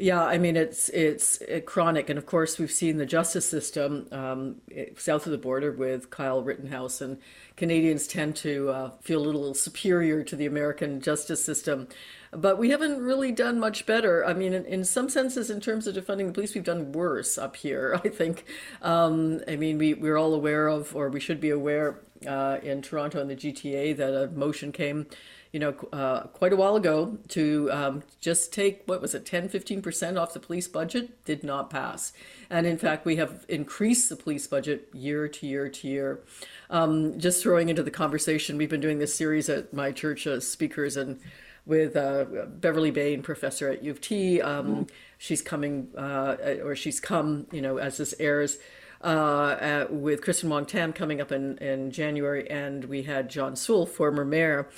yeah, 0.00 0.24
I 0.24 0.38
mean 0.38 0.56
it's 0.56 0.88
it's 0.88 1.42
chronic, 1.66 2.08
and 2.08 2.18
of 2.18 2.24
course 2.24 2.58
we've 2.58 2.72
seen 2.72 2.96
the 2.96 3.04
justice 3.04 3.46
system 3.46 4.08
um, 4.10 4.56
south 4.96 5.26
of 5.26 5.32
the 5.32 5.38
border 5.38 5.72
with 5.72 6.08
Kyle 6.08 6.42
Rittenhouse, 6.42 7.02
and 7.02 7.18
Canadians 7.56 8.06
tend 8.06 8.34
to 8.36 8.70
uh, 8.70 8.90
feel 9.02 9.20
a 9.22 9.26
little 9.26 9.52
superior 9.52 10.24
to 10.24 10.36
the 10.36 10.46
American 10.46 11.02
justice 11.02 11.44
system, 11.44 11.86
but 12.32 12.56
we 12.56 12.70
haven't 12.70 12.98
really 12.98 13.30
done 13.30 13.60
much 13.60 13.84
better. 13.84 14.24
I 14.24 14.32
mean, 14.32 14.54
in, 14.54 14.64
in 14.64 14.84
some 14.84 15.10
senses, 15.10 15.50
in 15.50 15.60
terms 15.60 15.86
of 15.86 15.94
defunding 15.94 16.28
the 16.28 16.32
police, 16.32 16.54
we've 16.54 16.64
done 16.64 16.92
worse 16.92 17.36
up 17.36 17.56
here. 17.56 18.00
I 18.04 18.08
think. 18.08 18.46
Um, 18.80 19.42
I 19.46 19.56
mean, 19.56 19.76
we 19.76 19.92
we're 19.92 20.16
all 20.16 20.32
aware 20.32 20.68
of, 20.68 20.96
or 20.96 21.10
we 21.10 21.20
should 21.20 21.42
be 21.42 21.50
aware, 21.50 22.00
uh, 22.26 22.58
in 22.62 22.82
Toronto 22.82 23.20
and 23.20 23.30
the 23.30 23.36
GTA 23.36 23.96
that 23.96 24.14
a 24.14 24.28
motion 24.28 24.72
came 24.72 25.06
you 25.52 25.58
know, 25.58 25.74
uh, 25.92 26.20
quite 26.28 26.52
a 26.52 26.56
while 26.56 26.76
ago 26.76 27.18
to 27.28 27.68
um, 27.72 28.02
just 28.20 28.52
take, 28.52 28.82
what 28.86 29.00
was 29.02 29.14
it, 29.14 29.26
10, 29.26 29.48
15% 29.48 30.20
off 30.20 30.32
the 30.32 30.38
police 30.38 30.68
budget 30.68 31.24
did 31.24 31.42
not 31.42 31.70
pass. 31.70 32.12
And 32.48 32.66
in 32.66 32.78
fact, 32.78 33.04
we 33.04 33.16
have 33.16 33.44
increased 33.48 34.08
the 34.08 34.16
police 34.16 34.46
budget 34.46 34.88
year 34.92 35.26
to 35.26 35.46
year 35.46 35.68
to 35.68 35.88
year. 35.88 36.20
Um, 36.68 37.18
just 37.18 37.42
throwing 37.42 37.68
into 37.68 37.82
the 37.82 37.90
conversation, 37.90 38.56
we've 38.58 38.70
been 38.70 38.80
doing 38.80 39.00
this 39.00 39.14
series 39.14 39.48
at 39.48 39.72
my 39.72 39.90
church 39.90 40.26
as 40.26 40.46
speakers 40.46 40.96
and 40.96 41.18
with 41.66 41.96
uh, 41.96 42.24
Beverly 42.48 42.90
Bain, 42.90 43.22
professor 43.22 43.68
at 43.68 43.82
U 43.82 43.90
of 43.90 44.00
T. 44.00 44.40
Um, 44.40 44.66
mm-hmm. 44.66 44.82
She's 45.18 45.42
coming, 45.42 45.88
uh, 45.96 46.36
or 46.62 46.74
she's 46.74 47.00
come, 47.00 47.46
you 47.52 47.60
know, 47.60 47.76
as 47.78 47.96
this 47.96 48.14
airs. 48.18 48.58
Uh, 49.02 49.86
with 49.88 50.20
Kristyn 50.20 50.50
Wong-Tam 50.50 50.92
coming 50.92 51.22
up 51.22 51.32
in, 51.32 51.56
in 51.56 51.90
January, 51.90 52.50
and 52.50 52.84
we 52.84 53.04
had 53.04 53.30
John 53.30 53.56
Sewell, 53.56 53.86
former 53.86 54.26
mayor, 54.26 54.68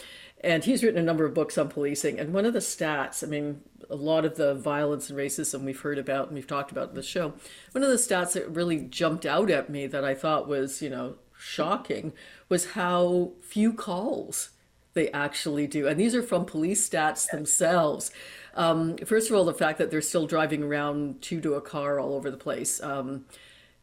and 0.42 0.64
he's 0.64 0.82
written 0.82 1.00
a 1.00 1.04
number 1.04 1.24
of 1.24 1.34
books 1.34 1.56
on 1.56 1.68
policing. 1.68 2.18
And 2.18 2.32
one 2.32 2.44
of 2.44 2.52
the 2.52 2.58
stats, 2.58 3.22
I 3.22 3.26
mean, 3.26 3.60
a 3.88 3.96
lot 3.96 4.24
of 4.24 4.36
the 4.36 4.54
violence 4.54 5.10
and 5.10 5.18
racism 5.18 5.62
we've 5.62 5.80
heard 5.80 5.98
about 5.98 6.26
and 6.26 6.34
we've 6.34 6.46
talked 6.46 6.72
about 6.72 6.90
in 6.90 6.94
the 6.94 7.02
show, 7.02 7.34
one 7.72 7.84
of 7.84 7.90
the 7.90 7.96
stats 7.96 8.32
that 8.32 8.48
really 8.48 8.80
jumped 8.80 9.26
out 9.26 9.50
at 9.50 9.70
me 9.70 9.86
that 9.86 10.04
I 10.04 10.14
thought 10.14 10.48
was, 10.48 10.82
you 10.82 10.90
know, 10.90 11.16
shocking 11.38 12.12
was 12.48 12.72
how 12.72 13.32
few 13.40 13.72
calls 13.72 14.50
they 14.94 15.10
actually 15.10 15.66
do. 15.66 15.86
And 15.86 15.98
these 15.98 16.14
are 16.14 16.22
from 16.22 16.44
police 16.44 16.88
stats 16.88 17.30
themselves. 17.30 18.10
Um, 18.54 18.96
first 18.98 19.30
of 19.30 19.36
all, 19.36 19.44
the 19.44 19.54
fact 19.54 19.78
that 19.78 19.90
they're 19.90 20.00
still 20.00 20.26
driving 20.26 20.62
around 20.62 21.22
two 21.22 21.40
to 21.40 21.54
a 21.54 21.60
car 21.60 21.98
all 21.98 22.14
over 22.14 22.30
the 22.30 22.36
place. 22.36 22.82
Um, 22.82 23.24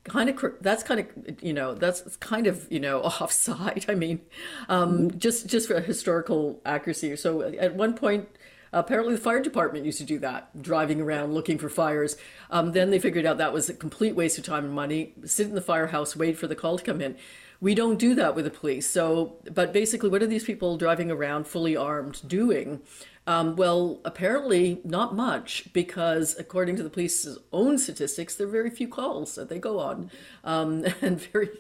kind 0.06 0.30
of 0.30 0.54
that's 0.62 0.82
kind 0.82 1.00
of 1.00 1.43
you 1.43 1.54
know 1.54 1.76
that's 1.76 2.16
kind 2.18 2.47
of 2.47 2.66
you 2.72 2.80
know 2.80 3.02
offside 3.02 3.86
i 3.89 3.93
mean 3.93 4.22
um, 4.70 5.12
just 5.18 5.47
just 5.47 5.68
for 5.68 5.80
historical 5.80 6.62
accuracy. 6.66 7.16
So 7.16 7.41
at 7.41 7.76
one 7.76 7.93
point 7.93 8.30
apparently 8.72 9.16
the 9.16 9.22
fire 9.22 9.41
department 9.41 9.86
used 9.86 9.97
to 9.97 10.04
do 10.04 10.20
that 10.20 10.62
driving 10.62 11.02
around 11.02 11.34
looking 11.34 11.58
for 11.58 11.70
fires. 11.70 12.16
Um, 12.52 12.72
then 12.72 12.91
they 12.91 13.00
figured 13.00 13.26
out 13.26 13.38
that 13.39 13.54
was 13.54 13.68
a 13.70 13.74
complete 13.74 14.16
waste 14.16 14.38
of 14.38 14.45
time 14.45 14.66
and 14.66 14.74
money. 14.74 15.14
Sit 15.26 15.47
in 15.47 15.56
the 15.56 15.62
firehouse 15.62 16.16
wait 16.16 16.38
for 16.38 16.47
the 16.47 16.56
call 16.56 16.78
to 16.78 16.84
come 16.84 17.02
in. 17.02 17.16
We 17.62 17.76
don't 17.76 17.97
do 17.97 18.16
that 18.16 18.36
with 18.36 18.45
the 18.45 18.52
police. 18.52 18.89
So 18.89 19.38
but 19.52 19.74
basically 19.74 20.10
what 20.10 20.22
are 20.24 20.28
these 20.28 20.43
people 20.43 20.78
driving 20.78 21.12
around 21.12 21.47
fully 21.47 21.76
armed 21.76 22.22
doing 22.28 22.82
um, 23.30 23.55
well, 23.55 24.01
apparently 24.05 24.82
not 24.84 25.15
much, 25.15 25.71
because 25.71 26.36
according 26.39 26.77
to 26.77 26.84
the 26.84 26.89
police's 26.89 27.38
own 27.53 27.77
statistics, 27.77 28.34
there 28.34 28.47
are 28.47 28.49
very 28.49 28.71
few 28.71 28.88
calls 28.88 29.36
that 29.36 29.49
they 29.49 29.59
go 29.59 29.77
on, 29.77 30.09
um, 30.43 30.84
and 31.03 31.21
very. 31.21 31.51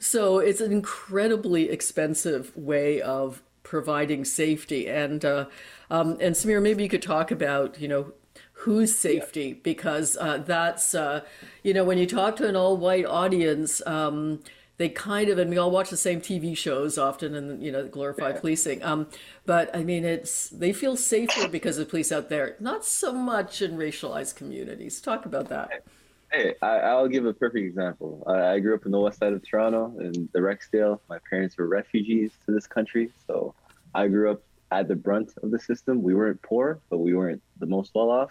So 0.00 0.40
it's 0.40 0.60
an 0.60 0.72
incredibly 0.72 1.70
expensive 1.70 2.50
way 2.56 3.00
of 3.00 3.40
providing 3.62 4.24
safety. 4.24 4.88
And 4.88 5.24
uh, 5.24 5.46
um, 5.92 6.18
and 6.20 6.34
Semir, 6.34 6.60
maybe 6.60 6.82
you 6.82 6.88
could 6.88 7.02
talk 7.02 7.30
about 7.30 7.80
you 7.80 7.86
know 7.86 8.14
whose 8.54 8.98
safety 8.98 9.48
yeah. 9.50 9.54
because 9.62 10.16
uh, 10.16 10.38
that's 10.38 10.92
uh, 10.92 11.20
you 11.62 11.72
know 11.72 11.84
when 11.84 11.98
you 11.98 12.06
talk 12.08 12.34
to 12.36 12.48
an 12.48 12.56
all-white 12.56 13.06
audience. 13.06 13.80
Um, 13.86 14.40
they 14.78 14.88
kind 14.88 15.28
of 15.28 15.38
and 15.38 15.50
we 15.50 15.58
all 15.58 15.70
watch 15.70 15.90
the 15.90 15.96
same 15.96 16.20
TV 16.20 16.56
shows 16.56 16.98
often 16.98 17.34
and 17.34 17.62
you 17.62 17.70
know 17.70 17.86
glorify 17.86 18.32
policing. 18.32 18.82
Um, 18.82 19.06
but 19.46 19.74
I 19.74 19.84
mean 19.84 20.04
it's 20.04 20.48
they 20.48 20.72
feel 20.72 20.96
safer 20.96 21.48
because 21.48 21.78
of 21.78 21.88
police 21.88 22.12
out 22.12 22.28
there, 22.28 22.56
not 22.60 22.84
so 22.84 23.12
much 23.12 23.62
in 23.62 23.76
racialized 23.76 24.36
communities. 24.36 25.00
Talk 25.00 25.26
about 25.26 25.48
that. 25.48 25.84
Hey, 26.32 26.54
I, 26.62 26.94
will 26.94 27.08
give 27.08 27.26
a 27.26 27.34
perfect 27.34 27.62
example. 27.62 28.24
I, 28.26 28.54
I, 28.54 28.58
grew 28.58 28.74
up 28.74 28.86
in 28.86 28.90
the 28.90 28.98
west 28.98 29.18
side 29.18 29.34
of 29.34 29.46
Toronto 29.46 29.94
in 30.00 30.30
the 30.32 30.38
Rexdale. 30.38 30.98
My 31.10 31.18
parents 31.28 31.58
were 31.58 31.66
refugees 31.66 32.32
to 32.46 32.52
this 32.52 32.66
country, 32.66 33.10
so 33.26 33.54
I 33.94 34.08
grew 34.08 34.30
up 34.30 34.42
at 34.70 34.88
the 34.88 34.96
brunt 34.96 35.34
of 35.42 35.50
the 35.50 35.58
system. 35.58 36.02
We 36.02 36.14
weren't 36.14 36.40
poor, 36.40 36.80
but 36.88 36.98
we 36.98 37.12
weren't 37.12 37.42
the 37.58 37.66
most 37.66 37.90
well 37.94 38.10
off. 38.10 38.30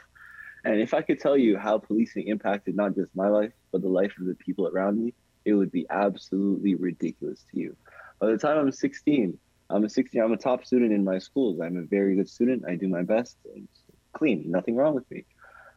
And 0.63 0.79
if 0.79 0.95
I 0.95 1.03
could 1.03 1.19
tell 1.19 1.37
you 1.37 1.57
how 1.57 1.77
policing 1.77 2.27
impacted 2.27 2.75
not 2.75 2.95
just 2.95 3.15
my 3.15 3.27
life, 3.27 3.51
but 3.71 3.83
the 3.83 3.89
life 3.89 4.13
of 4.19 4.25
the 4.25 4.33
people 4.35 4.67
around 4.67 5.03
me, 5.03 5.13
it 5.45 5.53
would 5.53 5.71
be 5.71 5.85
absolutely 5.89 6.75
ridiculous 6.75 7.43
to 7.51 7.59
you. 7.59 7.75
By 8.19 8.27
the 8.27 8.37
time 8.37 8.57
I'm 8.57 8.71
16, 8.71 9.37
I'm 9.69 9.83
a 9.83 9.89
16, 9.89 10.21
I'm 10.21 10.33
a 10.33 10.37
top 10.37 10.65
student 10.65 10.91
in 10.91 11.03
my 11.03 11.17
schools. 11.17 11.59
I'm 11.61 11.77
a 11.77 11.81
very 11.81 12.15
good 12.15 12.29
student. 12.29 12.63
I 12.67 12.75
do 12.75 12.87
my 12.87 13.03
best. 13.03 13.37
It's 13.55 13.81
clean, 14.13 14.43
nothing 14.47 14.75
wrong 14.75 14.93
with 14.93 15.09
me. 15.09 15.25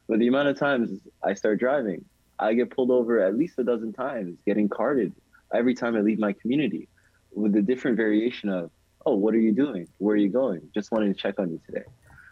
But 0.08 0.18
the 0.18 0.28
amount 0.28 0.48
of 0.48 0.58
times 0.58 1.00
I 1.22 1.34
start 1.34 1.58
driving, 1.58 2.04
I 2.38 2.54
get 2.54 2.70
pulled 2.70 2.90
over 2.90 3.20
at 3.20 3.36
least 3.36 3.58
a 3.58 3.64
dozen 3.64 3.92
times, 3.92 4.36
getting 4.44 4.68
carded 4.68 5.12
every 5.54 5.74
time 5.74 5.96
I 5.96 6.00
leave 6.00 6.18
my 6.18 6.32
community 6.32 6.88
with 7.32 7.52
the 7.52 7.62
different 7.62 7.96
variation 7.96 8.48
of, 8.48 8.70
oh, 9.06 9.14
what 9.14 9.34
are 9.34 9.38
you 9.38 9.52
doing? 9.52 9.88
Where 9.98 10.14
are 10.14 10.18
you 10.18 10.28
going? 10.28 10.68
Just 10.74 10.90
wanted 10.90 11.08
to 11.08 11.14
check 11.14 11.38
on 11.38 11.50
you 11.50 11.60
today. 11.66 11.84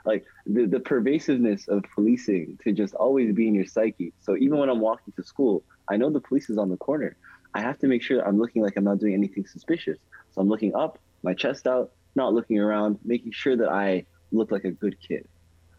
Like 0.05 0.25
the, 0.47 0.67
the 0.67 0.81
pervasiveness 0.81 1.69
of 1.69 1.85
policing 1.95 2.59
to 2.65 2.73
just 2.73 2.95
always 2.95 3.33
be 3.35 3.47
in 3.47 3.55
your 3.55 3.67
psyche. 3.67 4.13
So 4.21 4.37
even 4.37 4.59
when 4.59 4.69
I'm 4.69 4.81
walking 4.81 5.13
to 5.15 5.23
school, 5.23 5.63
I 5.93 5.97
know 5.99 6.09
the 6.09 6.21
police 6.21 6.49
is 6.49 6.57
on 6.57 6.71
the 6.71 6.77
corner. 6.79 7.17
I 7.53 7.61
have 7.61 7.79
to 7.81 7.87
make 7.87 8.03
sure 8.03 8.27
I'm 8.27 8.39
looking 8.39 8.63
like 8.63 8.79
I'm 8.79 8.85
not 8.85 8.99
doing 8.99 9.13
anything 9.13 9.47
suspicious. 9.47 9.99
So 10.31 10.41
I'm 10.41 10.49
looking 10.49 10.75
up, 10.75 10.99
my 11.23 11.35
chest 11.35 11.67
out, 11.67 11.93
not 12.15 12.33
looking 12.33 12.59
around, 12.59 12.99
making 13.05 13.33
sure 13.33 13.57
that 13.59 13.69
I 13.69 14.07
look 14.31 14.51
like 14.51 14.65
a 14.65 14.71
good 14.71 14.97
kid. 15.07 15.29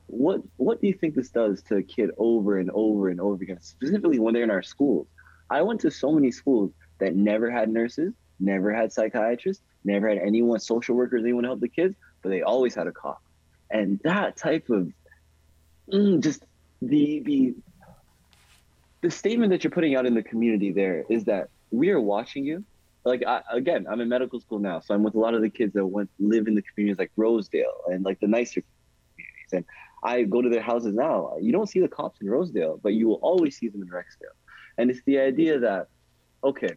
What 0.05 0.41
what 0.57 0.79
do 0.81 0.87
you 0.87 0.93
think 0.93 1.15
this 1.15 1.29
does 1.29 1.63
to 1.63 1.77
a 1.77 1.83
kid 1.83 2.11
over 2.17 2.59
and 2.59 2.69
over 2.71 3.09
and 3.09 3.19
over 3.19 3.41
again, 3.41 3.59
specifically 3.61 4.19
when 4.19 4.35
they're 4.35 4.43
in 4.43 4.51
our 4.51 4.61
schools? 4.61 5.07
I 5.49 5.63
went 5.63 5.81
to 5.81 5.89
so 5.89 6.11
many 6.11 6.29
schools 6.29 6.71
that 6.99 7.15
never 7.15 7.49
had 7.49 7.69
nurses, 7.69 8.13
never 8.39 8.71
had 8.71 8.93
psychiatrists, 8.93 9.63
never 9.83 10.07
had 10.09 10.19
anyone, 10.19 10.59
social 10.59 10.95
workers, 10.95 11.23
anyone 11.23 11.43
to 11.43 11.49
help 11.49 11.59
the 11.59 11.67
kids, 11.67 11.95
but 12.21 12.29
they 12.29 12.43
always 12.43 12.75
had 12.75 12.85
a 12.85 12.91
cop. 12.91 13.21
And 13.71 13.99
that 14.03 14.37
type 14.37 14.69
of 14.69 14.91
mm, 15.91 16.21
just 16.21 16.43
the 16.81 17.21
the 17.25 17.55
the 19.03 19.11
statement 19.11 19.51
that 19.51 19.63
you're 19.63 19.71
putting 19.71 19.95
out 19.95 20.05
in 20.05 20.15
the 20.15 20.23
community 20.23 20.71
there 20.71 21.03
is 21.09 21.25
that 21.25 21.49
we 21.71 21.89
are 21.91 21.99
watching 21.99 22.45
you. 22.45 22.63
Like 23.05 23.21
I, 23.27 23.41
again, 23.51 23.85
I'm 23.89 23.99
in 23.99 24.07
medical 24.07 24.39
school 24.39 24.59
now, 24.59 24.79
so 24.79 24.95
I'm 24.95 25.03
with 25.03 25.13
a 25.13 25.19
lot 25.19 25.33
of 25.33 25.41
the 25.41 25.49
kids 25.49 25.73
that 25.73 25.85
went 25.85 26.09
live 26.19 26.47
in 26.47 26.55
the 26.55 26.61
communities 26.61 26.97
like 26.97 27.11
Rosedale 27.17 27.81
and 27.87 28.05
like 28.05 28.21
the 28.21 28.27
nicer 28.27 28.63
communities. 29.11 29.51
And 29.51 29.65
I 30.05 30.23
go 30.23 30.41
to 30.41 30.49
their 30.49 30.61
houses 30.61 30.95
now. 30.95 31.35
You 31.41 31.51
don't 31.51 31.67
see 31.67 31.81
the 31.81 31.89
cops 31.89 32.21
in 32.21 32.29
Rosedale, 32.29 32.79
but 32.81 32.93
you 32.93 33.09
will 33.09 33.19
always 33.21 33.57
see 33.57 33.67
them 33.67 33.81
in 33.81 33.89
Rexdale. 33.89 34.37
And 34.77 34.89
it's 34.89 35.01
the 35.05 35.19
idea 35.19 35.59
that, 35.59 35.89
okay, 36.41 36.75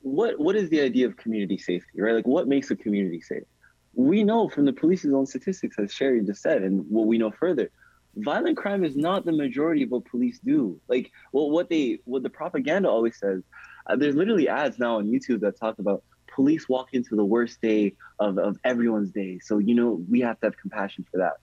what 0.00 0.40
what 0.40 0.56
is 0.56 0.70
the 0.70 0.80
idea 0.80 1.06
of 1.06 1.18
community 1.18 1.58
safety, 1.58 2.00
right? 2.00 2.14
Like 2.14 2.26
what 2.26 2.48
makes 2.48 2.70
a 2.70 2.76
community 2.76 3.20
safe? 3.20 3.44
We 3.92 4.24
know 4.24 4.48
from 4.48 4.64
the 4.64 4.72
police's 4.72 5.12
own 5.12 5.26
statistics, 5.26 5.78
as 5.78 5.92
Cheri 5.92 6.24
just 6.24 6.40
said, 6.40 6.62
and 6.62 6.86
what 6.88 7.06
we 7.06 7.18
know 7.18 7.30
further, 7.30 7.70
violent 8.16 8.56
crime 8.56 8.84
is 8.84 8.96
not 8.96 9.24
the 9.24 9.32
majority 9.32 9.82
of 9.82 9.90
what 9.90 10.04
police 10.04 10.38
do. 10.40 10.80
Like, 10.88 11.12
well, 11.32 11.50
what 11.50 11.68
they, 11.68 12.00
what 12.04 12.22
the 12.22 12.30
propaganda 12.30 12.88
always 12.88 13.18
says, 13.18 13.42
uh, 13.86 13.96
there's 13.96 14.14
literally 14.14 14.48
ads 14.48 14.78
now 14.78 14.98
on 14.98 15.06
YouTube 15.06 15.40
that 15.40 15.58
talk 15.58 15.78
about 15.78 16.02
police 16.34 16.68
walk 16.68 16.88
into 16.92 17.16
the 17.16 17.24
worst 17.24 17.60
day 17.60 17.94
of, 18.18 18.38
of 18.38 18.56
everyone's 18.64 19.10
day. 19.10 19.38
So, 19.42 19.58
you 19.58 19.74
know, 19.74 20.02
we 20.08 20.20
have 20.20 20.38
to 20.40 20.46
have 20.46 20.56
compassion 20.56 21.06
for 21.10 21.18
that. 21.18 21.34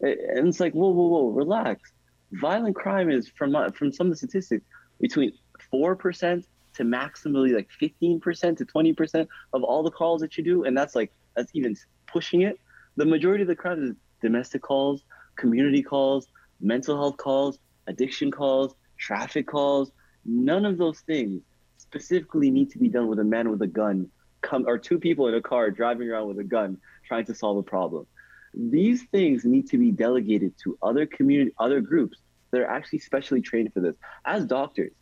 And 0.00 0.48
it's 0.48 0.60
like, 0.60 0.72
whoa, 0.72 0.88
whoa, 0.88 1.08
whoa, 1.08 1.28
relax. 1.28 1.92
Violent 2.32 2.74
crime 2.74 3.10
is 3.10 3.28
from, 3.28 3.54
from 3.72 3.92
some 3.92 4.06
of 4.06 4.12
the 4.12 4.16
statistics 4.16 4.64
between 4.98 5.32
4% 5.72 6.44
to 6.74 6.82
maximally 6.84 7.54
like 7.54 7.68
15% 7.80 8.56
to 8.56 8.64
20% 8.64 9.26
of 9.52 9.62
all 9.62 9.82
the 9.82 9.90
calls 9.90 10.20
that 10.22 10.38
you 10.38 10.44
do. 10.44 10.64
And 10.64 10.76
that's 10.76 10.94
like, 10.94 11.12
that's 11.36 11.50
even 11.54 11.76
pushing 12.06 12.42
it. 12.42 12.58
The 12.96 13.04
majority 13.04 13.42
of 13.42 13.48
the 13.48 13.56
crime 13.56 13.84
is 13.84 13.94
domestic 14.22 14.62
calls, 14.62 15.02
community 15.40 15.82
calls, 15.82 16.28
mental 16.60 16.96
health 16.96 17.16
calls, 17.16 17.58
addiction 17.86 18.30
calls, 18.30 18.74
traffic 18.98 19.46
calls. 19.46 19.90
None 20.24 20.64
of 20.66 20.76
those 20.76 21.00
things 21.00 21.42
specifically 21.78 22.50
need 22.50 22.70
to 22.72 22.78
be 22.78 22.88
done 22.88 23.08
with 23.08 23.18
a 23.18 23.24
man 23.24 23.50
with 23.50 23.62
a 23.62 23.66
gun 23.66 24.10
come 24.42 24.64
or 24.66 24.78
two 24.78 24.98
people 24.98 25.26
in 25.28 25.34
a 25.34 25.40
car 25.40 25.70
driving 25.70 26.08
around 26.10 26.28
with 26.28 26.38
a 26.38 26.44
gun 26.44 26.78
trying 27.06 27.24
to 27.24 27.34
solve 27.34 27.56
a 27.56 27.62
problem. 27.62 28.06
These 28.54 29.04
things 29.04 29.44
need 29.44 29.68
to 29.70 29.78
be 29.78 29.90
delegated 29.90 30.52
to 30.62 30.78
other 30.82 31.06
community 31.06 31.52
other 31.58 31.80
groups 31.80 32.18
that 32.50 32.60
are 32.60 32.70
actually 32.70 32.98
specially 32.98 33.40
trained 33.40 33.72
for 33.72 33.80
this. 33.80 33.96
As 34.24 34.44
doctors, 34.44 34.92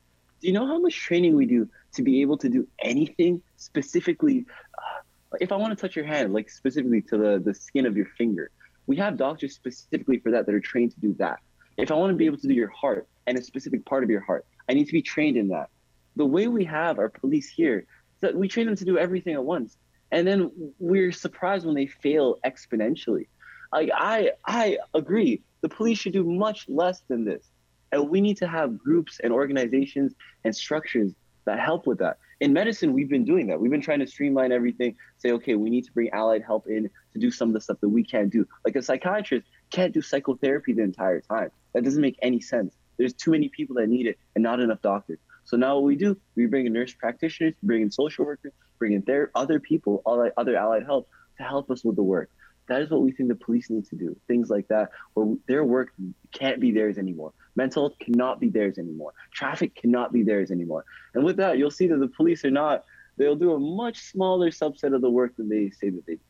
do 0.40 0.46
you 0.46 0.52
know 0.52 0.66
how 0.66 0.78
much 0.78 0.94
training 0.94 1.34
we 1.34 1.46
do 1.46 1.68
to 1.94 2.02
be 2.02 2.20
able 2.22 2.38
to 2.38 2.48
do 2.48 2.66
anything 2.78 3.42
specifically 3.56 4.44
uh, 4.78 5.36
if 5.40 5.50
I 5.52 5.56
want 5.56 5.76
to 5.76 5.80
touch 5.80 5.96
your 5.96 6.04
hand, 6.04 6.32
like 6.32 6.48
specifically 6.48 7.02
to 7.02 7.16
the, 7.18 7.42
the 7.44 7.54
skin 7.54 7.86
of 7.86 7.96
your 7.96 8.06
finger, 8.16 8.50
we 8.88 8.96
have 8.96 9.18
doctors 9.18 9.54
specifically 9.54 10.18
for 10.18 10.32
that 10.32 10.46
that 10.46 10.54
are 10.54 10.60
trained 10.60 10.92
to 10.92 11.00
do 11.00 11.14
that. 11.18 11.38
If 11.76 11.92
I 11.92 11.94
want 11.94 12.10
to 12.10 12.16
be 12.16 12.26
able 12.26 12.38
to 12.38 12.48
do 12.48 12.54
your 12.54 12.70
heart 12.70 13.06
and 13.26 13.38
a 13.38 13.42
specific 13.42 13.84
part 13.84 14.02
of 14.02 14.10
your 14.10 14.22
heart, 14.22 14.46
I 14.68 14.72
need 14.72 14.86
to 14.86 14.92
be 14.92 15.02
trained 15.02 15.36
in 15.36 15.48
that. 15.48 15.68
The 16.16 16.24
way 16.24 16.48
we 16.48 16.64
have 16.64 16.98
our 16.98 17.10
police 17.10 17.48
here, 17.48 17.84
that 18.20 18.34
we 18.34 18.48
train 18.48 18.66
them 18.66 18.76
to 18.76 18.84
do 18.84 18.98
everything 18.98 19.34
at 19.34 19.44
once, 19.44 19.76
and 20.10 20.26
then 20.26 20.50
we're 20.80 21.12
surprised 21.12 21.66
when 21.66 21.74
they 21.74 21.86
fail 21.86 22.38
exponentially. 22.44 23.26
Like 23.70 23.90
I, 23.94 24.32
I 24.46 24.78
agree. 24.94 25.42
The 25.60 25.68
police 25.68 25.98
should 25.98 26.14
do 26.14 26.24
much 26.24 26.66
less 26.66 27.02
than 27.08 27.26
this, 27.26 27.46
and 27.92 28.08
we 28.08 28.22
need 28.22 28.38
to 28.38 28.48
have 28.48 28.78
groups 28.78 29.20
and 29.22 29.34
organizations 29.34 30.14
and 30.44 30.56
structures 30.56 31.12
that 31.44 31.60
help 31.60 31.86
with 31.86 31.98
that 31.98 32.18
in 32.40 32.52
medicine, 32.52 32.92
we've 32.92 33.08
been 33.08 33.24
doing 33.24 33.46
that. 33.48 33.60
We've 33.60 33.70
been 33.70 33.80
trying 33.80 33.98
to 34.00 34.06
streamline 34.06 34.52
everything, 34.52 34.94
say, 35.18 35.32
okay, 35.32 35.54
we 35.56 35.70
need 35.70 35.84
to 35.84 35.92
bring 35.92 36.10
allied 36.10 36.42
help 36.42 36.68
in 36.68 36.88
to 37.12 37.18
do 37.18 37.30
some 37.30 37.48
of 37.48 37.54
the 37.54 37.60
stuff 37.60 37.78
that 37.80 37.88
we 37.88 38.04
can't 38.04 38.30
do. 38.30 38.46
Like 38.64 38.76
a 38.76 38.82
psychiatrist 38.82 39.46
can't 39.70 39.92
do 39.92 40.00
psychotherapy 40.00 40.72
the 40.72 40.82
entire 40.82 41.20
time. 41.20 41.50
That 41.74 41.84
doesn't 41.84 42.00
make 42.00 42.18
any 42.22 42.40
sense. 42.40 42.76
There's 42.96 43.12
too 43.12 43.32
many 43.32 43.48
people 43.48 43.76
that 43.76 43.88
need 43.88 44.06
it 44.06 44.18
and 44.34 44.42
not 44.42 44.60
enough 44.60 44.82
doctors. 44.82 45.18
So 45.44 45.56
now 45.56 45.76
what 45.76 45.84
we 45.84 45.96
do, 45.96 46.16
we 46.36 46.46
bring 46.46 46.66
in 46.66 46.72
nurse 46.72 46.92
practitioners, 46.92 47.54
bring 47.62 47.82
in 47.82 47.90
social 47.90 48.24
workers, 48.24 48.52
bring 48.78 48.92
in 48.92 49.02
their 49.02 49.30
other 49.34 49.58
people, 49.58 50.02
all 50.04 50.30
other 50.36 50.56
allied 50.56 50.84
help 50.84 51.08
to 51.38 51.42
help 51.42 51.70
us 51.70 51.84
with 51.84 51.96
the 51.96 52.02
work. 52.02 52.30
That 52.68 52.82
is 52.82 52.90
what 52.90 53.02
we 53.02 53.12
think 53.12 53.28
the 53.28 53.34
police 53.34 53.70
need 53.70 53.86
to 53.86 53.96
do. 53.96 54.16
Things 54.26 54.50
like 54.50 54.68
that, 54.68 54.90
where 55.14 55.36
their 55.46 55.64
work 55.64 55.92
can't 56.32 56.60
be 56.60 56.70
theirs 56.70 56.98
anymore. 56.98 57.32
Mental 57.56 57.88
health 57.88 57.98
cannot 57.98 58.40
be 58.40 58.48
theirs 58.48 58.78
anymore. 58.78 59.12
Traffic 59.32 59.74
cannot 59.74 60.12
be 60.12 60.22
theirs 60.22 60.50
anymore. 60.50 60.84
And 61.14 61.24
with 61.24 61.36
that, 61.38 61.58
you'll 61.58 61.70
see 61.70 61.86
that 61.88 61.96
the 61.96 62.08
police 62.08 62.44
are 62.44 62.50
not, 62.50 62.84
they'll 63.16 63.36
do 63.36 63.54
a 63.54 63.58
much 63.58 64.00
smaller 64.00 64.50
subset 64.50 64.94
of 64.94 65.00
the 65.00 65.10
work 65.10 65.36
than 65.36 65.48
they 65.48 65.70
say 65.70 65.90
that 65.90 66.06
they 66.06 66.14
do. 66.14 66.20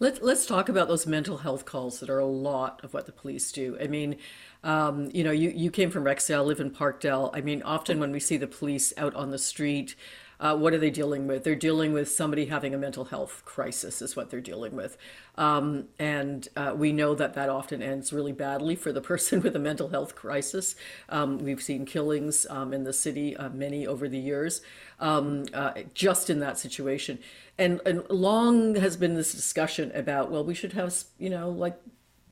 Let's 0.00 0.20
let's 0.20 0.46
talk 0.46 0.68
about 0.68 0.88
those 0.88 1.06
mental 1.06 1.38
health 1.38 1.64
calls 1.64 2.00
that 2.00 2.10
are 2.10 2.18
a 2.18 2.26
lot 2.26 2.82
of 2.82 2.92
what 2.92 3.06
the 3.06 3.12
police 3.12 3.52
do. 3.52 3.76
I 3.80 3.86
mean, 3.86 4.16
um, 4.64 5.10
you 5.12 5.22
know, 5.22 5.30
you, 5.30 5.50
you 5.50 5.70
came 5.70 5.90
from 5.90 6.04
Rexdale, 6.04 6.44
live 6.44 6.58
in 6.58 6.70
Parkdale. 6.70 7.30
I 7.34 7.40
mean, 7.40 7.62
often 7.62 8.00
when 8.00 8.10
we 8.10 8.18
see 8.18 8.36
the 8.36 8.48
police 8.48 8.92
out 8.96 9.14
on 9.14 9.30
the 9.30 9.38
street, 9.38 9.94
uh, 10.40 10.56
what 10.56 10.72
are 10.72 10.78
they 10.78 10.90
dealing 10.90 11.26
with? 11.26 11.44
They're 11.44 11.54
dealing 11.54 11.92
with 11.92 12.10
somebody 12.10 12.46
having 12.46 12.74
a 12.74 12.78
mental 12.78 13.04
health 13.04 13.42
crisis, 13.44 14.00
is 14.00 14.16
what 14.16 14.30
they're 14.30 14.40
dealing 14.40 14.74
with. 14.74 14.96
Um, 15.36 15.88
and 15.98 16.48
uh, 16.56 16.72
we 16.74 16.92
know 16.92 17.14
that 17.14 17.34
that 17.34 17.50
often 17.50 17.82
ends 17.82 18.10
really 18.10 18.32
badly 18.32 18.74
for 18.74 18.90
the 18.90 19.00
person 19.10 19.42
with 19.42 19.54
a 19.54 19.58
mental 19.58 19.90
health 19.90 20.16
crisis. 20.16 20.74
Um, 21.10 21.38
we've 21.38 21.62
seen 21.62 21.84
killings 21.84 22.46
um, 22.48 22.72
in 22.72 22.84
the 22.84 22.94
city, 22.94 23.36
uh, 23.36 23.50
many 23.50 23.86
over 23.86 24.08
the 24.08 24.18
years, 24.18 24.62
um, 24.98 25.44
uh, 25.52 25.72
just 25.92 26.30
in 26.30 26.40
that 26.40 26.58
situation. 26.58 27.18
And, 27.58 27.82
and 27.84 28.08
long 28.08 28.76
has 28.76 28.96
been 28.96 29.14
this 29.14 29.32
discussion 29.32 29.92
about, 29.94 30.30
well, 30.30 30.42
we 30.42 30.54
should 30.54 30.72
have, 30.72 30.94
you 31.18 31.28
know, 31.28 31.50
like 31.50 31.78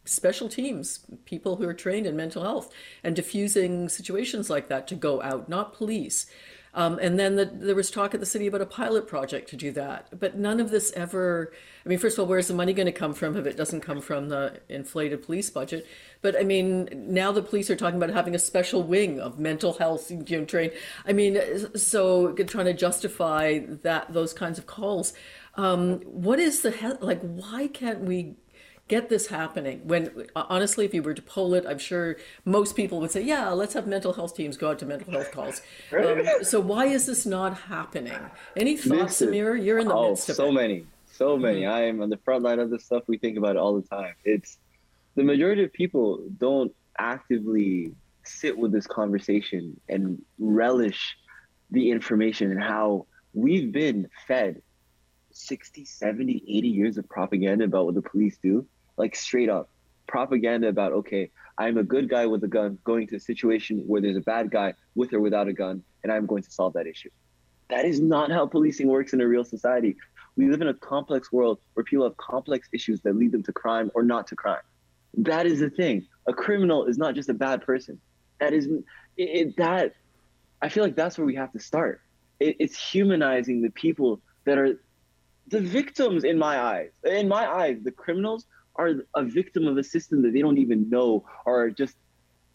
special 0.06 0.48
teams, 0.48 1.00
people 1.26 1.56
who 1.56 1.68
are 1.68 1.74
trained 1.74 2.06
in 2.06 2.16
mental 2.16 2.42
health 2.42 2.72
and 3.04 3.14
diffusing 3.14 3.90
situations 3.90 4.48
like 4.48 4.68
that 4.68 4.88
to 4.88 4.94
go 4.94 5.20
out, 5.20 5.50
not 5.50 5.74
police. 5.74 6.26
Um, 6.78 6.96
and 7.02 7.18
then 7.18 7.34
the, 7.34 7.44
there 7.44 7.74
was 7.74 7.90
talk 7.90 8.14
at 8.14 8.20
the 8.20 8.26
city 8.26 8.46
about 8.46 8.60
a 8.60 8.66
pilot 8.66 9.08
project 9.08 9.50
to 9.50 9.56
do 9.56 9.72
that. 9.72 10.16
But 10.16 10.36
none 10.38 10.60
of 10.60 10.70
this 10.70 10.92
ever, 10.92 11.52
I 11.84 11.88
mean, 11.88 11.98
first 11.98 12.16
of 12.16 12.22
all, 12.22 12.28
where's 12.28 12.46
the 12.46 12.54
money 12.54 12.72
going 12.72 12.86
to 12.86 12.92
come 12.92 13.14
from 13.14 13.36
if 13.36 13.46
it 13.46 13.56
doesn't 13.56 13.80
come 13.80 14.00
from 14.00 14.28
the 14.28 14.60
inflated 14.68 15.24
police 15.24 15.50
budget? 15.50 15.88
But 16.22 16.38
I 16.38 16.44
mean, 16.44 16.88
now 16.92 17.32
the 17.32 17.42
police 17.42 17.68
are 17.68 17.74
talking 17.74 17.96
about 17.96 18.14
having 18.14 18.36
a 18.36 18.38
special 18.38 18.84
wing 18.84 19.18
of 19.18 19.40
mental 19.40 19.72
health 19.72 20.08
you 20.08 20.22
know. 20.22 20.70
I 21.04 21.12
mean, 21.12 21.40
so 21.76 22.32
trying 22.34 22.66
to 22.66 22.74
justify 22.74 23.58
that 23.82 24.12
those 24.12 24.32
kinds 24.32 24.56
of 24.56 24.66
calls. 24.66 25.12
Um, 25.56 25.98
what 26.02 26.38
is 26.38 26.62
the 26.62 26.70
he- 26.70 26.92
like? 27.00 27.20
Why 27.22 27.66
can't 27.66 28.02
we 28.02 28.36
get 28.88 29.08
this 29.08 29.28
happening? 29.28 29.80
When 29.84 30.26
honestly, 30.34 30.84
if 30.84 30.94
you 30.94 31.02
were 31.02 31.14
to 31.14 31.22
poll 31.22 31.54
it, 31.54 31.64
I'm 31.66 31.78
sure 31.78 32.16
most 32.44 32.74
people 32.74 33.00
would 33.00 33.10
say, 33.10 33.22
"Yeah, 33.22 33.50
let's 33.50 33.74
have 33.74 33.86
mental 33.86 34.14
health 34.14 34.34
teams 34.34 34.56
go 34.56 34.70
out 34.70 34.78
to 34.80 34.86
mental 34.86 35.12
health 35.12 35.30
calls." 35.32 35.62
Um, 35.98 36.26
so 36.42 36.60
why 36.60 36.86
is 36.86 37.06
this 37.06 37.26
not 37.26 37.54
happening? 37.58 38.18
Any 38.56 38.76
thoughts, 38.76 39.20
Listen, 39.20 39.28
Semir? 39.28 39.62
You're 39.62 39.78
in 39.78 39.88
the 39.88 39.94
oh, 39.94 40.10
midst 40.10 40.28
of 40.28 40.36
so 40.36 40.48
it. 40.48 40.52
many, 40.52 40.86
so 41.10 41.36
many. 41.36 41.66
I 41.66 41.84
am 41.84 42.02
on 42.02 42.10
the 42.10 42.18
front 42.18 42.42
line 42.44 42.58
of 42.58 42.70
this 42.70 42.84
stuff. 42.84 43.02
We 43.06 43.18
think 43.18 43.36
about 43.36 43.56
it 43.56 43.58
all 43.58 43.74
the 43.74 43.86
time. 43.88 44.14
It's 44.24 44.58
the 45.14 45.24
majority 45.24 45.64
of 45.64 45.72
people 45.72 46.22
don't 46.38 46.72
actively 46.98 47.92
sit 48.24 48.56
with 48.56 48.72
this 48.72 48.86
conversation 48.86 49.80
and 49.88 50.22
relish 50.38 51.16
the 51.70 51.90
information 51.90 52.50
and 52.50 52.62
how 52.62 53.06
we've 53.34 53.72
been 53.72 54.08
fed 54.26 54.62
60, 55.32 55.84
70, 55.84 56.44
80 56.48 56.68
years 56.68 56.98
of 56.98 57.08
propaganda 57.08 57.64
about 57.64 57.86
what 57.86 57.94
the 57.94 58.02
police 58.02 58.38
do. 58.42 58.66
Like 58.98 59.16
straight 59.16 59.48
up 59.48 59.70
propaganda 60.08 60.68
about, 60.68 60.92
okay, 60.92 61.30
I'm 61.56 61.78
a 61.78 61.84
good 61.84 62.08
guy 62.08 62.26
with 62.26 62.42
a 62.42 62.48
gun 62.48 62.78
going 62.82 63.06
to 63.08 63.16
a 63.16 63.20
situation 63.20 63.84
where 63.86 64.00
there's 64.00 64.16
a 64.16 64.22
bad 64.22 64.50
guy 64.50 64.74
with 64.96 65.12
or 65.12 65.20
without 65.20 65.46
a 65.46 65.52
gun, 65.52 65.84
and 66.02 66.12
I'm 66.12 66.26
going 66.26 66.42
to 66.42 66.50
solve 66.50 66.72
that 66.72 66.86
issue. 66.88 67.10
That 67.70 67.84
is 67.84 68.00
not 68.00 68.32
how 68.32 68.46
policing 68.46 68.88
works 68.88 69.12
in 69.12 69.20
a 69.20 69.28
real 69.28 69.44
society. 69.44 69.96
We 70.36 70.48
live 70.48 70.62
in 70.62 70.68
a 70.68 70.74
complex 70.74 71.30
world 71.30 71.58
where 71.74 71.84
people 71.84 72.04
have 72.04 72.16
complex 72.16 72.68
issues 72.72 73.02
that 73.02 73.14
lead 73.14 73.32
them 73.32 73.42
to 73.44 73.52
crime 73.52 73.90
or 73.94 74.02
not 74.02 74.26
to 74.28 74.36
crime. 74.36 74.62
That 75.18 75.46
is 75.46 75.60
the 75.60 75.70
thing. 75.70 76.06
A 76.26 76.32
criminal 76.32 76.86
is 76.86 76.96
not 76.96 77.14
just 77.14 77.28
a 77.28 77.34
bad 77.34 77.62
person. 77.62 78.00
That 78.40 78.52
is 78.52 78.66
it, 78.66 78.82
it, 79.16 79.56
that. 79.56 79.94
I 80.62 80.68
feel 80.68 80.82
like 80.82 80.96
that's 80.96 81.18
where 81.18 81.26
we 81.26 81.36
have 81.36 81.52
to 81.52 81.60
start. 81.60 82.00
It, 82.40 82.56
it's 82.58 82.76
humanizing 82.76 83.62
the 83.62 83.70
people 83.70 84.20
that 84.44 84.58
are 84.58 84.80
the 85.48 85.60
victims 85.60 86.24
in 86.24 86.38
my 86.38 86.60
eyes. 86.60 86.90
In 87.04 87.28
my 87.28 87.46
eyes, 87.46 87.78
the 87.82 87.90
criminals 87.90 88.46
are 88.78 88.92
a 89.14 89.24
victim 89.24 89.66
of 89.66 89.76
a 89.76 89.82
system 89.84 90.22
that 90.22 90.32
they 90.32 90.40
don't 90.40 90.58
even 90.58 90.88
know 90.88 91.24
or 91.44 91.70
just 91.70 91.96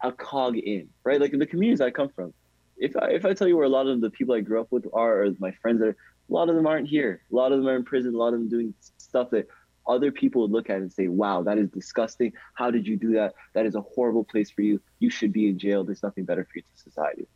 a 0.02 0.12
cog 0.12 0.58
in, 0.58 0.90
right? 1.04 1.20
Like 1.20 1.34
in 1.34 1.40
the 1.40 1.46
communities 1.46 1.82
I 1.82 1.92
come 1.92 2.10
from. 2.10 2.34
If 2.78 2.96
I, 2.98 3.10
if 3.12 3.26
I 3.26 3.34
tell 3.34 3.48
you 3.48 3.56
where 3.56 3.66
a 3.66 3.70
lot 3.70 3.88
of 3.88 4.02
the 4.02 4.10
people 4.10 4.34
I 4.34 4.42
grew 4.42 4.60
up 4.60 4.72
with 4.72 4.88
are, 4.94 5.24
or 5.24 5.30
my 5.40 5.52
friends 5.52 5.82
are, 5.82 5.90
a 5.90 6.34
lot 6.34 6.50
of 6.50 6.56
them 6.56 6.66
aren't 6.66 6.88
here. 6.88 7.22
A 7.32 7.36
lot 7.36 7.52
of 7.52 7.60
them 7.60 7.68
are 7.68 7.76
in 7.76 7.84
prison. 7.84 8.16
A 8.16 8.18
lot 8.18 8.34
of 8.34 8.40
them 8.40 8.50
doing 8.50 8.74
stuff 8.98 9.30
that 9.32 9.48
other 9.86 10.12
people 10.12 10.42
would 10.42 10.52
look 10.52 10.70
at 10.70 10.78
and 10.78 10.92
say, 10.92 11.10
wow, 11.10 11.44
that 11.44 11.58
is 11.58 11.70
disgusting. 11.70 12.32
How 12.54 12.72
did 12.72 12.88
you 12.88 12.96
do 12.96 13.14
that? 13.14 13.34
That 13.54 13.66
is 13.66 13.76
a 13.76 13.82
horrible 13.82 14.24
place 14.24 14.50
for 14.50 14.62
you. 14.62 14.82
You 15.00 15.10
should 15.10 15.34
be 15.34 15.50
in 15.50 15.60
jail. 15.60 15.84
There's 15.84 16.04
nothing 16.04 16.24
better 16.24 16.46
for 16.46 16.52
you 16.56 16.62
to 16.62 16.82
society. 16.82 17.28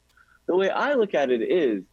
The 0.47 0.55
way 0.55 0.69
I 0.69 0.93
look 0.93 1.13
at 1.13 1.29
it 1.29 1.41
is 1.41 1.83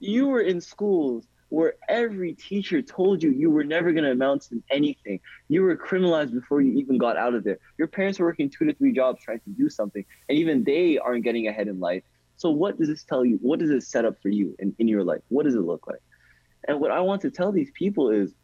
you 0.00 0.28
were 0.28 0.40
in 0.40 0.60
schools 0.60 1.26
where 1.48 1.74
every 1.88 2.32
teacher 2.34 2.82
told 2.82 3.22
you 3.22 3.30
you 3.30 3.50
were 3.50 3.64
never 3.64 3.92
going 3.92 4.04
to 4.04 4.10
amount 4.10 4.42
to 4.42 4.62
anything. 4.70 5.20
You 5.48 5.62
were 5.62 5.76
criminalized 5.76 6.32
before 6.32 6.60
you 6.60 6.78
even 6.78 6.98
got 6.98 7.16
out 7.16 7.34
of 7.34 7.44
there. 7.44 7.58
Your 7.78 7.88
parents 7.88 8.18
were 8.18 8.26
working 8.26 8.50
two 8.50 8.64
to 8.64 8.74
three 8.74 8.92
jobs 8.92 9.22
trying 9.22 9.40
to 9.40 9.50
do 9.50 9.68
something, 9.68 10.04
and 10.28 10.38
even 10.38 10.64
they 10.64 10.98
aren't 10.98 11.24
getting 11.24 11.46
ahead 11.48 11.68
in 11.68 11.80
life. 11.80 12.02
So, 12.36 12.50
what 12.50 12.78
does 12.78 12.88
this 12.88 13.04
tell 13.04 13.24
you? 13.24 13.38
What 13.40 13.58
does 13.58 13.70
it 13.70 13.82
set 13.82 14.04
up 14.04 14.20
for 14.20 14.28
you 14.28 14.56
in, 14.58 14.74
in 14.78 14.88
your 14.88 15.04
life? 15.04 15.22
What 15.28 15.44
does 15.44 15.54
it 15.54 15.60
look 15.60 15.86
like? 15.86 16.02
And 16.66 16.80
what 16.80 16.90
I 16.90 17.00
want 17.00 17.22
to 17.22 17.30
tell 17.30 17.52
these 17.52 17.70
people 17.72 18.10
is 18.10 18.34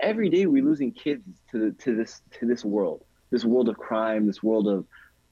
every 0.00 0.28
day 0.28 0.46
we're 0.46 0.64
losing 0.64 0.92
kids 0.92 1.22
to, 1.52 1.72
to 1.72 1.94
this 1.94 2.22
to 2.38 2.46
this 2.46 2.64
world, 2.64 3.04
this 3.30 3.44
world 3.44 3.68
of 3.68 3.78
crime, 3.78 4.26
this 4.26 4.42
world 4.42 4.66
of 4.68 4.86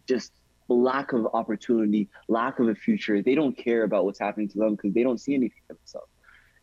just 0.06 0.32
lack 0.68 1.12
of 1.12 1.26
opportunity, 1.34 2.08
lack 2.28 2.58
of 2.58 2.68
a 2.68 2.74
future. 2.74 3.22
They 3.22 3.34
don't 3.34 3.56
care 3.56 3.82
about 3.82 4.04
what's 4.04 4.20
happening 4.20 4.48
to 4.50 4.58
them 4.58 4.76
because 4.76 4.94
they 4.94 5.02
don't 5.02 5.18
see 5.18 5.34
anything 5.34 5.60
for 5.66 5.74
themselves. 5.74 6.08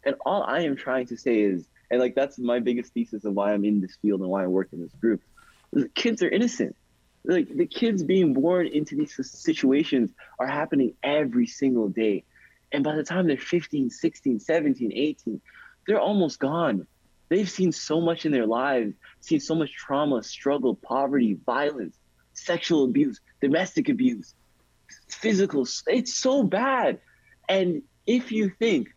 And 0.04 0.16
all 0.26 0.44
I 0.44 0.62
am 0.62 0.76
trying 0.76 1.08
to 1.08 1.18
say 1.18 1.42
is, 1.42 1.66
and 1.90 2.00
like 2.00 2.16
that's 2.16 2.38
my 2.38 2.60
biggest 2.60 2.94
thesis 2.94 3.26
of 3.26 3.34
why 3.34 3.54
I'm 3.54 3.66
in 3.66 3.82
this 3.82 3.96
field 4.02 4.22
and 4.22 4.30
why 4.30 4.44
I 4.44 4.48
work 4.48 4.70
in 4.74 4.82
this 4.82 4.94
group. 4.94 5.22
The 5.74 5.90
kids 5.90 6.22
are 6.24 6.30
innocent. 6.30 6.76
Like 7.24 7.50
the 7.50 7.66
kids 7.66 8.04
being 8.04 8.34
born 8.34 8.68
into 8.68 8.96
these 8.96 9.16
situations 9.32 10.12
are 10.40 10.48
happening 10.48 10.94
every 11.04 11.48
single 11.48 11.90
day. 11.90 12.24
And 12.72 12.84
by 12.84 12.96
the 12.96 13.04
time 13.04 13.28
they're 13.28 13.38
15, 13.38 13.90
16, 13.90 14.40
17, 14.40 14.92
18, 14.94 15.42
they're 15.86 16.00
almost 16.00 16.40
gone. 16.40 16.88
They've 17.30 17.50
seen 17.50 17.72
so 17.72 18.00
much 18.00 18.26
in 18.26 18.32
their 18.32 18.46
lives, 18.46 18.94
seen 19.22 19.40
so 19.40 19.56
much 19.56 19.74
trauma, 19.74 20.24
struggle, 20.24 20.76
poverty, 20.76 21.38
violence, 21.46 21.98
sexual 22.34 22.86
abuse, 22.86 23.20
domestic 23.42 23.90
abuse, 23.90 24.34
physical. 25.10 25.68
It's 25.88 26.14
so 26.14 26.44
bad. 26.44 27.00
And 27.50 27.84
if 28.06 28.32
you 28.32 28.50
think 28.50 28.94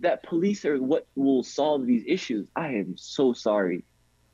that 0.00 0.22
police 0.22 0.64
are 0.64 0.80
what 0.80 1.06
will 1.16 1.42
solve 1.42 1.86
these 1.86 2.04
issues, 2.06 2.48
I 2.54 2.68
am 2.68 2.96
so 2.96 3.32
sorry. 3.32 3.84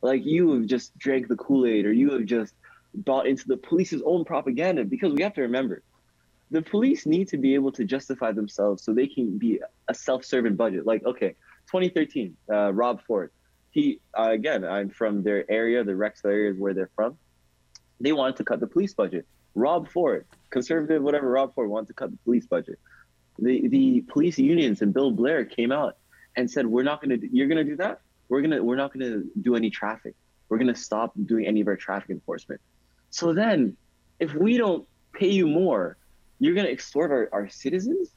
Like 0.02 0.24
you 0.24 0.52
have 0.52 0.66
just 0.66 0.96
drank 0.98 1.28
the 1.28 1.36
Kool 1.36 1.66
Aid 1.66 1.86
or 1.86 1.92
you 1.92 2.10
have 2.12 2.26
just 2.26 2.54
bought 2.94 3.26
into 3.26 3.48
the 3.48 3.56
police's 3.56 4.02
own 4.04 4.24
propaganda 4.24 4.84
because 4.84 5.12
we 5.12 5.22
have 5.22 5.34
to 5.34 5.42
remember 5.42 5.82
the 6.50 6.62
police 6.62 7.06
need 7.06 7.28
to 7.28 7.38
be 7.38 7.54
able 7.54 7.72
to 7.72 7.84
justify 7.84 8.30
themselves 8.30 8.84
so 8.84 8.92
they 8.92 9.06
can 9.06 9.38
be 9.38 9.60
a 9.88 9.94
self-serving 9.94 10.54
budget. 10.54 10.86
Like, 10.86 11.04
okay, 11.04 11.30
2013, 11.66 12.36
uh, 12.52 12.72
Rob 12.72 13.02
Ford. 13.06 13.30
He 13.70 14.00
uh, 14.16 14.28
again, 14.30 14.64
I'm 14.64 14.90
from 14.90 15.24
their 15.24 15.50
area, 15.50 15.82
the 15.82 15.92
Rexdale 15.92 16.26
area 16.26 16.52
is 16.52 16.58
where 16.58 16.74
they're 16.74 16.90
from. 16.94 17.16
They 18.00 18.12
wanted 18.12 18.36
to 18.36 18.44
cut 18.44 18.60
the 18.60 18.68
police 18.68 18.94
budget. 18.94 19.26
Rob 19.56 19.88
Ford, 19.88 20.26
conservative, 20.50 21.02
whatever. 21.02 21.28
Rob 21.28 21.54
Ford 21.54 21.68
wanted 21.68 21.88
to 21.88 21.94
cut 21.94 22.10
the 22.10 22.18
police 22.18 22.46
budget 22.46 22.78
the 23.38 23.68
the 23.68 24.00
police 24.02 24.38
unions 24.38 24.82
and 24.82 24.92
Bill 24.92 25.10
Blair 25.10 25.44
came 25.44 25.72
out 25.72 25.96
and 26.36 26.50
said, 26.50 26.66
"We're 26.66 26.82
not 26.82 27.02
going 27.02 27.20
to. 27.20 27.28
You're 27.34 27.48
going 27.48 27.64
to 27.64 27.70
do 27.70 27.76
that. 27.76 28.00
We're 28.28 28.42
gonna. 28.42 28.62
We're 28.62 28.76
not 28.76 28.92
going 28.92 29.10
to 29.10 29.28
do 29.40 29.56
any 29.56 29.70
traffic. 29.70 30.14
We're 30.48 30.58
going 30.58 30.72
to 30.72 30.78
stop 30.80 31.12
doing 31.24 31.46
any 31.46 31.60
of 31.60 31.68
our 31.68 31.76
traffic 31.76 32.10
enforcement." 32.10 32.60
So 33.10 33.32
then, 33.32 33.76
if 34.18 34.34
we 34.34 34.56
don't 34.56 34.86
pay 35.12 35.30
you 35.30 35.46
more, 35.46 35.96
you're 36.38 36.54
going 36.54 36.66
to 36.66 36.72
extort 36.72 37.10
our, 37.10 37.28
our 37.32 37.48
citizens. 37.48 38.10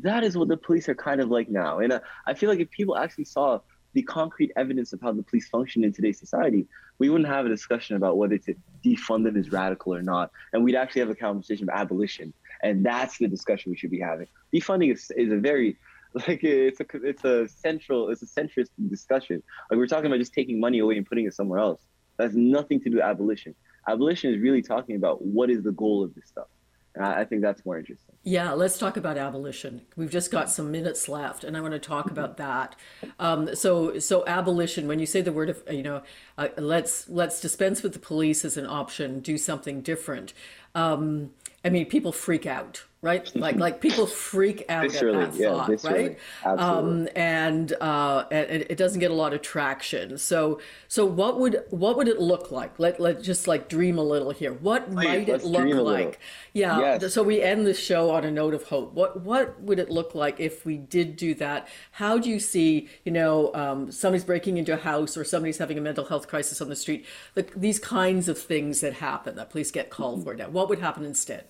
That 0.00 0.24
is 0.24 0.36
what 0.36 0.48
the 0.48 0.58
police 0.58 0.88
are 0.88 0.94
kind 0.94 1.20
of 1.20 1.30
like 1.30 1.48
now. 1.48 1.78
And 1.78 1.92
uh, 1.92 2.00
I 2.26 2.34
feel 2.34 2.50
like 2.50 2.60
if 2.60 2.70
people 2.70 2.96
actually 2.98 3.24
saw 3.24 3.60
the 3.94 4.02
concrete 4.02 4.52
evidence 4.56 4.92
of 4.92 5.00
how 5.00 5.12
the 5.12 5.22
police 5.22 5.48
function 5.48 5.82
in 5.82 5.90
today's 5.90 6.18
society, 6.18 6.66
we 6.98 7.08
wouldn't 7.08 7.30
have 7.30 7.46
a 7.46 7.48
discussion 7.48 7.96
about 7.96 8.18
whether 8.18 8.36
to 8.36 8.54
defund 8.84 9.24
them 9.24 9.36
is 9.36 9.50
radical 9.50 9.94
or 9.94 10.02
not. 10.02 10.30
And 10.52 10.62
we'd 10.62 10.76
actually 10.76 11.00
have 11.00 11.10
a 11.10 11.14
conversation 11.14 11.68
of 11.68 11.74
abolition 11.74 12.34
and 12.62 12.84
that's 12.84 13.18
the 13.18 13.28
discussion 13.28 13.70
we 13.70 13.76
should 13.76 13.90
be 13.90 14.00
having. 14.00 14.26
Defunding 14.54 14.92
is, 14.92 15.10
is 15.16 15.32
a 15.32 15.36
very 15.36 15.76
like 16.28 16.42
it's 16.42 16.80
a 16.80 16.86
it's 17.02 17.24
a 17.24 17.48
central 17.48 18.08
it's 18.08 18.22
a 18.22 18.26
centrist 18.26 18.70
discussion. 18.88 19.42
Like 19.70 19.78
we're 19.78 19.86
talking 19.86 20.06
about 20.06 20.18
just 20.18 20.32
taking 20.32 20.58
money 20.58 20.78
away 20.78 20.96
and 20.96 21.06
putting 21.06 21.26
it 21.26 21.34
somewhere 21.34 21.58
else. 21.58 21.82
That's 22.16 22.34
nothing 22.34 22.80
to 22.80 22.90
do 22.90 22.96
with 22.96 23.04
abolition. 23.04 23.54
Abolition 23.88 24.32
is 24.32 24.40
really 24.40 24.62
talking 24.62 24.96
about 24.96 25.22
what 25.24 25.50
is 25.50 25.62
the 25.62 25.72
goal 25.72 26.02
of 26.02 26.14
this 26.14 26.24
stuff. 26.26 26.46
And 26.94 27.04
I, 27.04 27.20
I 27.20 27.24
think 27.24 27.42
that's 27.42 27.64
more 27.66 27.78
interesting. 27.78 28.14
Yeah, 28.24 28.52
let's 28.52 28.78
talk 28.78 28.96
about 28.96 29.18
abolition. 29.18 29.82
We've 29.96 30.10
just 30.10 30.30
got 30.30 30.48
some 30.48 30.72
minutes 30.72 31.08
left, 31.08 31.44
and 31.44 31.56
I 31.56 31.60
want 31.60 31.74
to 31.74 31.78
talk 31.78 32.10
about 32.10 32.38
that. 32.38 32.74
Um, 33.18 33.54
so, 33.54 33.98
so 33.98 34.24
abolition. 34.26 34.88
When 34.88 34.98
you 34.98 35.06
say 35.06 35.20
the 35.20 35.32
word 35.32 35.50
of, 35.50 35.62
you 35.70 35.82
know, 35.82 36.02
uh, 36.38 36.48
let's 36.56 37.08
let's 37.08 37.40
dispense 37.40 37.82
with 37.82 37.92
the 37.92 37.98
police 37.98 38.44
as 38.44 38.56
an 38.56 38.66
option, 38.66 39.20
do 39.20 39.36
something 39.36 39.82
different. 39.82 40.32
Um, 40.74 41.32
I 41.66 41.68
mean, 41.68 41.86
people 41.86 42.12
freak 42.12 42.46
out, 42.46 42.84
right? 43.02 43.28
Like, 43.34 43.56
like 43.56 43.80
people 43.80 44.06
freak 44.06 44.64
out 44.68 44.84
Viscerally, 44.86 45.24
at 45.24 45.32
that 45.32 45.38
yeah, 45.40 45.48
thought, 45.48 45.68
viscerally. 45.68 45.90
right? 45.92 46.18
Absolutely. 46.44 47.00
Um, 47.02 47.08
and 47.16 47.72
uh, 47.80 48.24
and 48.30 48.62
it 48.70 48.76
doesn't 48.76 49.00
get 49.00 49.10
a 49.10 49.14
lot 49.14 49.34
of 49.34 49.42
traction. 49.42 50.16
So, 50.16 50.60
so 50.86 51.04
what 51.04 51.40
would 51.40 51.64
what 51.70 51.96
would 51.96 52.06
it 52.06 52.20
look 52.20 52.52
like? 52.52 52.78
Let 52.78 53.00
let 53.00 53.20
just 53.20 53.48
like 53.48 53.68
dream 53.68 53.98
a 53.98 54.02
little 54.04 54.30
here. 54.30 54.52
What 54.52 54.92
might 54.92 55.28
it 55.28 55.44
look 55.44 55.62
dream 55.62 55.76
a 55.76 55.82
little. 55.82 56.04
like? 56.04 56.20
Yeah. 56.52 56.78
Yes. 56.78 57.12
So 57.12 57.24
we 57.24 57.42
end 57.42 57.66
the 57.66 57.74
show 57.74 58.10
on 58.12 58.22
a 58.24 58.30
note 58.30 58.54
of 58.54 58.62
hope. 58.68 58.92
What 58.92 59.22
what 59.22 59.60
would 59.60 59.80
it 59.80 59.90
look 59.90 60.14
like 60.14 60.38
if 60.38 60.64
we 60.64 60.76
did 60.76 61.16
do 61.16 61.34
that? 61.34 61.66
How 61.90 62.16
do 62.18 62.30
you 62.30 62.38
see? 62.38 62.88
You 63.04 63.10
know, 63.10 63.52
um, 63.54 63.90
somebody's 63.90 64.24
breaking 64.24 64.56
into 64.56 64.72
a 64.72 64.76
house 64.76 65.16
or 65.16 65.24
somebody's 65.24 65.58
having 65.58 65.78
a 65.78 65.80
mental 65.80 66.04
health 66.04 66.28
crisis 66.28 66.60
on 66.60 66.68
the 66.68 66.76
street. 66.76 67.04
Like 67.34 67.52
these 67.56 67.80
kinds 67.80 68.28
of 68.28 68.38
things 68.38 68.82
that 68.82 68.92
happen 68.92 69.34
that 69.34 69.50
police 69.50 69.72
get 69.72 69.90
called 69.90 70.22
for. 70.22 70.32
Now, 70.32 70.48
what 70.48 70.68
would 70.68 70.78
happen 70.78 71.04
instead? 71.04 71.46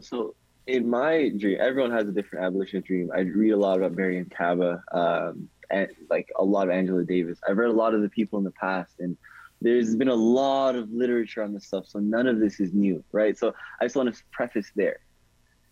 So 0.00 0.34
in 0.66 0.88
my 0.88 1.30
dream, 1.36 1.58
everyone 1.60 1.92
has 1.92 2.08
a 2.08 2.12
different 2.12 2.44
abolition 2.44 2.82
dream. 2.82 3.10
I 3.14 3.20
read 3.20 3.50
a 3.50 3.56
lot 3.56 3.78
about 3.78 3.92
Mariame 3.92 4.30
Kaba, 4.34 4.82
um, 4.92 5.48
and 5.70 5.88
like 6.10 6.30
a 6.38 6.44
lot 6.44 6.68
of 6.68 6.74
Angela 6.74 7.04
Davis. 7.04 7.38
I've 7.48 7.56
read 7.56 7.70
a 7.70 7.72
lot 7.72 7.94
of 7.94 8.02
the 8.02 8.08
people 8.08 8.38
in 8.38 8.44
the 8.44 8.52
past, 8.52 8.94
and 8.98 9.16
there's 9.60 9.96
been 9.96 10.08
a 10.08 10.14
lot 10.14 10.74
of 10.74 10.90
literature 10.90 11.42
on 11.42 11.54
this 11.54 11.66
stuff. 11.66 11.86
So 11.86 11.98
none 11.98 12.26
of 12.26 12.40
this 12.40 12.60
is 12.60 12.72
new, 12.72 13.02
right? 13.12 13.38
So 13.38 13.54
I 13.80 13.84
just 13.84 13.96
want 13.96 14.14
to 14.14 14.22
preface 14.32 14.70
there, 14.74 14.98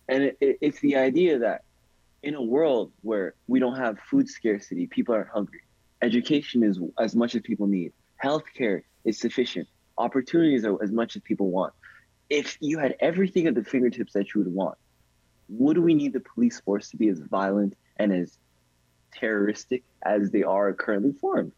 and 0.08 0.22
it, 0.24 0.38
it, 0.40 0.58
it's 0.60 0.80
the 0.80 0.96
idea 0.96 1.38
that 1.40 1.62
in 2.22 2.34
a 2.34 2.42
world 2.42 2.92
where 3.02 3.34
we 3.46 3.60
don't 3.60 3.76
have 3.76 3.98
food 4.10 4.28
scarcity, 4.28 4.86
people 4.86 5.14
aren't 5.14 5.28
hungry. 5.28 5.60
Education 6.02 6.62
is 6.62 6.80
as 6.98 7.14
much 7.14 7.34
as 7.34 7.42
people 7.42 7.66
need. 7.66 7.92
Healthcare 8.22 8.82
is 9.04 9.18
sufficient. 9.18 9.68
Opportunities 9.98 10.64
are 10.64 10.82
as 10.82 10.90
much 10.90 11.16
as 11.16 11.22
people 11.22 11.50
want 11.50 11.72
if 12.30 12.56
you 12.60 12.78
had 12.78 12.96
everything 13.00 13.46
at 13.46 13.54
the 13.54 13.64
fingertips 13.64 14.12
that 14.14 14.34
you 14.34 14.42
would 14.42 14.52
want, 14.52 14.78
would 15.48 15.78
we 15.78 15.94
need 15.94 16.12
the 16.12 16.20
police 16.20 16.60
force 16.60 16.90
to 16.90 16.96
be 16.96 17.08
as 17.08 17.20
violent 17.20 17.74
and 17.96 18.12
as 18.12 18.38
terroristic 19.14 19.84
as 20.02 20.30
they 20.30 20.42
are 20.42 20.72
currently 20.72 21.12
formed. 21.12 21.52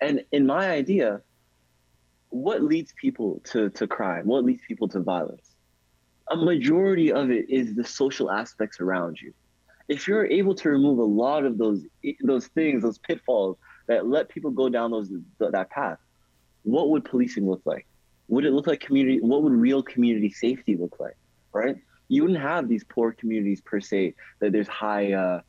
And 0.00 0.24
in 0.32 0.46
my 0.46 0.70
idea, 0.70 1.22
what 2.30 2.62
leads 2.62 2.92
people 3.00 3.40
to, 3.44 3.70
to 3.70 3.86
crime? 3.86 4.26
What 4.26 4.44
leads 4.44 4.62
people 4.66 4.88
to 4.88 5.00
violence? 5.00 5.54
A 6.30 6.36
majority 6.36 7.10
of 7.10 7.30
it 7.30 7.48
is 7.48 7.74
the 7.74 7.84
social 7.84 8.30
aspects 8.30 8.80
around 8.80 9.18
you. 9.20 9.32
If 9.88 10.06
you're 10.06 10.26
able 10.26 10.54
to 10.56 10.68
remove 10.68 10.98
a 10.98 11.04
lot 11.04 11.46
of 11.46 11.56
those 11.56 11.86
those 12.22 12.46
things, 12.48 12.82
those 12.82 12.98
pitfalls 12.98 13.56
that 13.86 14.06
let 14.06 14.28
people 14.28 14.50
go 14.50 14.68
down 14.68 14.90
those 14.90 15.10
that 15.38 15.70
path, 15.70 15.98
what 16.64 16.90
would 16.90 17.06
policing 17.06 17.48
look 17.48 17.62
like? 17.64 17.86
Would 18.28 18.44
it 18.44 18.52
look 18.52 18.66
like 18.66 18.80
community? 18.80 19.20
What 19.20 19.42
would 19.42 19.52
real 19.52 19.82
community 19.82 20.30
safety 20.30 20.76
look 20.76 20.96
like? 21.00 21.16
Right? 21.52 21.76
You 22.08 22.22
wouldn't 22.22 22.40
have 22.40 22.68
these 22.68 22.84
poor 22.84 23.12
communities 23.12 23.60
per 23.60 23.80
se 23.80 24.14
that 24.40 24.52
there's 24.52 24.68
high 24.68 25.12
uh, 25.12 25.40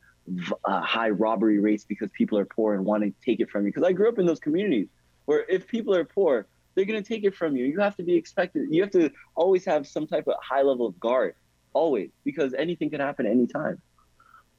uh, 0.64 0.80
high 0.80 1.10
robbery 1.10 1.58
rates 1.58 1.84
because 1.84 2.10
people 2.12 2.38
are 2.38 2.44
poor 2.44 2.74
and 2.74 2.84
want 2.84 3.02
to 3.02 3.12
take 3.24 3.40
it 3.40 3.50
from 3.50 3.64
you. 3.64 3.72
Because 3.72 3.84
I 3.86 3.92
grew 3.92 4.08
up 4.08 4.18
in 4.18 4.26
those 4.26 4.40
communities 4.40 4.88
where 5.26 5.44
if 5.48 5.66
people 5.66 5.94
are 5.94 6.04
poor, 6.04 6.46
they're 6.74 6.84
going 6.84 7.02
to 7.02 7.08
take 7.08 7.24
it 7.24 7.34
from 7.34 7.56
you. 7.56 7.64
You 7.66 7.80
have 7.80 7.96
to 7.96 8.02
be 8.02 8.14
expected. 8.14 8.68
You 8.70 8.82
have 8.82 8.90
to 8.92 9.10
always 9.34 9.64
have 9.64 9.86
some 9.86 10.06
type 10.06 10.28
of 10.28 10.34
high 10.42 10.62
level 10.62 10.86
of 10.86 10.98
guard, 11.00 11.34
always, 11.72 12.10
because 12.24 12.54
anything 12.54 12.90
can 12.90 13.00
happen 13.00 13.26
anytime. 13.26 13.80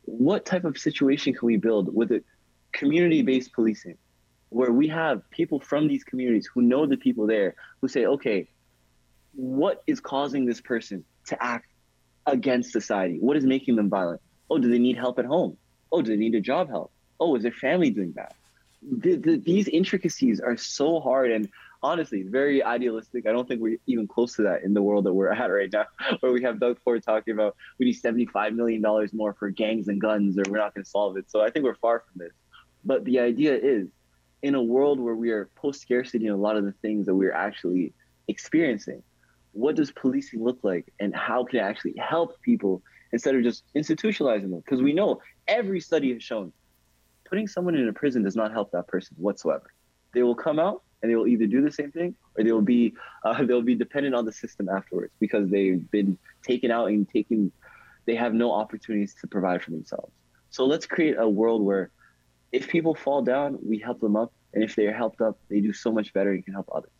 What 0.03 0.45
type 0.45 0.65
of 0.65 0.78
situation 0.78 1.34
can 1.34 1.45
we 1.45 1.57
build 1.57 1.93
with 1.93 2.11
it? 2.11 2.26
Community 2.74 3.22
based 3.22 3.53
policing, 3.53 3.97
where 4.52 4.72
we 4.72 4.89
have 4.89 5.28
people 5.32 5.62
from 5.62 5.88
these 5.88 6.04
communities 6.04 6.47
who 6.54 6.62
know 6.62 6.86
the 6.86 6.97
people 6.97 7.26
there 7.26 7.56
who 7.80 7.88
say, 7.88 8.06
okay, 8.06 8.47
what 9.34 9.82
is 9.88 10.02
causing 10.02 10.45
this 10.45 10.60
person 10.60 11.06
to 11.26 11.41
act 11.41 11.68
against 12.28 12.74
society? 12.74 13.18
What 13.20 13.38
is 13.38 13.45
making 13.45 13.78
them 13.78 13.89
violent? 13.89 14.22
Oh, 14.49 14.58
do 14.58 14.70
they 14.70 14.78
need 14.78 14.97
help 14.97 15.20
at 15.20 15.26
home? 15.26 15.56
Oh, 15.89 16.02
do 16.02 16.12
they 16.12 16.18
need 16.18 16.36
a 16.36 16.41
job 16.41 16.70
help? 16.70 16.91
Oh, 17.18 17.34
is 17.36 17.43
their 17.43 17.54
family 17.54 17.91
doing 17.91 18.12
bad? 18.12 18.34
The, 18.82 19.16
the, 19.16 19.38
these 19.38 19.70
intricacies 19.70 20.41
are 20.41 20.58
so 20.58 20.99
hard 20.99 21.32
and 21.32 21.47
honestly 21.82 22.24
very 22.24 22.62
idealistic. 22.62 23.26
I 23.26 23.32
don't 23.32 23.47
think 23.47 23.62
we're 23.62 23.78
even 23.88 24.06
close 24.06 24.36
to 24.36 24.41
that 24.43 24.64
in 24.64 24.74
the 24.74 24.82
world 24.82 25.06
that 25.06 25.14
we're 25.14 25.32
at 25.32 25.45
right 25.45 25.72
now, 25.72 25.86
where 26.20 26.34
we 26.34 26.43
have 26.43 26.60
Doug 26.60 26.78
Ford 26.82 27.02
talking 27.04 27.34
about 27.34 27.56
we 27.80 27.86
need 27.86 27.95
$75 27.95 28.54
million 28.54 28.84
more 29.14 29.34
for 29.34 29.49
gangs 29.49 29.88
and 29.88 30.02
guns 30.02 30.38
or 30.38 30.43
we're 30.49 30.58
not 30.58 30.74
going 30.74 30.84
to 30.84 30.89
solve 30.89 31.16
it. 31.16 31.32
So 31.32 31.39
I 31.39 31.49
think 31.49 31.64
we're 31.64 31.76
far 31.76 32.02
from 32.02 32.26
this. 32.26 32.34
But 32.84 33.06
the 33.06 33.20
idea 33.20 33.56
is 33.56 33.88
in 34.44 34.56
a 34.56 34.62
world 34.62 35.00
where 35.00 35.16
we 35.16 35.32
are 35.32 35.50
post 35.56 35.82
scarcity 35.82 36.26
in 36.26 36.32
a 36.32 36.38
lot 36.38 36.58
of 36.58 36.66
the 36.66 36.72
things 36.82 37.06
that 37.06 37.16
we're 37.16 37.34
actually 37.34 37.94
experiencing, 38.28 39.04
what 39.52 39.76
does 39.76 39.92
policing 39.92 40.44
look 40.44 40.60
like 40.64 40.92
and 41.00 41.16
how 41.16 41.44
can 41.44 41.60
it 41.60 41.64
actually 41.64 41.96
help 41.98 42.42
people 42.42 42.82
instead 43.12 43.36
of 43.36 43.44
just 43.44 43.64
institutionalizing 43.76 44.50
them? 44.50 44.62
Because 44.64 44.82
we 44.82 44.94
know 44.94 45.22
every 45.48 45.80
study 45.80 46.14
has 46.14 46.24
shown 46.24 46.54
putting 47.32 47.48
someone 47.48 47.76
in 47.76 47.88
a 47.88 47.94
prison 47.94 48.24
does 48.24 48.36
not 48.36 48.52
help 48.52 48.72
that 48.72 48.88
person 48.88 49.16
whatsoever. 49.18 49.74
They 50.14 50.22
will 50.22 50.36
come 50.36 50.60
out 50.60 50.84
and 51.02 51.10
they 51.10 51.16
will 51.16 51.28
either 51.28 51.48
do 51.48 51.62
the 51.62 51.72
same 51.72 51.89
thing 51.89 52.14
or 52.38 52.44
they 52.44 52.52
will 52.52 52.62
be 52.62 52.94
uh, 53.26 53.44
they'll 53.44 53.62
be 53.62 53.74
dependent 53.74 54.14
on 54.14 54.26
the 54.26 54.34
system 54.34 54.70
afterwards 54.70 55.14
because 55.20 55.50
they've 55.50 55.89
been 55.92 56.18
taken 56.44 56.70
out 56.70 56.88
and 56.88 57.10
taken 57.10 57.52
they 58.06 58.16
have 58.16 58.34
no 58.34 58.52
opportunities 58.52 59.16
to 59.22 59.28
provide 59.28 59.64
for 59.64 59.72
themselves. 59.72 60.12
So 60.50 60.66
let's 60.66 60.86
create 60.86 61.16
a 61.18 61.30
world 61.30 61.62
where 61.62 61.92
if 62.52 62.68
people 62.68 62.95
fall 62.95 63.22
down, 63.22 63.60
we 63.64 63.80
help 63.80 63.99
them 63.99 64.16
up, 64.16 64.32
and 64.54 64.64
if 64.64 64.76
they 64.76 64.86
are 64.88 64.93
helped 64.93 65.22
up, 65.22 65.38
they 65.49 65.60
do 65.60 65.74
so 65.74 65.91
much 65.91 66.14
better 66.14 66.32
and 66.32 66.43
can 66.43 66.54
help 66.54 66.70
others. 66.74 66.91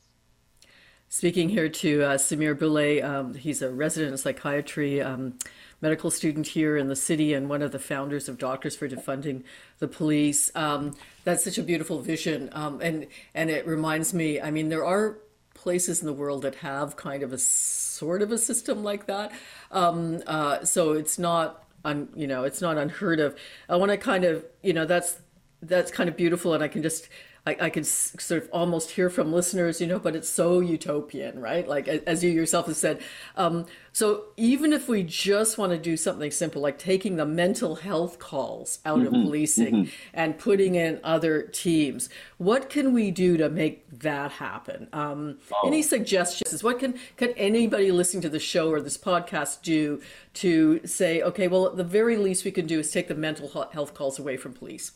Speaking 1.10 1.50
here 1.50 1.68
to 1.68 2.04
uh, 2.04 2.18
Semir 2.18 2.58
Bulle, 2.58 3.04
um, 3.04 3.34
he's 3.34 3.62
a 3.62 3.70
resident 3.70 4.14
in 4.14 4.18
psychiatry, 4.18 5.02
um, 5.02 5.38
medical 5.82 6.10
student 6.10 6.48
here 6.48 6.78
in 6.78 6.88
the 6.88 6.96
city, 6.96 7.34
and 7.34 7.50
one 7.50 7.62
of 7.62 7.74
the 7.74 7.80
founders 7.80 8.30
of 8.30 8.38
Doctors 8.38 8.78
for 8.78 8.88
Defunding 8.88 9.44
the 9.80 9.90
Police. 9.90 10.52
Um, 10.56 10.96
that's 11.26 11.44
such 11.44 11.58
a 11.58 11.64
beautiful 11.64 12.00
vision, 12.00 12.50
um, 12.54 12.80
and 12.80 13.08
and 13.34 13.50
it 13.50 13.68
reminds 13.68 14.14
me. 14.14 14.40
I 14.40 14.52
mean, 14.52 14.70
there 14.70 14.86
are 14.86 15.18
places 15.54 16.00
in 16.00 16.08
the 16.08 16.14
world 16.14 16.44
that 16.44 16.56
have 16.56 16.96
kind 16.96 17.24
of 17.24 17.34
a 17.34 17.38
sort 17.38 18.22
of 18.22 18.32
a 18.32 18.38
system 18.38 18.82
like 18.82 19.06
that. 19.08 19.34
Um, 19.70 20.24
uh, 20.26 20.64
so 20.64 20.94
it's 20.94 21.20
not, 21.20 21.66
un, 21.84 22.08
you 22.16 22.26
know, 22.26 22.46
it's 22.46 22.62
not 22.62 22.78
unheard 22.78 23.20
of. 23.20 23.38
I 23.70 23.76
want 23.76 23.92
to 23.92 23.98
kind 23.98 24.24
of, 24.24 24.46
you 24.64 24.74
know, 24.74 24.86
that's 24.86 25.20
that's 25.62 25.92
kind 25.92 26.10
of 26.10 26.18
beautiful, 26.18 26.54
and 26.54 26.64
I 26.64 26.68
can 26.68 26.82
just 26.82 27.08
I, 27.46 27.58
I 27.60 27.70
can 27.72 27.84
sort 27.84 28.44
of 28.44 28.50
almost 28.54 28.92
hear 28.92 29.10
from 29.10 29.34
listeners, 29.34 29.82
you 29.82 29.88
know, 29.88 29.98
but 29.98 30.16
it's 30.16 30.30
so 30.30 30.60
utopian, 30.60 31.40
right? 31.40 31.68
Like 31.68 31.88
as 31.88 32.24
you 32.24 32.30
yourself 32.30 32.68
have 32.68 32.76
said. 32.76 33.02
Um, 33.36 33.66
so 33.94 34.26
even 34.38 34.72
if 34.74 34.88
we 34.88 35.02
just 35.02 35.58
want 35.58 35.72
to 35.72 35.78
do 35.80 35.98
something 35.98 36.30
simple, 36.30 36.62
like 36.62 36.78
taking 36.78 37.16
the 37.16 37.26
mental 37.26 37.78
health 37.78 38.20
calls 38.20 38.78
out 38.86 39.00
mm-hmm, 39.00 39.08
of 39.08 39.12
policing 39.14 39.74
mm-hmm. 39.74 39.92
and 40.14 40.38
putting 40.38 40.76
in 40.76 41.00
other 41.04 41.42
teams, 41.42 42.10
what 42.38 42.70
can 42.70 42.94
we 42.94 43.10
do 43.10 43.38
to 43.38 43.50
make 43.50 43.90
that 43.90 44.34
happen? 44.34 44.88
Um, 44.94 45.40
oh. 45.52 45.68
Any 45.68 45.82
suggestions? 45.82 46.64
What 46.64 46.78
can 46.78 46.94
can 47.18 47.32
anybody 47.32 47.92
listening 47.92 48.22
to 48.22 48.30
the 48.30 48.40
show 48.40 48.70
or 48.70 48.82
this 48.82 49.00
podcast 49.00 49.64
do 49.64 50.00
to 50.36 50.86
say, 50.86 51.24
okay, 51.24 51.48
well, 51.48 51.66
at 51.66 51.76
the 51.76 51.84
very 51.84 52.18
least 52.18 52.46
we 52.46 52.52
can 52.52 52.68
do 52.68 52.80
is 52.80 52.92
take 52.92 53.08
the 53.08 53.16
mental 53.16 53.50
health 53.74 53.96
calls 53.96 54.20
away 54.20 54.38
from 54.38 54.54
police? 54.54 54.92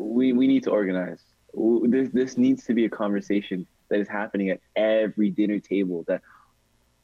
We 0.00 0.32
we 0.32 0.46
need 0.46 0.64
to 0.64 0.70
organize. 0.70 1.22
This 1.54 2.10
this 2.12 2.36
needs 2.38 2.64
to 2.64 2.74
be 2.74 2.84
a 2.84 2.88
conversation 2.88 3.66
that 3.88 4.00
is 4.00 4.08
happening 4.08 4.50
at 4.50 4.60
every 4.76 5.30
dinner 5.30 5.58
table 5.58 6.04
that 6.08 6.22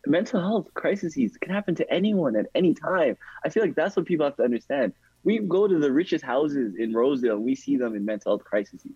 mental 0.07 0.41
health 0.41 0.73
crises 0.75 1.15
can 1.41 1.53
happen 1.53 1.75
to 1.75 1.93
anyone 1.93 2.37
at 2.37 2.47
any 2.55 2.75
time. 2.75 3.17
I 3.45 3.49
feel 3.49 3.63
like 3.63 3.75
that's 3.75 3.97
what 3.97 4.07
people 4.07 4.25
have 4.25 4.37
to 4.37 4.45
understand. 4.45 4.93
We 5.25 5.41
go 5.41 5.67
to 5.67 5.79
the 5.79 5.91
richest 5.91 6.25
houses 6.25 6.77
in 6.79 6.95
rosedale 6.95 7.35
and 7.35 7.45
we 7.45 7.57
see 7.57 7.77
them 7.77 7.97
in 7.97 8.05
mental 8.05 8.33
health 8.33 8.45
crises. 8.45 8.87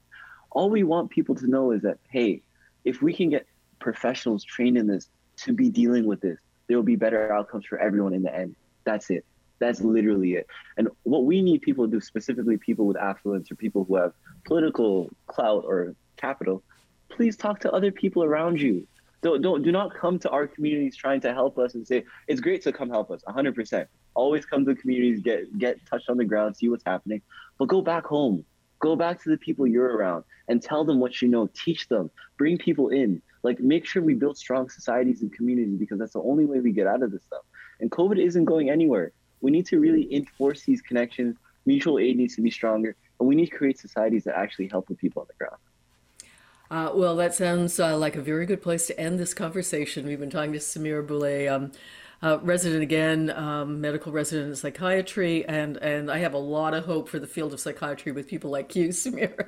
All 0.53 0.70
we 0.70 0.84
want 0.84 1.11
people 1.11 1.34
to 1.36 1.46
know 1.46 1.72
is 1.72 1.82
that 1.82 1.98
hey 2.11 2.42
if 2.84 3.03
we 3.03 3.12
can 3.12 3.30
get 3.30 3.46
professionals 3.80 4.44
trained 4.44 4.78
in 4.78 4.86
this 4.86 5.09
to 5.36 5.53
be 5.53 5.68
dealing 5.68 6.07
with 6.07 6.20
this 6.20 6.38
there 6.68 6.76
will 6.76 6.84
be 6.84 6.96
better 6.96 7.32
outcomes 7.32 7.66
for 7.66 7.78
everyone 7.78 8.14
in 8.14 8.22
the 8.22 8.34
end. 8.34 8.55
That's 8.84 9.11
it 9.11 9.24
that's 9.61 9.80
literally 9.80 10.34
it. 10.34 10.46
And 10.76 10.88
what 11.04 11.24
we 11.24 11.42
need 11.42 11.62
people 11.62 11.86
to 11.86 11.90
do, 11.90 12.00
specifically 12.00 12.56
people 12.56 12.86
with 12.86 12.96
affluence 12.96 13.50
or 13.50 13.54
people 13.54 13.84
who 13.84 13.96
have 13.96 14.12
political 14.44 15.11
clout 15.26 15.64
or 15.66 15.94
capital, 16.16 16.62
please 17.11 17.36
talk 17.36 17.61
to 17.61 17.72
other 17.72 17.92
people 17.92 18.24
around 18.24 18.61
you. 18.61 18.86
Don't, 19.22 19.42
don't 19.42 19.62
do 19.62 19.70
not 19.70 19.94
come 19.94 20.18
to 20.20 20.30
our 20.30 20.46
communities 20.46 20.96
trying 20.96 21.20
to 21.20 21.34
help 21.34 21.58
us 21.58 21.74
and 21.74 21.86
say 21.86 22.04
it's 22.26 22.40
great 22.40 22.62
to 22.62 22.72
come 22.72 22.88
help 22.88 23.11
us 23.11 23.22
100% 23.28 23.86
always 24.14 24.44
come 24.44 24.64
to 24.64 24.74
communities 24.74 25.20
get 25.20 25.56
get 25.58 25.84
touched 25.86 26.08
on 26.08 26.16
the 26.16 26.24
ground 26.24 26.56
see 26.56 26.68
what's 26.68 26.84
happening. 26.84 27.22
But 27.58 27.68
go 27.68 27.80
back 27.80 28.04
home. 28.04 28.44
Go 28.80 28.96
back 28.96 29.22
to 29.22 29.28
the 29.28 29.36
people 29.36 29.66
you're 29.66 29.94
around 29.96 30.24
and 30.48 30.62
tell 30.62 30.84
them 30.84 31.00
what 31.00 31.20
you 31.20 31.28
know. 31.28 31.48
Teach 31.54 31.88
them. 31.88 32.11
Bring 32.38 32.56
people 32.58 32.88
in. 32.88 33.22
Like 33.42 33.61
make 33.61 33.86
sure 33.86 34.02
we 34.02 34.14
build 34.14 34.36
strong 34.38 34.68
societies 34.68 35.22
and 35.22 35.32
communities 35.32 35.78
because 35.78 35.98
that's 35.98 36.14
the 36.14 36.22
only 36.22 36.46
way 36.46 36.61
we 36.61 36.72
get 36.72 36.86
out 36.86 37.02
of 37.02 37.11
this 37.11 37.22
stuff. 37.24 37.42
And 37.80 37.90
covid 37.90 38.22
isn't 38.22 38.44
going 38.44 38.70
anywhere 38.70 39.12
we 39.41 39.51
need 39.51 39.66
to 39.66 39.78
really 39.78 40.12
enforce 40.14 40.62
these 40.62 40.82
connections. 40.82 41.36
Mutual 41.66 41.99
aid 41.99 42.16
needs 42.16 42.36
to 42.36 42.43
be 42.43 42.51
stronger, 42.51 42.97
and 43.18 43.28
we 43.28 43.34
need 43.34 43.47
to 43.51 43.57
create 43.57 43.78
societies 43.78 44.24
that 44.24 44.36
actually 44.36 44.68
help 44.68 44.86
the 44.88 44.95
people 44.95 45.22
on 45.22 45.28
the 45.28 45.34
ground. 45.34 45.57
Uh, 46.70 46.93
well, 46.95 47.16
that 47.16 47.34
sounds 47.34 47.80
uh, 47.80 47.97
like 47.99 48.14
a 48.14 48.22
very 48.22 48.47
good 48.47 48.62
place 48.62 48.86
to 48.86 48.99
end 48.99 49.18
this 49.18 49.34
conversation. 49.34 50.07
We've 50.07 50.20
been 50.20 50.30
talking 50.30 50.53
to 50.53 50.59
Semir 50.59 51.05
Bulle, 51.05 51.49
um, 51.49 51.72
uh, 52.22 52.38
resident 52.42 52.82
again, 52.82 53.30
um, 53.30 53.80
medical 53.80 54.12
resident 54.12 54.50
in 54.50 54.56
psychiatry, 54.56 55.44
and 55.46 55.78
and 55.78 56.10
I 56.10 56.18
have 56.18 56.34
a 56.34 56.38
lot 56.38 56.74
of 56.74 56.84
hope 56.84 57.08
for 57.08 57.18
the 57.18 57.26
field 57.26 57.54
of 57.54 57.60
psychiatry 57.60 58.12
with 58.12 58.28
people 58.28 58.50
like 58.50 58.76
you, 58.76 58.88
Semir, 58.90 59.46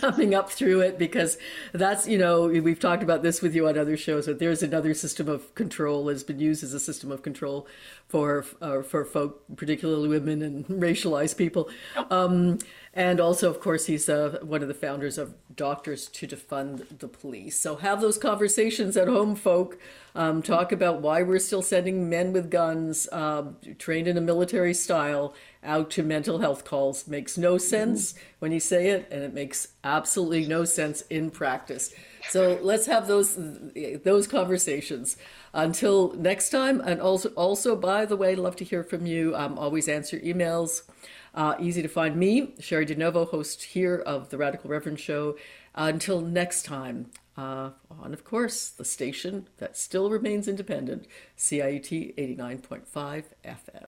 coming 0.00 0.34
up 0.34 0.50
through 0.50 0.82
it 0.82 0.98
because 0.98 1.36
that's 1.72 2.06
you 2.06 2.18
know 2.18 2.46
we've 2.46 2.78
talked 2.78 3.02
about 3.02 3.22
this 3.22 3.42
with 3.42 3.54
you 3.54 3.66
on 3.66 3.76
other 3.76 3.96
shows, 3.96 4.26
but 4.26 4.38
there's 4.38 4.62
another 4.62 4.94
system 4.94 5.28
of 5.28 5.52
control 5.56 6.08
has 6.08 6.22
been 6.22 6.38
used 6.38 6.62
as 6.62 6.72
a 6.74 6.80
system 6.80 7.10
of 7.10 7.22
control 7.22 7.66
for 8.06 8.44
uh, 8.60 8.82
for 8.82 9.04
folk, 9.04 9.42
particularly 9.56 10.08
women 10.08 10.42
and 10.42 10.66
racialized 10.68 11.36
people. 11.36 11.68
Um, 12.10 12.58
and 12.94 13.20
also, 13.20 13.48
of 13.48 13.58
course, 13.58 13.86
he's 13.86 14.06
uh, 14.08 14.38
one 14.42 14.60
of 14.60 14.68
the 14.68 14.74
founders 14.74 15.16
of 15.16 15.34
Doctors 15.54 16.08
to 16.08 16.26
Defund 16.26 16.98
the 16.98 17.08
Police. 17.08 17.58
So 17.58 17.76
have 17.76 18.02
those 18.02 18.18
conversations 18.18 18.98
at 18.98 19.08
home, 19.08 19.34
folk. 19.34 19.78
Um, 20.14 20.42
talk 20.42 20.72
about 20.72 21.00
why 21.00 21.22
we're 21.22 21.38
still 21.38 21.62
sending 21.62 22.10
men 22.10 22.34
with 22.34 22.50
guns, 22.50 23.08
uh, 23.10 23.44
trained 23.78 24.08
in 24.08 24.18
a 24.18 24.20
military 24.20 24.74
style, 24.74 25.34
out 25.64 25.88
to 25.92 26.02
mental 26.02 26.40
health 26.40 26.66
calls. 26.66 27.08
Makes 27.08 27.38
no 27.38 27.56
sense 27.56 28.14
when 28.40 28.52
you 28.52 28.60
say 28.60 28.88
it, 28.88 29.08
and 29.10 29.22
it 29.22 29.32
makes 29.32 29.68
absolutely 29.82 30.46
no 30.46 30.64
sense 30.66 31.00
in 31.08 31.30
practice. 31.30 31.94
So 32.28 32.58
let's 32.60 32.84
have 32.86 33.06
those 33.06 33.38
those 34.04 34.26
conversations. 34.26 35.16
Until 35.54 36.12
next 36.12 36.50
time, 36.50 36.80
and 36.80 37.00
also 37.00 37.30
also 37.30 37.74
by 37.74 38.04
the 38.04 38.16
way, 38.16 38.34
love 38.34 38.56
to 38.56 38.64
hear 38.64 38.84
from 38.84 39.06
you. 39.06 39.34
Um, 39.34 39.58
always 39.58 39.88
answer 39.88 40.18
emails. 40.18 40.82
Uh, 41.34 41.54
easy 41.58 41.80
to 41.80 41.88
find 41.88 42.16
me, 42.16 42.48
Cheri 42.60 42.86
DiNovo, 42.86 43.28
host 43.28 43.62
here 43.62 43.96
of 43.96 44.28
the 44.28 44.36
Radical 44.36 44.68
Reverend 44.68 45.00
Show. 45.00 45.36
Uh, 45.74 45.90
until 45.92 46.20
next 46.20 46.64
time, 46.64 47.10
uh, 47.36 47.70
on, 47.90 48.12
of 48.12 48.24
course, 48.24 48.68
the 48.68 48.84
station 48.84 49.48
that 49.56 49.76
still 49.78 50.10
remains 50.10 50.46
independent, 50.46 51.06
CIUT 51.38 52.14
89.5 52.16 53.24
FM. 53.44 53.80